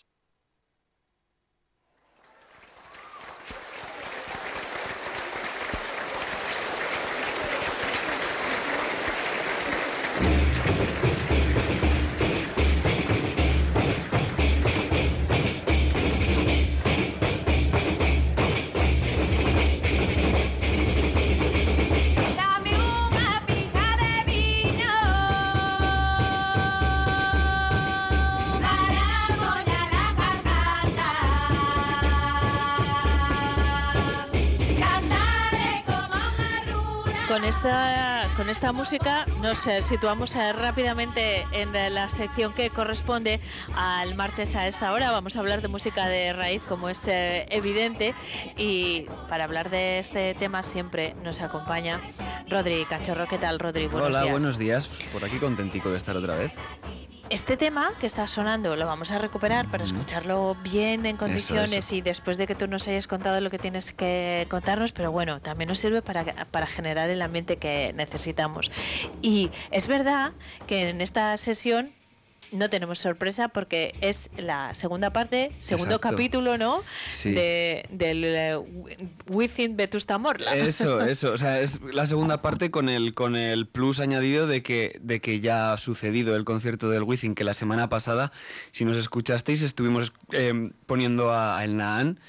esta, 37.51 38.29
con 38.37 38.49
esta 38.49 38.71
música 38.71 39.25
nos 39.41 39.67
eh, 39.67 39.81
situamos 39.81 40.37
eh, 40.37 40.53
rápidamente 40.53 41.45
en 41.51 41.75
eh, 41.75 41.89
la 41.89 42.07
sección 42.07 42.53
que 42.53 42.69
corresponde 42.69 43.41
al 43.75 44.15
martes 44.15 44.55
a 44.55 44.67
esta 44.67 44.93
hora. 44.93 45.11
Vamos 45.11 45.35
a 45.35 45.41
hablar 45.41 45.61
de 45.61 45.67
música 45.67 46.07
de 46.07 46.31
raíz, 46.31 46.63
como 46.63 46.87
es 46.87 47.01
evidente. 47.07 48.13
Y 48.55 49.05
para 49.27 49.43
hablar 49.43 49.69
de 49.69 49.99
este 49.99 50.33
tema 50.35 50.63
siempre 50.63 51.13
nos 51.25 51.41
acompaña 51.41 51.99
Rodri 52.49 52.85
Cachorro. 52.85 53.27
¿Qué 53.27 53.37
tal, 53.37 53.59
Rodri? 53.59 53.87
Buenos 53.87 54.15
Hola, 54.15 54.31
buenos 54.31 54.57
días. 54.57 54.87
Por 55.11 55.25
aquí 55.25 55.37
contentico 55.37 55.89
de 55.89 55.97
estar 55.97 56.15
otra 56.15 56.37
vez. 56.37 56.53
Este 57.31 57.55
tema 57.55 57.93
que 57.97 58.07
está 58.07 58.27
sonando 58.27 58.75
lo 58.75 58.85
vamos 58.85 59.13
a 59.13 59.17
recuperar 59.17 59.65
para 59.71 59.85
escucharlo 59.85 60.57
bien 60.65 61.05
en 61.05 61.15
condiciones 61.15 61.93
y 61.93 62.01
después 62.01 62.37
de 62.37 62.45
que 62.45 62.55
tú 62.55 62.67
nos 62.67 62.89
hayas 62.89 63.07
contado 63.07 63.39
lo 63.39 63.49
que 63.49 63.57
tienes 63.57 63.93
que 63.93 64.45
contarnos, 64.49 64.91
pero 64.91 65.13
bueno, 65.13 65.39
también 65.39 65.69
nos 65.69 65.79
sirve 65.79 66.01
para, 66.01 66.25
para 66.25 66.67
generar 66.67 67.09
el 67.09 67.21
ambiente 67.21 67.55
que 67.55 67.93
necesitamos. 67.95 68.69
Y 69.21 69.49
es 69.71 69.87
verdad 69.87 70.33
que 70.67 70.89
en 70.89 70.99
esta 70.99 71.37
sesión 71.37 71.91
no 72.51 72.69
tenemos 72.69 72.99
sorpresa 72.99 73.47
porque 73.47 73.95
es 74.01 74.29
la 74.37 74.75
segunda 74.75 75.11
parte, 75.11 75.51
segundo 75.59 75.99
capítulo, 75.99 76.57
¿no? 76.57 76.83
Sí. 77.09 77.31
De, 77.31 77.85
del 77.89 78.23
eh, 78.25 78.57
Within 79.27 79.77
Vetusta 79.77 80.17
Morla. 80.17 80.55
Eso, 80.55 81.01
eso. 81.05 81.31
O 81.31 81.37
sea, 81.37 81.61
es 81.61 81.81
la 81.81 82.05
segunda 82.05 82.41
parte 82.41 82.69
con 82.69 82.89
el, 82.89 83.13
con 83.13 83.35
el 83.35 83.67
plus 83.67 83.99
añadido 83.99 84.47
de 84.47 84.61
que, 84.63 84.99
de 85.01 85.21
que 85.21 85.39
ya 85.39 85.73
ha 85.73 85.77
sucedido 85.77 86.35
el 86.35 86.43
concierto 86.43 86.89
del 86.89 87.03
Within, 87.03 87.35
que 87.35 87.43
la 87.43 87.53
semana 87.53 87.87
pasada, 87.87 88.31
si 88.71 88.85
nos 88.85 88.97
escuchasteis, 88.97 89.61
estuvimos 89.61 90.11
eh, 90.31 90.71
poniendo 90.85 91.33
a, 91.33 91.63
El 91.63 91.77
Naan 91.77 92.19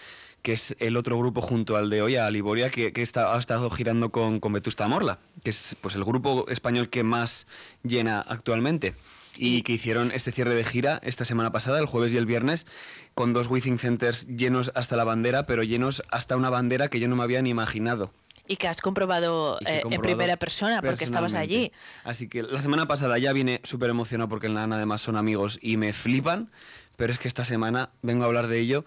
que 0.42 0.54
es 0.54 0.74
el 0.80 0.96
otro 0.96 1.16
grupo 1.16 1.40
junto 1.40 1.76
al 1.76 1.88
de 1.88 2.02
hoy, 2.02 2.16
a 2.16 2.28
Liboria, 2.28 2.68
que, 2.68 2.92
que 2.92 3.00
está, 3.00 3.32
ha 3.32 3.38
estado 3.38 3.70
girando 3.70 4.10
con, 4.10 4.40
con 4.40 4.52
Vetusta 4.52 4.88
Morla, 4.88 5.20
que 5.44 5.50
es 5.50 5.76
pues, 5.80 5.94
el 5.94 6.02
grupo 6.02 6.48
español 6.48 6.88
que 6.88 7.04
más 7.04 7.46
llena 7.84 8.20
actualmente 8.20 8.92
y 9.36 9.62
que 9.62 9.72
hicieron 9.72 10.12
este 10.12 10.32
cierre 10.32 10.54
de 10.54 10.64
gira 10.64 11.00
esta 11.02 11.24
semana 11.24 11.50
pasada, 11.50 11.78
el 11.78 11.86
jueves 11.86 12.12
y 12.14 12.16
el 12.16 12.26
viernes, 12.26 12.66
con 13.14 13.32
dos 13.32 13.48
Withing 13.48 13.78
Centers 13.78 14.26
llenos 14.26 14.72
hasta 14.74 14.96
la 14.96 15.04
bandera, 15.04 15.44
pero 15.44 15.62
llenos 15.62 16.02
hasta 16.10 16.36
una 16.36 16.50
bandera 16.50 16.88
que 16.88 17.00
yo 17.00 17.08
no 17.08 17.16
me 17.16 17.22
había 17.22 17.42
ni 17.42 17.50
imaginado. 17.50 18.10
Y 18.48 18.56
que 18.56 18.68
has 18.68 18.80
comprobado, 18.80 19.58
que 19.64 19.78
eh, 19.78 19.82
en 19.88 20.00
primera 20.00 20.36
persona 20.36 20.82
porque 20.82 21.04
estabas 21.04 21.34
allí. 21.34 21.72
Así 22.04 22.28
que 22.28 22.42
la 22.42 22.60
semana 22.60 22.86
pasada 22.86 23.16
ya 23.18 23.32
vine 23.32 23.60
súper 23.62 23.90
emocionado 23.90 24.28
porque 24.28 24.48
el 24.48 24.54
NAN 24.54 24.72
además 24.72 25.00
son 25.00 25.16
amigos 25.16 25.58
y 25.62 25.76
me 25.76 25.92
flipan, 25.92 26.50
pero 26.96 27.12
es 27.12 27.18
que 27.18 27.28
esta 27.28 27.44
semana 27.44 27.88
vengo 28.02 28.24
a 28.24 28.26
hablar 28.26 28.48
de 28.48 28.58
ello, 28.58 28.84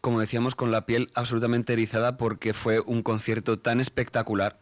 como 0.00 0.20
decíamos, 0.20 0.54
con 0.54 0.70
la 0.70 0.82
piel 0.82 1.10
absolutamente 1.14 1.72
erizada 1.72 2.16
porque 2.16 2.54
fue 2.54 2.80
un 2.80 3.02
concierto 3.02 3.58
tan 3.58 3.80
espectacular, 3.80 4.56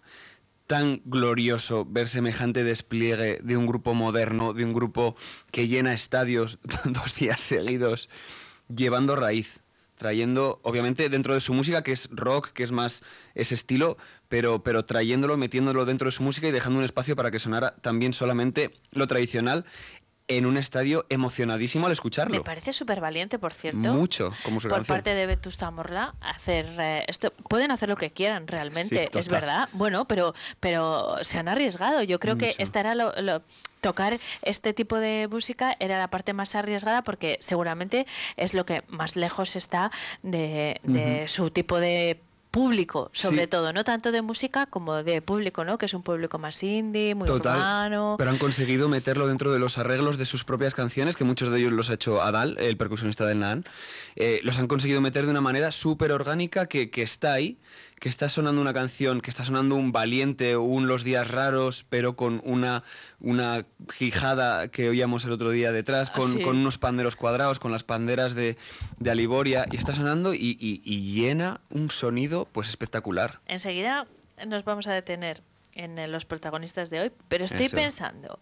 tan 0.73 1.03
glorioso 1.05 1.85
ver 1.85 2.09
semejante 2.09 2.65
despliegue 2.65 3.41
de 3.43 3.59
un 3.59 3.67
grupo 3.67 3.93
moderno, 3.93 4.55
de 4.55 4.65
un 4.65 4.73
grupo 4.73 5.15
que 5.51 5.69
llena 5.69 5.93
estadios 5.93 6.59
dos 6.87 7.15
días 7.15 7.43
seguidos, 7.43 8.09
llevando 8.75 9.15
raíz 9.15 9.61
trayendo, 9.99 10.61
obviamente, 10.63 11.11
dentro 11.11 11.35
de 11.35 11.41
su 11.41 11.53
música, 11.53 11.83
que 11.83 11.93
es 11.93 12.09
rock, 12.11 12.49
que 12.55 12.65
es 12.65 12.73
más 12.73 13.05
ese 13.35 13.55
estilo, 13.55 13.99
pero, 14.31 14.61
pero 14.61 14.87
trayéndolo, 14.87 15.37
metiéndolo 15.37 15.85
dentro 15.85 16.07
de 16.07 16.13
su 16.13 16.23
música 16.23 16.49
y 16.49 16.53
dejando 16.53 16.79
un 16.79 16.87
espacio 16.87 17.17
para 17.17 17.31
que 17.31 17.39
sonara 17.39 17.75
también 17.83 18.15
solamente 18.15 18.71
lo 18.93 19.07
tradicional 19.07 19.67
en 20.29 20.47
un 20.47 20.57
estadio 20.57 21.05
emocionadísimo 21.09 21.87
al 21.87 21.93
escucharlo. 21.93 22.35
Me 22.37 22.43
parece 22.43 22.73
súper 22.73 23.01
valiente, 23.01 23.39
por 23.39 23.53
cierto. 23.53 23.79
Mucho, 23.93 24.33
como 24.45 24.61
su 24.61 24.69
por 24.69 24.79
canción. 24.79 24.97
parte 24.97 25.15
de 25.15 25.27
Vetusta 25.27 25.71
Morla 25.71 26.15
hacer 26.21 26.67
eh, 26.79 27.05
esto 27.09 27.33
pueden 27.49 27.71
hacer 27.71 27.89
lo 27.89 27.97
que 27.97 28.11
quieran 28.11 28.47
realmente 28.47 29.09
Sí, 29.13 29.19
es 29.19 29.29
verdad 29.29 29.69
bueno 29.73 30.05
pero 30.07 30.35
pero 30.61 31.17
se 31.23 31.39
han 31.39 31.49
arriesgado 31.49 32.03
yo 32.03 32.19
creo 32.21 32.39
que 32.39 32.55
esta 32.59 32.81
era 32.81 32.95
lo, 32.95 33.13
lo- 33.21 33.43
tocar 33.81 34.19
este 34.43 34.73
tipo 34.73 34.97
de 34.97 35.27
música 35.29 35.75
era 35.81 35.99
la 35.99 36.07
parte 36.07 36.33
más 36.33 36.55
arriesgada 36.55 37.03
porque 37.03 37.37
seguramente 37.41 38.07
es 38.37 38.55
lo 38.55 38.65
que 38.65 38.83
más 38.89 39.17
lejos 39.17 39.57
está 39.57 39.91
de, 40.23 41.25
su 41.27 41.51
tipo 41.51 41.79
de 41.81 42.17
público 42.53 43.11
sobre 43.13 43.43
Sí. 43.43 43.49
todo 43.49 43.73
no 43.73 43.83
tanto 43.83 44.13
de 44.13 44.23
música 44.23 44.67
como 44.67 45.03
de 45.03 45.21
público 45.23 45.65
no 45.65 45.79
que 45.79 45.87
es 45.87 45.95
un 45.95 46.03
público 46.03 46.39
más 46.39 46.63
indie 46.63 47.17
muy 47.17 47.27
Total, 47.27 47.57
urbano 47.57 48.15
pero 48.19 48.31
han 48.31 48.39
conseguido 48.39 48.89
meterlo 48.89 49.27
dentro 49.27 49.51
de 49.53 49.59
los 49.59 49.79
arreglos 49.79 50.19
de 50.19 50.27
sus 50.27 50.45
propias 50.45 50.75
canciones, 50.75 51.17
que 51.17 51.25
muchos 51.25 51.51
de 51.51 51.59
ellos 51.59 51.73
los 51.73 51.91
ha 51.91 51.95
hecho 51.95 52.23
Adal, 52.23 52.57
el 52.61 52.77
percusionista 52.77 53.27
del 53.27 53.41
Nan. 53.41 53.65
Eh, 54.15 54.41
los 54.45 54.59
han 54.59 54.69
conseguido 54.69 55.01
meter 55.01 55.25
de 55.25 55.31
una 55.31 55.41
manera 55.41 55.71
súper 55.73 56.13
orgánica 56.13 56.67
que, 56.67 56.91
que 56.91 57.03
está 57.03 57.33
ahí, 57.33 57.57
que 58.03 58.09
está 58.09 58.29
sonando 58.29 58.61
una 58.61 58.75
canción, 58.75 59.21
que 59.21 59.31
está 59.31 59.45
sonando 59.45 59.77
un 59.77 59.93
valiente, 59.93 60.57
un 60.57 60.89
Los 60.89 61.05
Días 61.05 61.31
Raros, 61.31 61.85
pero 61.89 62.17
con 62.17 62.43
una, 62.45 62.83
una 63.21 63.65
quijada 63.97 64.67
que 64.67 64.89
oíamos 64.89 65.25
el 65.25 65.31
otro 65.31 65.51
día 65.51 65.71
detrás, 65.71 66.11
Ah, 66.11 66.19
con, 66.19 66.33
sí. 66.33 66.43
con 66.43 66.57
unos 66.57 66.79
panderos 66.79 67.15
cuadrados, 67.15 67.61
con 67.61 67.71
las 67.71 67.85
panderas 67.85 68.35
de, 68.35 68.57
de 68.99 69.11
Aliboria, 69.13 69.67
y 69.71 69.77
está 69.77 69.95
sonando 69.95 70.35
y, 70.35 70.59
y- 70.61 70.83
y 70.85 71.15
llena 71.15 71.61
un 71.71 71.93
sonido 71.93 72.49
pues 72.51 72.69
espectacular. 72.69 73.39
Enseguida 73.47 74.05
nos 74.49 74.65
vamos 74.65 74.89
a 74.89 74.93
detener 74.95 75.41
en 75.77 76.11
los 76.11 76.25
protagonistas 76.25 76.91
de 76.91 77.03
hoy, 77.03 77.13
pero 77.29 77.45
estoy 77.45 77.67
Eso. 77.67 77.77
pensando 77.77 78.41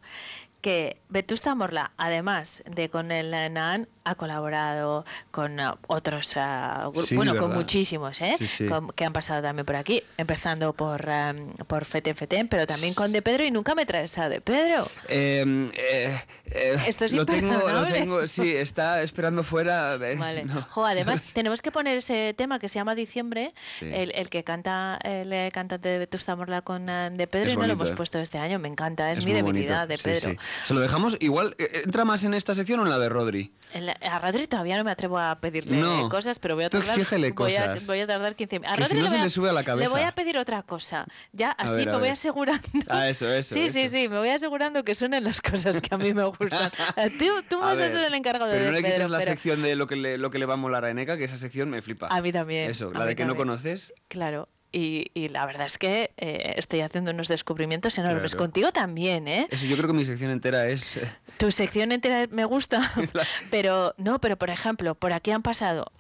que 0.61 0.97
Vetusta 1.09 1.55
Morla, 1.55 1.91
además 1.97 2.63
de 2.67 2.89
con 2.91 3.11
el 3.13 3.31
NAN, 3.53 3.87
ha 4.05 4.15
colaborado 4.15 5.05
con 5.31 5.59
eh, 5.61 5.65
otros, 5.87 6.35
eh, 6.37 6.41
gru- 6.41 7.03
Sí, 7.03 7.17
bueno, 7.17 7.37
con 7.37 7.53
muchísimos, 7.55 8.21
¿eh? 8.21 8.35
Sí, 8.39 8.47
sí. 8.47 8.67
Con- 8.67 8.91
que 8.93 9.05
han 9.05 9.13
pasado 9.13 9.41
también 9.43 9.65
por 9.67 9.77
aquí, 9.77 10.03
empezando 10.19 10.73
por, 10.73 11.05
eh, 11.09 11.33
por 11.67 11.85
Feten 11.85 12.15
Feten, 12.15 12.49
pero 12.49 12.67
también 12.67 12.95
con 12.95 13.11
De 13.13 13.23
Pedro 13.23 13.45
y 13.45 13.51
nunca 13.51 13.75
me 13.75 13.87
traes 13.87 14.19
a 14.19 14.29
De 14.29 14.41
Pedro. 14.41 14.87
Eh, 15.09 15.71
eh, 15.77 16.21
eh, 16.53 16.77
Esto 16.87 17.05
es 17.05 17.13
lo 17.13 17.25
tengo, 17.27 17.53
lo 17.69 17.87
tengo, 17.87 18.27
sí, 18.27 18.55
está 18.55 19.03
esperando 19.03 19.43
fuera. 19.43 19.97
Vale. 19.97 20.45
no. 20.45 20.63
Jo, 20.71 20.85
además, 20.87 21.23
tenemos 21.33 21.63
que 21.63 21.71
poner 21.73 21.97
ese 21.99 22.35
tema 22.37 22.59
que 22.59 22.69
se 22.69 22.79
llama 22.79 22.95
Diciembre, 22.95 23.53
el, 23.81 24.13
el 24.15 24.29
que 24.31 24.45
canta 24.45 24.99
el 25.05 25.33
eh, 25.33 25.51
cantante 25.53 25.89
de 25.89 25.99
Vetusta 25.99 26.37
Morla 26.37 26.63
con 26.63 26.87
De 26.87 27.27
Pedro, 27.31 27.49
Es 27.49 27.55
y 27.55 27.57
no 27.57 27.67
lo 27.67 27.73
hemos 27.75 27.91
eh. 27.91 27.95
puesto 27.95 28.19
este 28.19 28.39
año. 28.39 28.59
Me 28.59 28.69
encanta, 28.69 29.11
es, 29.13 29.25
mi 29.25 29.33
debilidad 29.33 29.87
bonito, 29.87 30.05
de 30.05 30.13
Pedro. 30.13 30.41
Se 30.65 30.75
lo 30.75 30.81
dejamos 30.81 31.17
igual. 31.21 31.55
eh, 31.59 31.83
¿Entra 31.85 32.05
más 32.05 32.25
en 32.25 32.35
esta 32.35 32.55
sección 32.55 32.81
o 32.81 32.85
en 32.85 32.91
la 32.91 32.99
de 32.99 33.09
Rodri? 33.09 33.51
La- 33.75 33.93
a 33.93 34.19
Rodri 34.19 34.47
todavía 34.49 34.77
no 34.77 34.83
me 34.85 34.91
atrevo 34.91 35.19
a 35.19 35.35
pedirle 35.37 35.77
No. 35.77 36.09
cosas, 36.09 36.39
pero 36.41 36.57
voy 36.57 36.65
a 36.65 36.71
Tú 36.71 36.79
tardar. 36.79 36.99
exígele 36.99 37.31
voy, 37.31 37.55
a, 37.55 37.67
cosas. 37.73 37.87
voy 37.87 38.01
a 38.01 38.07
tardar 38.07 38.35
15 38.35 38.57
A 38.57 38.61
Que 38.61 38.67
Rodri 38.69 38.87
si 38.87 38.95
no 38.97 39.03
le, 39.03 39.09
se 39.09 39.15
voy 39.15 39.21
a, 39.21 39.23
le 39.25 39.29
sube 39.31 39.51
a 39.51 39.53
la 39.53 39.63
cabeza. 39.65 39.89
le 39.89 39.89
voy 39.95 40.03
a 40.03 40.13
pedir 40.13 40.39
otra 40.39 40.63
cosa. 40.63 41.07
Ya 41.33 41.53
así 41.53 41.75
ver, 41.77 41.87
me 41.89 41.93
a 41.95 41.99
voy 41.99 42.09
asegurando. 42.09 42.67
Ah, 42.89 43.09
eso, 43.09 43.31
eso. 43.33 43.55
sí, 43.55 43.69
sí, 43.69 43.83
eso. 43.83 43.93
sí, 43.93 44.09
me 44.09 44.19
voy 44.19 44.31
asegurando 44.31 44.83
que 44.83 44.95
suenen 44.95 45.23
las 45.25 45.41
cosas 45.41 45.81
que 45.81 45.95
a 45.95 45.99
mí 45.99 46.13
me 46.13 46.25
gustan. 46.25 46.71
tú 47.19 47.27
tú 47.49 47.57
A 47.63 47.67
vas 47.67 47.79
a 47.79 47.83
ver, 47.83 47.93
ser 47.93 48.05
el 48.05 48.15
encargado 48.15 48.51
pero 48.51 48.65
de 48.65 48.67
no 48.71 48.73
le 48.73 48.83
Pedro, 48.83 48.95
quites 48.97 49.11
la 49.11 49.19
pero- 49.19 49.31
sección 49.31 49.63
de 49.63 49.77
lo 49.77 49.87
que, 49.87 49.97
le, 49.97 50.19
lo 50.19 50.31
que 50.31 50.39
le 50.41 50.47
va 50.47 50.55
a 50.55 50.57
molar 50.57 50.85
a 50.85 50.91
Eneca, 50.91 51.17
que 51.17 51.25
esa 51.25 51.37
sección 51.37 51.71
me 51.71 51.81
flipa. 51.81 52.09
A 52.11 52.21
mí 52.21 52.33
también. 52.33 52.71
Eso, 52.71 52.91
a 52.95 52.99
la 52.99 53.05
de 53.07 53.15
que 53.17 53.25
no 53.25 53.37
conoces. 53.37 53.93
Claro. 54.09 54.49
Y, 54.73 55.11
y 55.15 55.29
la 55.29 55.47
verdad 55.47 55.67
es 55.67 55.79
que 55.79 56.11
eh, 56.17 56.55
estoy 56.57 56.81
haciendo 56.83 57.11
unos 57.11 57.27
descubrimientos 57.29 57.99
enormes. 57.99 58.33
Claro. 58.33 58.45
Contigo 58.45 58.73
también, 58.73 59.27
¿eh? 59.27 59.49
Eso, 59.51 59.67
yo 59.67 59.77
creo 59.77 59.89
que 59.89 59.95
mi 59.95 60.05
sección 60.05 60.31
entera 60.31 60.69
es. 60.69 60.97
eh, 60.97 61.11
Tu 61.39 61.51
sección 61.51 61.91
entera 61.93 62.27
me 62.31 62.45
gusta, 62.45 62.93
pero 63.51 63.95
no, 63.99 64.21
pero 64.21 64.37
por 64.37 64.51
ejemplo, 64.51 64.95
por 64.95 65.13
aquí 65.13 65.33
han 65.33 65.43
pasado 65.43 65.91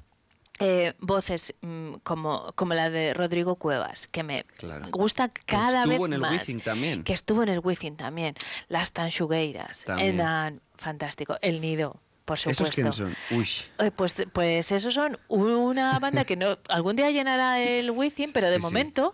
eh, 0.61 0.93
voces 1.01 1.55
mm, 1.63 1.95
como, 2.05 2.53
como 2.55 2.75
la 2.75 2.91
de 2.91 3.13
Rodrigo 3.15 3.57
Cuevas, 3.57 4.07
que 4.07 4.23
me 4.23 4.45
Claro. 4.59 4.87
gusta 4.91 5.31
que 5.31 5.41
cada 5.47 5.83
estuvo 5.85 5.89
vez 6.05 6.09
en 6.09 6.13
el 6.13 6.21
más. 6.21 6.47
También. 6.63 7.03
Que 7.03 7.13
estuvo 7.13 7.43
en 7.43 7.49
el 7.49 7.61
Wizzing 7.61 7.97
también. 7.97 8.35
Las 8.69 8.93
Tanchugueiras. 8.93 9.87
Enan, 9.99 10.61
fantástico. 10.77 11.37
El 11.43 11.61
Nido, 11.61 11.97
por 12.31 12.39
supuesto. 12.39 12.63
¿Esos 12.63 12.75
quiénes 12.75 12.95
son? 12.95 13.17
Uy. 13.33 13.49
Eh, 13.79 13.91
Pues, 13.91 14.15
pues 14.33 14.71
esos 14.71 14.95
son 14.95 15.19
una 15.29 15.99
banda 15.99 16.25
que 16.25 16.37
no 16.37 16.57
algún 16.69 16.95
día 16.95 17.11
llenará 17.11 17.59
el 17.61 17.91
Wizzing, 17.91 18.33
pero 18.33 18.47
de 18.47 18.55
Sí, 18.55 18.59
sí. 18.61 18.63
momento 18.63 19.13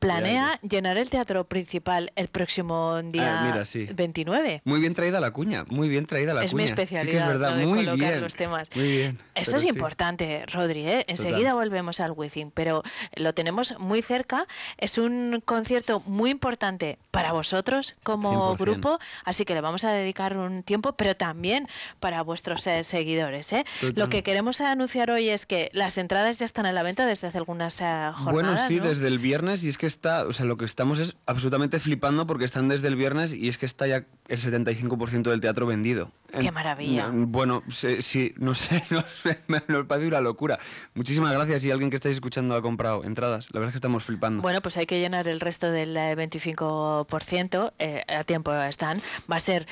planea 0.00 0.58
llenar 0.60 0.98
el 0.98 1.08
teatro 1.10 1.44
principal 1.44 2.12
el 2.14 2.28
próximo 2.28 3.00
día 3.02 3.40
Ah, 3.40 3.44
mira, 3.50 3.64
sí. 3.64 3.86
29. 3.94 4.60
Muy 4.64 4.80
bien 4.80 4.94
traída 4.94 5.18
la 5.20 5.30
cuña, 5.30 5.64
muy 5.68 5.88
bien 5.88 6.04
traída 6.06 6.34
la 6.34 6.44
Es 6.44 6.52
mi 6.54 6.64
cuña. 6.64 6.70
especialidad, 6.74 7.06
Sí 7.12 7.16
que 7.16 7.22
es 7.22 7.26
verdad, 7.28 7.56
de 7.56 7.66
muy 7.66 7.78
colocar 7.86 8.08
bien. 8.10 8.20
los 8.20 8.34
temas. 8.34 8.68
Muy 8.76 8.88
bien. 8.90 9.18
Esto 9.34 9.56
es 9.56 9.64
importante, 9.64 10.44
Rodri. 10.46 10.86
¿eh? 10.86 11.04
Enseguida 11.08 11.54
volvemos 11.54 12.00
al 12.00 12.12
Wizzing, 12.12 12.50
pero 12.50 12.82
lo 13.16 13.32
tenemos 13.32 13.78
muy 13.78 14.02
cerca. 14.02 14.46
Es 14.76 14.98
un 14.98 15.42
concierto 15.44 16.00
muy 16.06 16.30
importante 16.30 16.98
para 17.10 17.32
vosotros 17.32 17.94
como 18.02 18.56
100%. 18.56 18.58
grupo, 18.58 18.98
así 19.24 19.44
que 19.44 19.54
le 19.54 19.60
vamos 19.62 19.84
a 19.84 19.90
dedicar 19.90 20.36
un 20.36 20.62
tiempo, 20.62 20.92
pero 20.92 21.16
también 21.16 21.66
para 22.00 22.22
vuestros 22.22 22.57
eh, 22.66 22.84
seguidores. 22.84 23.52
¿eh? 23.52 23.64
Lo 23.94 24.08
que 24.08 24.22
queremos 24.22 24.60
anunciar 24.60 25.10
hoy 25.10 25.28
es 25.28 25.46
que 25.46 25.70
las 25.72 25.98
entradas 25.98 26.38
ya 26.38 26.44
están 26.44 26.66
a 26.66 26.72
la 26.72 26.82
venta 26.82 27.06
desde 27.06 27.28
hace 27.28 27.38
algunas 27.38 27.80
eh, 27.80 27.84
jornadas. 28.14 28.32
Bueno, 28.32 28.56
sí, 28.56 28.76
¿no? 28.76 28.88
desde 28.88 29.06
el 29.06 29.18
viernes 29.18 29.64
y 29.64 29.68
es 29.68 29.78
que 29.78 29.86
está, 29.86 30.26
o 30.26 30.32
sea, 30.32 30.46
lo 30.46 30.56
que 30.56 30.64
estamos 30.64 31.00
es 31.00 31.14
absolutamente 31.26 31.78
flipando 31.78 32.26
porque 32.26 32.44
están 32.44 32.68
desde 32.68 32.88
el 32.88 32.96
viernes 32.96 33.32
y 33.32 33.48
es 33.48 33.58
que 33.58 33.66
está 33.66 33.86
ya 33.86 34.04
el 34.28 34.40
75% 34.40 35.30
del 35.30 35.40
teatro 35.40 35.66
vendido. 35.66 36.10
¡Qué 36.38 36.50
maravilla! 36.52 37.08
Bueno, 37.10 37.62
sí, 37.70 38.02
sí, 38.02 38.34
no 38.36 38.54
sé, 38.54 38.84
no 38.90 39.02
sé, 39.22 39.38
me 39.46 39.62
nos 39.68 39.86
parece 39.86 40.08
una 40.08 40.20
locura. 40.20 40.58
Muchísimas 40.94 41.32
gracias 41.32 41.62
si 41.62 41.70
alguien 41.70 41.90
que 41.90 41.96
estáis 41.96 42.16
escuchando 42.16 42.54
ha 42.54 42.62
comprado 42.62 43.04
entradas. 43.04 43.48
La 43.52 43.60
verdad 43.60 43.70
es 43.70 43.74
que 43.74 43.78
estamos 43.78 44.04
flipando. 44.04 44.42
Bueno, 44.42 44.60
pues 44.60 44.76
hay 44.76 44.86
que 44.86 45.00
llenar 45.00 45.28
el 45.28 45.40
resto 45.40 45.70
del 45.70 45.96
eh, 45.96 46.14
25%. 46.16 47.72
eh, 47.78 48.04
a 48.08 48.24
tiempo 48.24 48.52
están. 48.54 49.00
Va 49.30 49.36
a 49.36 49.40
ser. 49.40 49.66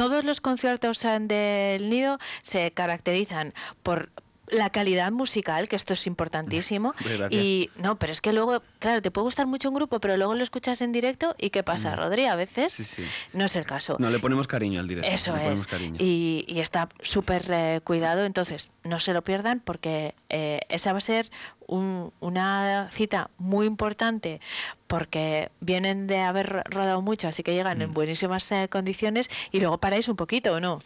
Todos 0.00 0.24
los 0.24 0.40
conciertos 0.40 1.02
del 1.02 1.90
Nido 1.90 2.16
se 2.40 2.70
caracterizan 2.70 3.52
por 3.82 4.08
la 4.52 4.70
calidad 4.70 5.10
musical, 5.12 5.68
que 5.68 5.76
esto 5.76 5.94
es 5.94 6.06
importantísimo. 6.06 6.94
Y 7.30 7.70
no, 7.76 7.96
pero 7.96 8.12
es 8.12 8.20
que 8.20 8.32
luego, 8.32 8.62
claro, 8.78 9.02
te 9.02 9.10
puede 9.10 9.24
gustar 9.24 9.46
mucho 9.46 9.68
un 9.68 9.74
grupo, 9.74 9.98
pero 10.00 10.16
luego 10.16 10.34
lo 10.34 10.42
escuchas 10.42 10.80
en 10.80 10.92
directo 10.92 11.34
y 11.38 11.50
¿qué 11.50 11.62
pasa, 11.62 11.94
Rodri? 11.96 12.26
A 12.26 12.34
veces 12.34 12.78
Mm. 12.80 12.82
Sí, 12.82 13.02
sí. 13.02 13.04
no 13.32 13.44
es 13.44 13.56
el 13.56 13.64
caso. 13.66 13.96
No, 13.98 14.10
le 14.10 14.18
ponemos 14.18 14.46
cariño 14.46 14.80
al 14.80 14.88
directo. 14.88 15.08
Eso 15.10 15.32
le 15.32 15.38
ponemos 15.38 15.60
es. 15.62 15.66
cariño. 15.66 15.96
Y, 15.98 16.44
y 16.48 16.60
está 16.60 16.88
súper 17.02 17.44
eh, 17.50 17.80
cuidado, 17.84 18.24
entonces 18.24 18.68
no 18.84 18.98
se 18.98 19.12
lo 19.12 19.22
pierdan 19.22 19.60
porque 19.60 20.14
eh, 20.28 20.60
esa 20.68 20.92
va 20.92 20.98
a 20.98 21.02
ser 21.02 21.30
un- 21.66 22.12
una 22.20 22.88
cita 22.90 23.30
muy 23.38 23.66
importante 23.66 24.40
porque 24.86 25.50
vienen 25.60 26.06
de 26.06 26.18
haber 26.20 26.48
ro- 26.48 26.62
rodado 26.64 27.00
mucho, 27.02 27.28
así 27.28 27.42
que 27.42 27.54
llegan 27.54 27.78
Mm. 27.78 27.82
en 27.82 27.94
buenísimas 27.94 28.50
eh, 28.52 28.68
condiciones 28.70 29.30
y 29.52 29.60
luego 29.60 29.78
paráis 29.78 30.08
un 30.08 30.16
poquito, 30.16 30.54
¿o 30.54 30.60
no? 30.60 30.82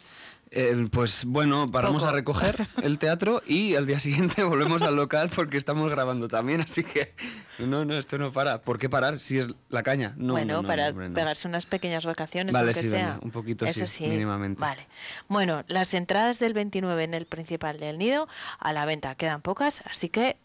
Eh, 0.51 0.87
pues 0.91 1.25
bueno, 1.25 1.65
paramos 1.65 2.03
Poco. 2.03 2.13
a 2.13 2.15
recoger 2.15 2.67
el 2.81 2.97
teatro 2.97 3.41
y 3.45 3.75
al 3.75 3.87
día 3.87 3.99
siguiente 3.99 4.43
volvemos 4.43 4.83
al 4.83 4.95
local 4.95 5.29
porque 5.35 5.57
estamos 5.57 5.89
grabando 5.91 6.27
también, 6.27 6.61
así 6.61 6.83
que 6.83 7.13
no, 7.59 7.83
no, 7.83 7.97
esto 7.97 8.17
no 8.17 8.31
para. 8.31 8.59
¿Por 8.59 8.79
qué 8.79 8.89
parar 8.89 9.19
si 9.19 9.39
es 9.39 9.47
la 9.69 9.83
caña? 9.83 10.13
No, 10.17 10.33
bueno, 10.33 10.53
no, 10.53 10.61
no, 10.61 10.67
para 10.67 10.89
hombre, 10.89 11.09
pegarse 11.09 11.47
unas 11.47 11.65
pequeñas 11.65 12.05
vacaciones, 12.05 12.53
Vale, 12.53 12.67
aunque 12.67 12.81
sí, 12.81 12.87
sea. 12.87 12.97
venga, 12.97 13.19
un 13.21 13.31
poquito 13.31 13.65
Eso 13.65 13.87
sí, 13.87 14.03
sí, 14.03 14.07
mínimamente. 14.07 14.59
Vale. 14.59 14.85
Bueno, 15.27 15.63
las 15.67 15.93
entradas 15.93 16.39
del 16.39 16.53
29 16.53 17.03
en 17.03 17.13
el 17.13 17.25
principal 17.25 17.79
del 17.79 17.97
Nido 17.97 18.27
a 18.59 18.73
la 18.73 18.85
venta 18.85 19.15
quedan 19.15 19.41
pocas, 19.41 19.81
así 19.89 20.09
que 20.09 20.37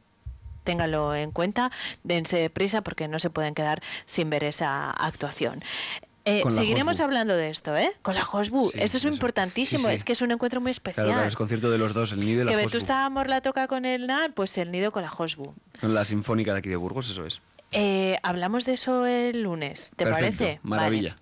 ténganlo 0.64 1.14
en 1.14 1.30
cuenta, 1.30 1.70
dense 2.04 2.50
prisa 2.50 2.82
porque 2.82 3.08
no 3.08 3.18
se 3.18 3.30
pueden 3.30 3.54
quedar 3.54 3.82
sin 4.06 4.30
ver 4.30 4.44
esa 4.44 4.90
actuación. 4.90 5.62
Eh, 6.30 6.42
seguiremos 6.50 7.00
hablando 7.00 7.34
de 7.34 7.50
esto, 7.50 7.76
¿eh? 7.76 7.90
Con 8.02 8.14
la 8.14 8.24
Josbu. 8.24 8.70
Sí, 8.70 8.78
eso 8.78 8.96
es 8.96 9.04
eso. 9.04 9.08
importantísimo, 9.08 9.80
Sí, 9.80 9.86
sí. 9.88 9.92
es 9.94 10.04
que 10.04 10.12
es 10.12 10.22
un 10.22 10.30
encuentro 10.30 10.60
muy 10.60 10.70
especial. 10.70 11.06
Claro, 11.06 11.18
claro, 11.18 11.28
es 11.28 11.36
concierto 11.36 11.70
de 11.70 11.78
los 11.78 11.94
dos, 11.94 12.12
el 12.12 12.20
nido 12.20 12.42
y 12.42 12.44
la 12.44 12.50
que 12.50 12.54
Josbu. 12.56 12.66
Vetusta 12.68 13.04
Amor 13.04 13.28
la 13.28 13.40
toca 13.40 13.66
con 13.66 13.84
el 13.84 14.06
NAR, 14.06 14.32
pues 14.32 14.56
el 14.58 14.70
Nido 14.70 14.92
con 14.92 15.02
la 15.02 15.08
Josbu. 15.08 15.52
Con 15.80 15.94
la 15.94 16.04
Sinfónica 16.04 16.52
de 16.52 16.58
aquí 16.60 16.68
de 16.68 16.76
Burgos, 16.76 17.08
eso 17.10 17.26
es. 17.26 17.40
Eh, 17.72 18.18
hablamos 18.22 18.64
de 18.64 18.72
eso 18.74 19.06
el 19.06 19.42
lunes, 19.42 19.90
¿te 19.96 20.04
Perfecto, 20.04 20.38
parece? 20.38 20.60
Maravilla. 20.62 21.10
Vale. 21.10 21.20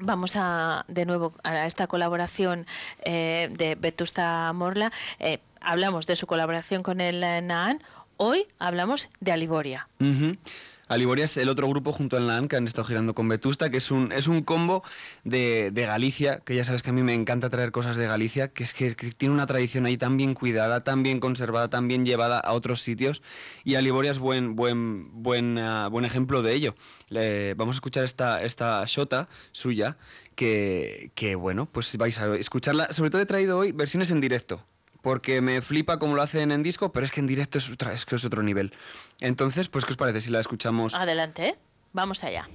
Vamos 0.00 0.34
a 0.36 0.84
de 0.86 1.04
nuevo 1.06 1.32
a 1.42 1.66
esta 1.66 1.86
colaboración 1.88 2.66
eh, 3.04 3.48
de 3.50 3.74
Vetusta 3.74 4.52
Morla. 4.52 4.92
Eh, 5.18 5.38
hablamos 5.60 6.06
de 6.06 6.14
su 6.14 6.26
colaboración 6.28 6.82
con 6.84 7.00
el 7.00 7.20
Naan. 7.20 7.82
Hoy 8.16 8.46
hablamos 8.60 9.08
de 9.20 9.32
Aliboria. 9.32 9.88
Ujú. 10.00 10.36
Aliboria 10.88 11.26
es 11.26 11.36
el 11.36 11.48
otro 11.48 11.68
grupo 11.68 11.92
junto 11.92 12.16
al 12.16 12.26
NAN 12.26 12.48
que 12.48 12.56
han 12.56 12.66
estado 12.66 12.86
girando 12.86 13.14
con 13.14 13.28
Vetusta, 13.28 13.70
que 13.70 13.76
es 13.76 13.90
un, 13.90 14.10
es 14.12 14.26
un 14.26 14.42
combo 14.42 14.82
de, 15.24 15.70
de 15.70 15.86
Galicia, 15.86 16.40
que 16.44 16.54
ya 16.54 16.64
sabes 16.64 16.82
que 16.82 16.90
a 16.90 16.92
mí 16.92 17.02
me 17.02 17.14
encanta 17.14 17.50
traer 17.50 17.70
cosas 17.70 17.96
de 17.96 18.06
Galicia, 18.06 18.48
que 18.48 18.64
es 18.64 18.74
que, 18.74 18.90
tiene 18.90 19.34
una 19.34 19.46
tradición 19.46 19.86
ahí 19.86 19.96
tan 19.96 20.16
bien 20.16 20.34
cuidada, 20.34 20.82
tan 20.82 21.02
bien 21.02 21.20
conservada, 21.20 21.68
tan 21.68 21.88
bien 21.88 22.04
llevada 22.04 22.40
a 22.40 22.52
otros 22.52 22.80
sitios, 22.80 23.22
y 23.64 23.74
Aliboria 23.74 24.10
es 24.10 24.18
buen, 24.18 24.56
buen, 24.56 25.22
buen, 25.22 25.58
ah, 25.58 25.88
buen 25.88 26.04
ejemplo 26.04 26.42
de 26.42 26.54
ello. 26.54 26.74
Vamos 27.56 27.76
a 27.76 27.78
escuchar 27.78 28.04
esta, 28.04 28.42
esta 28.42 28.84
shota 28.86 29.28
suya, 29.52 29.96
que, 30.34 31.10
que 31.14 31.34
bueno, 31.34 31.66
pues 31.70 31.96
vais 31.96 32.18
a 32.20 32.36
escucharla. 32.36 32.92
Sobre 32.92 33.10
todo 33.10 33.20
he 33.20 33.26
traído 33.26 33.58
hoy 33.58 33.72
versiones 33.72 34.10
en 34.10 34.20
directo 34.20 34.62
porque 35.02 35.40
me 35.40 35.62
flipa 35.62 35.98
como 35.98 36.16
lo 36.16 36.22
hacen 36.22 36.52
en 36.52 36.62
disco, 36.62 36.90
pero 36.90 37.04
es 37.04 37.12
que 37.12 37.20
en 37.20 37.26
directo 37.26 37.58
es, 37.58 37.70
otra, 37.70 37.94
es 37.94 38.24
otro 38.24 38.42
nivel. 38.42 38.72
Entonces, 39.20 39.68
pues, 39.68 39.84
¿qué 39.84 39.92
os 39.92 39.96
parece 39.96 40.20
si 40.20 40.30
la 40.30 40.40
escuchamos? 40.40 40.94
Adelante, 40.94 41.56
vamos 41.92 42.22
allá. 42.24 42.48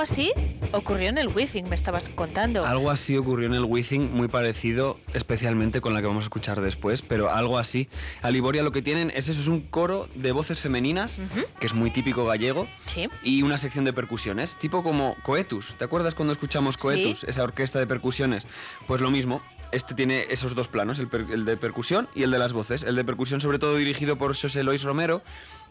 Algo 0.00 0.12
así 0.12 0.32
ocurrió 0.72 1.10
en 1.10 1.18
el 1.18 1.28
Wizzing, 1.28 1.68
me 1.68 1.74
estabas 1.74 2.08
contando. 2.08 2.64
Algo 2.64 2.90
así 2.90 3.18
ocurrió 3.18 3.48
en 3.48 3.52
el 3.52 3.64
Wizzing, 3.66 4.14
muy 4.14 4.28
parecido, 4.28 4.98
especialmente 5.12 5.82
con 5.82 5.92
la 5.92 6.00
que 6.00 6.06
vamos 6.06 6.22
a 6.22 6.24
escuchar 6.24 6.62
después, 6.62 7.02
pero 7.02 7.30
algo 7.30 7.58
así. 7.58 7.86
Aliboria 8.22 8.62
lo 8.62 8.72
que 8.72 8.80
tienen 8.80 9.12
es 9.14 9.28
eso, 9.28 9.42
es 9.42 9.48
un 9.48 9.60
coro 9.60 10.08
de 10.14 10.32
voces 10.32 10.58
femeninas, 10.58 11.18
que 11.58 11.66
es 11.66 11.74
muy 11.74 11.90
típico 11.90 12.24
gallego, 12.24 12.66
Sí. 12.86 13.10
y 13.22 13.42
una 13.42 13.58
sección 13.58 13.84
de 13.84 13.92
percusiones, 13.92 14.56
tipo 14.56 14.82
como 14.82 15.16
Coetus. 15.22 15.74
¿Te 15.74 15.84
acuerdas 15.84 16.14
cuando 16.14 16.32
escuchamos 16.32 16.76
Sí. 16.76 16.80
Coetus, 16.80 17.24
esa 17.24 17.42
orquesta 17.42 17.78
de 17.78 17.86
percusiones? 17.86 18.46
Pues 18.86 19.02
lo 19.02 19.10
mismo, 19.10 19.42
este 19.70 19.94
tiene 19.94 20.28
esos 20.30 20.54
dos 20.54 20.68
planos, 20.68 20.98
el, 20.98 21.44
de 21.44 21.56
percusión 21.58 22.08
y 22.14 22.22
el 22.22 22.30
de 22.30 22.38
las 22.38 22.54
voces. 22.54 22.84
El 22.84 22.96
de 22.96 23.04
percusión 23.04 23.42
sobre 23.42 23.58
todo 23.58 23.76
dirigido 23.76 24.16
por 24.16 24.34
José 24.34 24.62
Lois 24.64 24.82
Romero, 24.82 25.20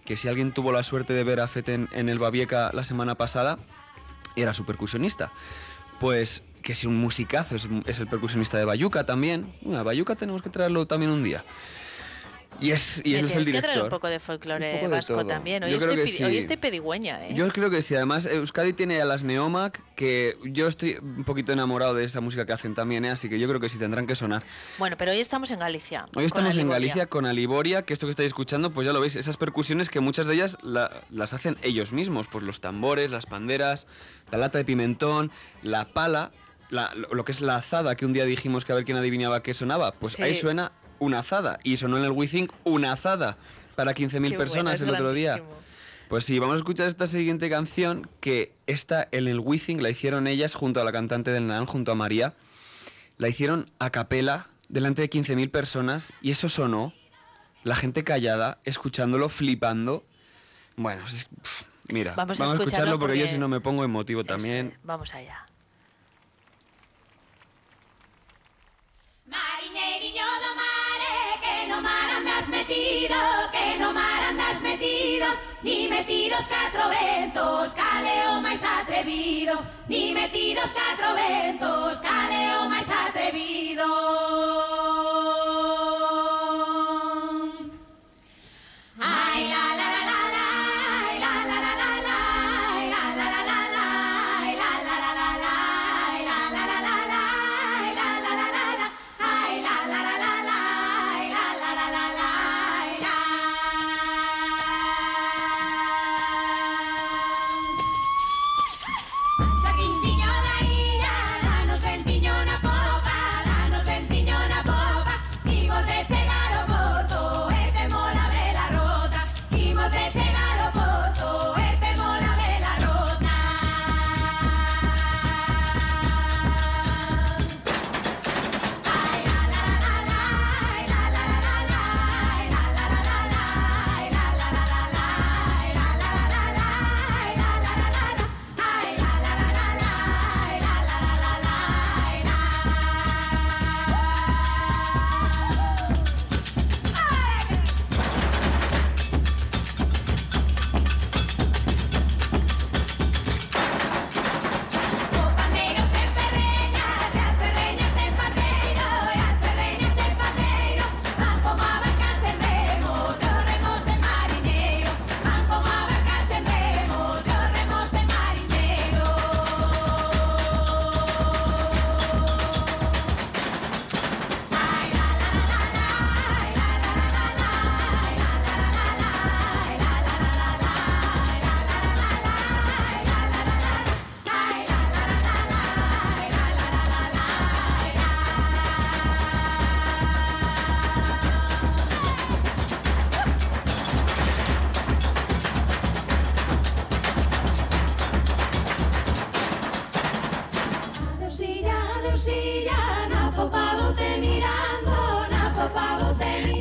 que 0.05 0.17
si 0.17 0.27
alguien 0.27 0.51
tuvo 0.51 0.71
la 0.71 0.83
suerte 0.83 1.13
de 1.13 1.23
ver 1.23 1.39
a 1.39 1.47
Fete 1.47 1.73
en, 1.73 1.89
en 1.93 2.09
el 2.09 2.19
Babieca 2.19 2.69
la 2.73 2.85
semana 2.85 3.15
pasada, 3.15 3.57
era 4.35 4.53
su 4.53 4.65
percusionista. 4.65 5.31
Pues 5.99 6.43
que 6.61 6.75
si 6.75 6.87
un 6.87 6.97
musicazo, 6.97 7.55
es, 7.55 7.67
es 7.85 7.99
el 7.99 8.07
percusionista 8.07 8.57
de 8.57 8.65
Bayuca 8.65 9.05
también. 9.05 9.51
Bueno, 9.61 9.83
Bayuca 9.83 10.15
tenemos 10.15 10.41
que 10.41 10.49
traerlo 10.49 10.85
también 10.85 11.11
un 11.11 11.23
día. 11.23 11.43
Y 12.61 12.71
es, 12.71 13.01
y 13.03 13.11
Me 13.13 13.17
es 13.19 13.23
el 13.23 13.27
tienes 13.27 13.45
que 13.47 13.51
traer 13.53 13.61
director. 13.63 13.83
un 13.83 13.89
poco 13.89 14.07
de 14.07 14.19
folclore 14.19 14.67
Un 14.73 14.77
poco 14.79 14.89
de 14.89 14.95
vasco 14.95 15.13
todo. 15.15 15.25
también. 15.27 15.63
Hoy 15.63 15.71
Yo 15.71 15.77
creo 15.77 15.91
estoy, 15.91 16.05
que 16.05 16.11
pedi- 16.11 16.17
sí. 16.17 16.23
hoy 16.23 16.37
estoy 16.37 16.57
pedigüeña, 16.57 17.27
¿eh? 17.27 17.33
Yo 17.35 17.47
creo 17.49 17.69
que 17.69 17.81
sí, 17.81 17.95
además 17.95 18.25
Euskadi 18.25 18.73
tiene 18.73 19.01
a 19.01 19.05
las 19.05 19.23
Neomac, 19.23 19.81
que 19.95 20.37
yo 20.45 20.67
estoy 20.67 20.97
un 21.01 21.23
poquito 21.23 21.51
enamorado 21.53 21.93
de 21.93 22.03
esa 22.03 22.21
música 22.21 22.45
que 22.45 22.53
hacen 22.53 22.75
también, 22.75 23.05
¿eh? 23.05 23.11
así 23.11 23.29
que 23.29 23.39
yo 23.39 23.47
creo 23.47 23.59
que 23.59 23.69
sí 23.69 23.77
tendrán 23.77 24.07
que 24.07 24.15
sonar. 24.15 24.43
Bueno, 24.77 24.95
pero 24.97 25.11
hoy 25.11 25.19
estamos 25.19 25.51
en 25.51 25.59
Galicia. 25.59 26.05
Hoy 26.15 26.25
estamos 26.25 26.55
en. 26.57 26.69
Galicia 26.69 27.05
con 27.07 27.25
Aliboria, 27.25 27.81
que 27.81 27.93
esto 27.93 28.05
que 28.07 28.11
estáis 28.11 28.27
escuchando, 28.27 28.69
pues 28.71 28.85
ya 28.85 28.93
lo 28.93 28.99
veis, 29.01 29.15
esas 29.15 29.37
percusiones 29.37 29.89
que 29.89 29.99
muchas 29.99 30.27
de 30.27 30.33
ellas 30.35 30.57
la- 30.63 30.91
las 31.09 31.33
hacen 31.33 31.57
ellos 31.63 31.91
mismos, 31.93 32.27
pues 32.27 32.43
los 32.43 32.61
tambores, 32.61 33.09
las 33.11 33.25
panderas, 33.25 33.87
la 34.31 34.37
lata 34.37 34.57
de 34.57 34.65
pimentón, 34.65 35.31
la 35.63 35.85
pala, 35.85 36.31
la- 36.69 36.93
lo 36.93 37.07
lo 37.15 37.25
que 37.25 37.31
es 37.31 37.41
la 37.41 37.55
azada, 37.55 37.95
que 37.95 38.05
un 38.05 38.13
día 38.13 38.25
dijimos 38.25 38.63
que 38.65 38.71
a 38.71 38.75
ver 38.75 38.85
quién 38.85 38.97
adivinaba 38.97 39.41
qué 39.41 39.53
sonaba, 39.55 39.91
pues 39.93 40.13
Sí. 40.13 40.21
ahí 40.21 40.35
suena 40.35 40.71
una 40.99 41.19
azada, 41.19 41.59
y 41.63 41.77
sonó 41.77 41.97
en 41.97 42.03
el 42.05 42.11
WeThink 42.11 42.51
una 42.63 42.91
azada 42.93 43.37
para 43.75 43.93
15.000 43.93 44.11
Qué 44.11 44.19
bueno, 44.19 44.37
personas 44.37 44.73
es 44.75 44.81
el 44.81 44.89
otro 44.89 45.13
día. 45.13 45.41
Pues 46.09 46.25
sí, 46.25 46.39
vamos 46.39 46.55
a 46.55 46.57
escuchar 46.57 46.87
esta 46.87 47.05
siguiente 47.05 47.49
canción 47.49 48.09
que 48.19 48.51
esta 48.65 49.07
en 49.11 49.27
el 49.27 49.39
WeThink 49.39 49.79
la 49.81 49.89
hicieron 49.91 50.25
ellas 50.27 50.55
junto 50.55 50.81
a 50.81 50.83
la 50.83 50.91
cantante 50.91 51.31
del 51.31 51.47
Nan, 51.47 51.65
junto 51.65 51.91
a 51.91 51.95
María. 51.95 52.33
La 53.17 53.29
hicieron 53.29 53.69
a 53.79 53.89
capela 53.91 54.47
delante 54.69 55.01
de 55.03 55.09
15.000 55.09 55.51
personas 55.51 56.11
y 56.21 56.31
eso 56.31 56.49
sonó, 56.49 56.93
la 57.63 57.75
gente 57.75 58.03
callada, 58.03 58.57
escuchándolo, 58.65 59.29
flipando. 59.29 60.03
Bueno, 60.77 61.01
mira, 61.91 62.15
Vamos 62.15 62.39
a 62.39 62.43
vamos, 62.45 62.59
a 62.59 62.63
escucharlo 62.63 62.63
escucharlo 62.63 62.99
porque, 62.99 63.17
yo 63.17 63.23
porque- 63.25 63.33
si 63.33 63.37
no 63.39 63.47
me 63.47 63.59
pongo 63.59 63.83
emotivo 63.83 64.23
también. 64.23 64.73
Vamos 64.83 65.13
allá. 65.13 65.45
metido, 72.69 73.15
que 73.51 73.79
no 73.79 73.91
mar 73.93 74.23
andas 74.29 74.61
metido, 74.61 75.25
ni 75.63 75.87
metidos 75.87 76.41
catro 76.47 76.87
ventos, 76.89 77.73
caleo 77.73 78.41
máis 78.41 78.61
atrevido, 78.63 79.53
ni 79.87 80.13
metidos 80.13 80.69
catro 80.79 81.15
ventos, 81.15 81.97
caleo 81.97 82.69
máis 82.69 82.87
atrevido. 83.07 83.87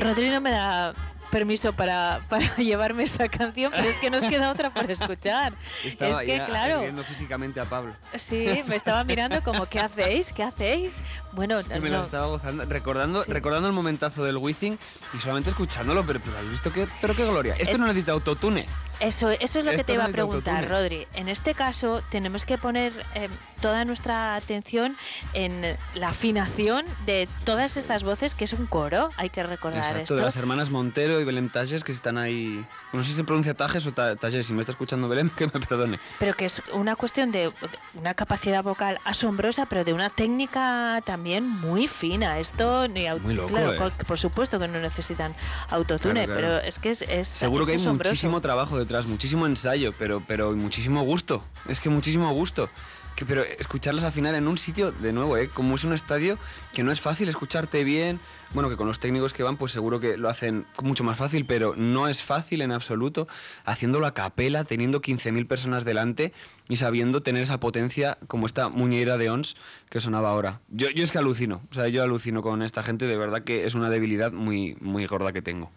Pavote 0.08 0.20
mirando. 0.20 0.28
Rodri 0.28 0.30
no 0.30 0.40
me 0.40 0.50
da 0.50 1.07
permiso 1.30 1.72
para, 1.72 2.20
para 2.28 2.46
llevarme 2.56 3.02
esta 3.02 3.28
canción, 3.28 3.72
pero 3.74 3.88
es 3.88 3.98
que 3.98 4.10
nos 4.10 4.24
queda 4.24 4.50
otra 4.50 4.70
por 4.70 4.90
escuchar. 4.90 5.54
Estaba 5.84 6.10
es 6.22 6.26
que, 6.26 6.36
ya 6.38 6.46
claro, 6.46 6.80
viendo 6.82 7.02
físicamente 7.04 7.60
a 7.60 7.64
Pablo. 7.64 7.94
sí, 8.16 8.62
me 8.66 8.76
estaba 8.76 9.04
mirando 9.04 9.42
como, 9.42 9.66
¿qué 9.66 9.80
hacéis? 9.80 10.32
¿Qué 10.32 10.42
hacéis? 10.42 11.02
Bueno, 11.32 11.58
Que 11.62 11.80
me 11.80 11.90
no- 11.90 11.98
lo 11.98 12.02
estaba 12.04 12.26
gozando, 12.26 12.64
recordando, 12.64 13.24
recordando 13.26 13.68
el 13.68 13.74
momentazo 13.74 14.24
del 14.24 14.36
Wizzing 14.38 14.78
y 15.14 15.18
solamente 15.20 15.50
escuchándolo, 15.50 16.04
pero, 16.06 16.20
pero 16.24 16.38
¿has 16.38 16.48
visto 16.50 16.72
qué, 16.72 16.86
pero 17.00 17.14
qué 17.14 17.24
gloria? 17.24 17.54
Esto 17.54 17.72
Es- 17.72 17.78
no 17.78 17.86
necesita 17.86 18.12
autotune. 18.12 18.66
Eso, 19.00 19.30
eso 19.30 19.60
es 19.60 19.64
lo 19.64 19.70
que 19.72 19.84
te 19.84 19.92
iba 19.92 20.02
a 20.04 20.06
es 20.08 20.12
preguntar, 20.12 20.56
autotune. 20.64 20.76
Rodri. 20.80 21.06
En 21.14 21.28
este 21.28 21.54
caso, 21.54 22.02
tenemos 22.10 22.44
que 22.44 22.58
poner 22.58 22.92
eh, 23.14 23.28
toda 23.60 23.84
nuestra 23.84 24.34
atención 24.34 24.96
en 25.34 25.76
la 25.94 26.08
afinación 26.08 26.84
de 27.06 27.28
todas 27.44 27.76
estas 27.76 28.02
voces, 28.02 28.34
que 28.34 28.44
es 28.44 28.52
un 28.54 28.66
coro, 28.66 29.10
hay 29.16 29.30
que 29.30 29.44
recordar 29.44 29.78
Exacto, 29.80 30.02
esto. 30.02 30.14
de 30.16 30.22
las 30.22 30.36
hermanas 30.36 30.70
Montero 30.70 31.17
y 31.20 31.24
Belén 31.24 31.48
Tajes 31.50 31.84
que 31.84 31.92
están 31.92 32.18
ahí. 32.18 32.64
No 32.92 33.02
sé 33.04 33.10
si 33.10 33.16
se 33.16 33.24
pronuncia 33.24 33.54
Tajes 33.54 33.86
o 33.86 33.92
Ta- 33.92 34.16
Tajes, 34.16 34.46
si 34.46 34.52
me 34.52 34.60
está 34.60 34.72
escuchando 34.72 35.08
Belén, 35.08 35.30
que 35.36 35.46
me 35.46 35.60
perdone. 35.60 35.98
Pero 36.18 36.34
que 36.34 36.44
es 36.44 36.62
una 36.72 36.96
cuestión 36.96 37.30
de 37.32 37.50
una 37.94 38.14
capacidad 38.14 38.62
vocal 38.62 38.98
asombrosa, 39.04 39.66
pero 39.66 39.84
de 39.84 39.92
una 39.92 40.10
técnica 40.10 41.02
también 41.04 41.48
muy 41.48 41.86
fina. 41.88 42.38
Esto, 42.38 42.88
ni 42.88 43.06
Muy 43.20 43.34
loco, 43.34 43.48
claro, 43.48 43.86
eh. 43.88 43.92
por 44.06 44.18
supuesto 44.18 44.58
que 44.58 44.68
no 44.68 44.78
necesitan 44.80 45.34
autotune, 45.70 46.24
Claro, 46.24 46.40
claro. 46.40 46.56
pero 46.58 46.68
es 46.68 46.78
que 46.78 46.90
es, 46.90 47.02
es 47.02 47.28
Seguro 47.28 47.62
es 47.62 47.68
que 47.68 47.72
hay 47.74 47.80
asombroso. 47.80 48.10
muchísimo 48.10 48.40
trabajo 48.40 48.78
detrás, 48.78 49.06
muchísimo 49.06 49.46
ensayo, 49.46 49.92
pero, 49.98 50.22
pero 50.26 50.52
muchísimo 50.52 51.02
gusto. 51.02 51.42
Es 51.68 51.80
que 51.80 51.88
muchísimo 51.88 52.32
gusto. 52.32 52.68
Que, 53.16 53.26
pero 53.26 53.42
escucharlas 53.42 54.04
al 54.04 54.12
final 54.12 54.36
en 54.36 54.46
un 54.46 54.58
sitio, 54.58 54.92
de 54.92 55.12
nuevo, 55.12 55.36
¿eh? 55.36 55.48
como 55.52 55.74
es 55.74 55.82
un 55.82 55.92
estadio 55.92 56.38
que 56.72 56.84
no 56.84 56.92
es 56.92 57.00
fácil 57.00 57.28
escucharte 57.28 57.82
bien. 57.82 58.20
Bueno, 58.54 58.70
que 58.70 58.76
con 58.76 58.86
los 58.88 58.98
técnicos 58.98 59.34
que 59.34 59.42
van, 59.42 59.58
pues 59.58 59.72
seguro 59.72 60.00
que 60.00 60.16
lo 60.16 60.30
hacen 60.30 60.64
mucho 60.82 61.04
más 61.04 61.18
fácil, 61.18 61.44
pero 61.44 61.74
no 61.76 62.08
es 62.08 62.22
fácil 62.22 62.62
en 62.62 62.72
absoluto 62.72 63.28
haciéndolo 63.66 64.06
a 64.06 64.14
capela, 64.14 64.64
teniendo 64.64 65.02
15.000 65.02 65.46
personas 65.46 65.84
delante 65.84 66.32
y 66.66 66.76
sabiendo 66.76 67.20
tener 67.22 67.42
esa 67.42 67.60
potencia 67.60 68.16
como 68.26 68.46
esta 68.46 68.70
muñeira 68.70 69.18
de 69.18 69.28
Ons 69.30 69.56
que 69.90 70.00
sonaba 70.00 70.30
ahora. 70.30 70.60
Yo, 70.70 70.88
yo 70.88 71.04
es 71.04 71.10
que 71.12 71.18
alucino, 71.18 71.60
o 71.70 71.74
sea, 71.74 71.88
yo 71.88 72.02
alucino 72.02 72.40
con 72.42 72.62
esta 72.62 72.82
gente, 72.82 73.06
de 73.06 73.16
verdad 73.18 73.42
que 73.42 73.66
es 73.66 73.74
una 73.74 73.90
debilidad 73.90 74.32
muy, 74.32 74.76
muy 74.80 75.04
gorda 75.06 75.32
que 75.32 75.42
tengo. 75.42 75.70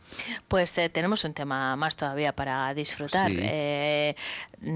Pues 0.48 0.78
eh, 0.78 0.88
tenemos 0.90 1.24
un 1.26 1.34
tema 1.34 1.76
más 1.76 1.98
todavía 1.98 2.32
para 2.32 2.74
disfrutar, 2.74 3.32
Sí. 3.32 3.38
eh, 3.42 4.16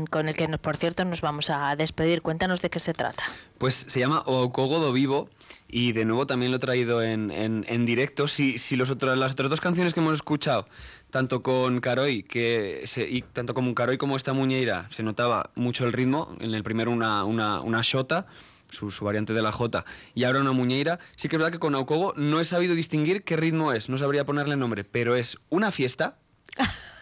con 0.10 0.28
el 0.28 0.36
que, 0.36 0.48
nos- 0.50 0.60
por 0.60 0.76
cierto, 0.78 1.06
nos 1.06 1.22
vamos 1.22 1.50
a 1.50 1.76
despedir. 1.78 2.22
Cuéntanos 2.22 2.62
de 2.62 2.70
qué 2.70 2.80
se 2.80 2.94
trata. 2.94 3.24
Pues 3.58 3.74
se 3.88 4.00
llama 4.02 4.22
Okogo 4.26 4.80
do 4.80 4.92
Vivo 4.92 5.30
y 5.78 5.92
de 5.92 6.06
nuevo 6.06 6.26
también 6.26 6.52
lo 6.52 6.58
he 6.58 6.60
traído 6.62 7.02
en, 7.02 7.32
en- 7.32 7.66
en 7.68 7.86
directo. 7.86 8.30
Si, 8.30 8.58
si 8.58 8.78
los 8.78 8.90
otros, 8.90 9.18
las 9.18 9.34
otras 9.34 9.50
dos 9.50 9.60
canciones 9.60 9.94
que 9.94 10.00
hemos 10.00 10.16
escuchado, 10.16 10.66
tanto 11.12 11.42
con 11.44 11.82
Caroi 11.82 12.24
que 12.24 12.84
se- 12.86 13.10
y 13.10 13.22
tanto 13.24 13.54
como 13.54 13.76
Caroi 13.76 13.98
como 13.98 14.16
esta 14.16 14.32
Muñeira, 14.32 14.88
se 14.90 15.04
notaba 15.04 15.50
mucho 15.56 15.86
el 15.86 15.92
ritmo. 15.92 16.34
En 16.40 16.54
el 16.54 16.64
primero 16.64 16.92
una, 16.92 17.26
una, 17.26 17.60
una 17.60 17.82
Shota, 17.84 18.26
su, 18.72 18.90
su 18.90 19.04
variante 19.04 19.34
de 19.34 19.42
la 19.42 19.52
J, 19.52 19.84
y 20.14 20.24
ahora 20.24 20.40
una 20.40 20.54
Muñeira. 20.54 21.00
Sí 21.18 21.28
que 21.28 21.36
es 21.36 21.40
verdad 21.40 21.52
que 21.52 21.60
con 21.60 21.76
Okogo 21.76 22.14
no 22.16 22.40
he 22.40 22.46
sabido 22.46 22.74
distinguir 22.74 23.24
qué 23.24 23.36
ritmo 23.36 23.74
es, 23.74 23.90
no 23.90 23.98
sabría 23.98 24.24
ponerle 24.24 24.56
nombre, 24.56 24.86
pero 24.86 25.18
es 25.18 25.38
una 25.50 25.72
fiesta, 25.72 26.16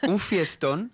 un 0.01 0.17
fiestón 0.17 0.89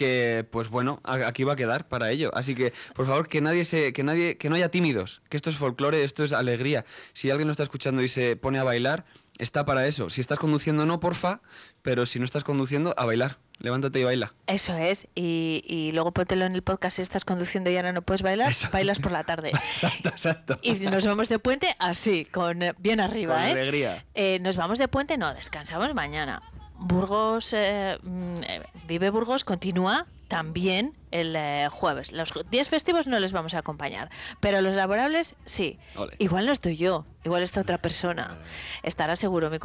que 0.00 0.46
pues 0.50 0.70
bueno 0.70 0.98
aquí 1.04 1.44
va 1.44 1.52
a 1.52 1.56
quedar 1.56 1.86
para 1.86 2.10
ello 2.10 2.30
así 2.34 2.54
que 2.54 2.72
por 2.94 3.04
favor 3.06 3.28
que 3.28 3.42
nadie 3.42 3.66
se 3.66 3.92
que 3.92 4.02
nadie 4.02 4.38
que 4.38 4.48
no 4.48 4.54
haya 4.56 4.70
tímidos 4.70 5.20
que 5.28 5.36
esto 5.36 5.50
es 5.50 5.56
folclore 5.56 6.04
esto 6.04 6.24
es 6.24 6.32
alegría 6.32 6.86
si 7.12 7.28
alguien 7.30 7.48
lo 7.48 7.52
está 7.52 7.64
escuchando 7.64 8.00
y 8.02 8.08
se 8.08 8.34
pone 8.34 8.58
a 8.58 8.64
bailar 8.64 9.04
está 9.36 9.66
para 9.66 9.86
eso 9.86 10.08
si 10.08 10.22
estás 10.22 10.38
conduciendo 10.38 10.86
no 10.86 11.00
porfa 11.00 11.40
pero 11.82 12.06
si 12.06 12.18
no 12.18 12.24
estás 12.24 12.44
conduciendo 12.44 12.94
a 12.96 13.04
bailar 13.04 13.36
levántate 13.58 14.00
y 14.00 14.04
baila 14.04 14.32
Eso 14.46 14.74
es, 14.74 15.06
y, 15.14 15.62
y 15.66 15.92
luego 15.92 16.12
póntelo 16.12 16.46
en 16.46 16.54
el 16.54 16.62
podcast 16.62 16.96
si 16.96 17.02
estás 17.02 17.26
conduciendo 17.26 17.68
y 17.68 17.76
ahora 17.76 17.92
no 17.92 18.00
puedes 18.00 18.22
bailar, 18.22 18.50
bailas 18.72 19.00
por 19.00 19.12
la 19.12 19.24
tarde. 19.24 19.50
exacto 19.54 20.08
exacto 20.08 20.58
Y 20.62 20.72
nos 20.86 21.04
vamos 21.06 21.28
de 21.28 21.38
puente 21.38 21.76
así, 21.78 22.24
con 22.24 22.62
eh, 22.62 22.72
bien 22.78 23.00
arriba, 23.00 23.34
Con 23.34 23.44
¿eh? 23.44 23.50
alegría. 23.52 24.04
Eh, 24.14 24.38
Nos 24.40 24.56
vamos 24.56 24.78
de 24.78 24.88
puente, 24.88 25.18
no, 25.18 25.34
descansamos 25.34 25.94
mañana. 25.94 26.40
Burgos, 26.80 27.52
eh, 27.52 27.98
mm, 28.02 28.42
eh, 28.42 28.62
Vive 28.86 29.10
Burgos 29.10 29.44
continúa 29.44 30.06
también 30.28 30.94
el 31.10 31.34
eh, 31.36 31.68
jueves. 31.70 32.12
Los 32.12 32.32
días 32.50 32.68
festivos 32.68 33.06
no 33.06 33.18
les 33.18 33.32
vamos 33.32 33.52
a 33.54 33.58
acompañar, 33.58 34.10
pero 34.38 34.62
los 34.62 34.74
laborables 34.74 35.34
sí. 35.44 35.78
Ole. 35.96 36.14
Igual 36.18 36.46
no 36.46 36.52
estoy 36.52 36.76
yo, 36.76 37.04
igual 37.24 37.42
está 37.42 37.60
otra 37.60 37.78
persona. 37.78 38.38
Estará 38.82 39.16
seguro 39.16 39.50
mi, 39.50 39.58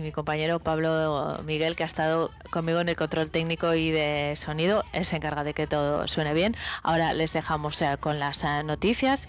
mi 0.00 0.12
compañero 0.12 0.58
Pablo 0.58 1.38
Miguel, 1.44 1.76
que 1.76 1.82
ha 1.82 1.86
estado 1.86 2.30
conmigo 2.50 2.80
en 2.80 2.88
el 2.88 2.96
control 2.96 3.30
técnico 3.30 3.74
y 3.74 3.90
de 3.90 4.32
sonido. 4.36 4.82
Él 4.92 5.04
se 5.04 5.16
encarga 5.16 5.44
de 5.44 5.54
que 5.54 5.66
todo 5.66 6.08
suene 6.08 6.32
bien. 6.34 6.56
Ahora 6.82 7.12
les 7.12 7.32
dejamos 7.32 7.80
eh, 7.82 7.96
con 8.00 8.18
las 8.18 8.42
noticias 8.64 9.28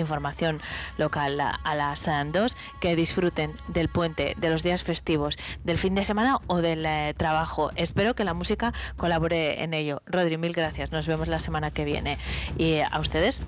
información 0.00 0.60
local 0.98 1.40
a, 1.40 1.74
las 1.74 2.06
eh, 2.08 2.12
dos, 2.32 2.56
que 2.80 2.96
disfruten 2.96 3.52
del 3.68 3.88
puente, 3.88 4.34
de 4.36 4.50
los 4.50 4.62
días 4.62 4.82
festivos, 4.82 5.36
del 5.64 5.78
fin 5.78 5.94
de 5.94 6.04
semana 6.04 6.38
o 6.46 6.58
del 6.58 6.84
eh, 6.86 7.14
trabajo. 7.16 7.70
Espero 7.76 8.14
que 8.14 8.24
la 8.24 8.34
música 8.34 8.72
colabore 8.96 9.62
en 9.62 9.74
ello. 9.74 10.02
Rodri, 10.06 10.36
mil 10.36 10.52
gracias. 10.52 10.92
Nos 10.92 11.06
vemos 11.06 11.28
la 11.28 11.38
semana 11.38 11.70
que 11.70 11.84
viene. 11.84 12.18
Y 12.58 12.72
eh, 12.72 12.86
a 12.90 12.98
ustedes, 12.98 13.42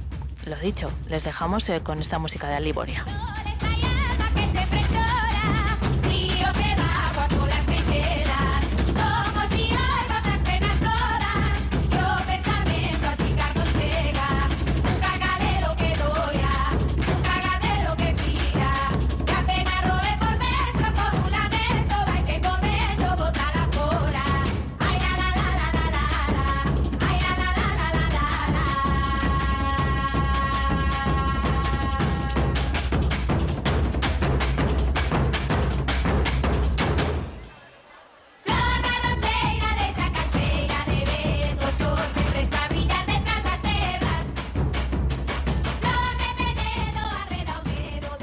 lo 0.47 0.57
dicho, 0.57 0.91
les 1.09 1.25
dejamos 1.25 1.69
eh, 1.69 1.81
con 1.83 2.01
esta 2.01 2.19
música 2.19 2.49
de 2.49 2.57
Aliboria. 2.57 3.05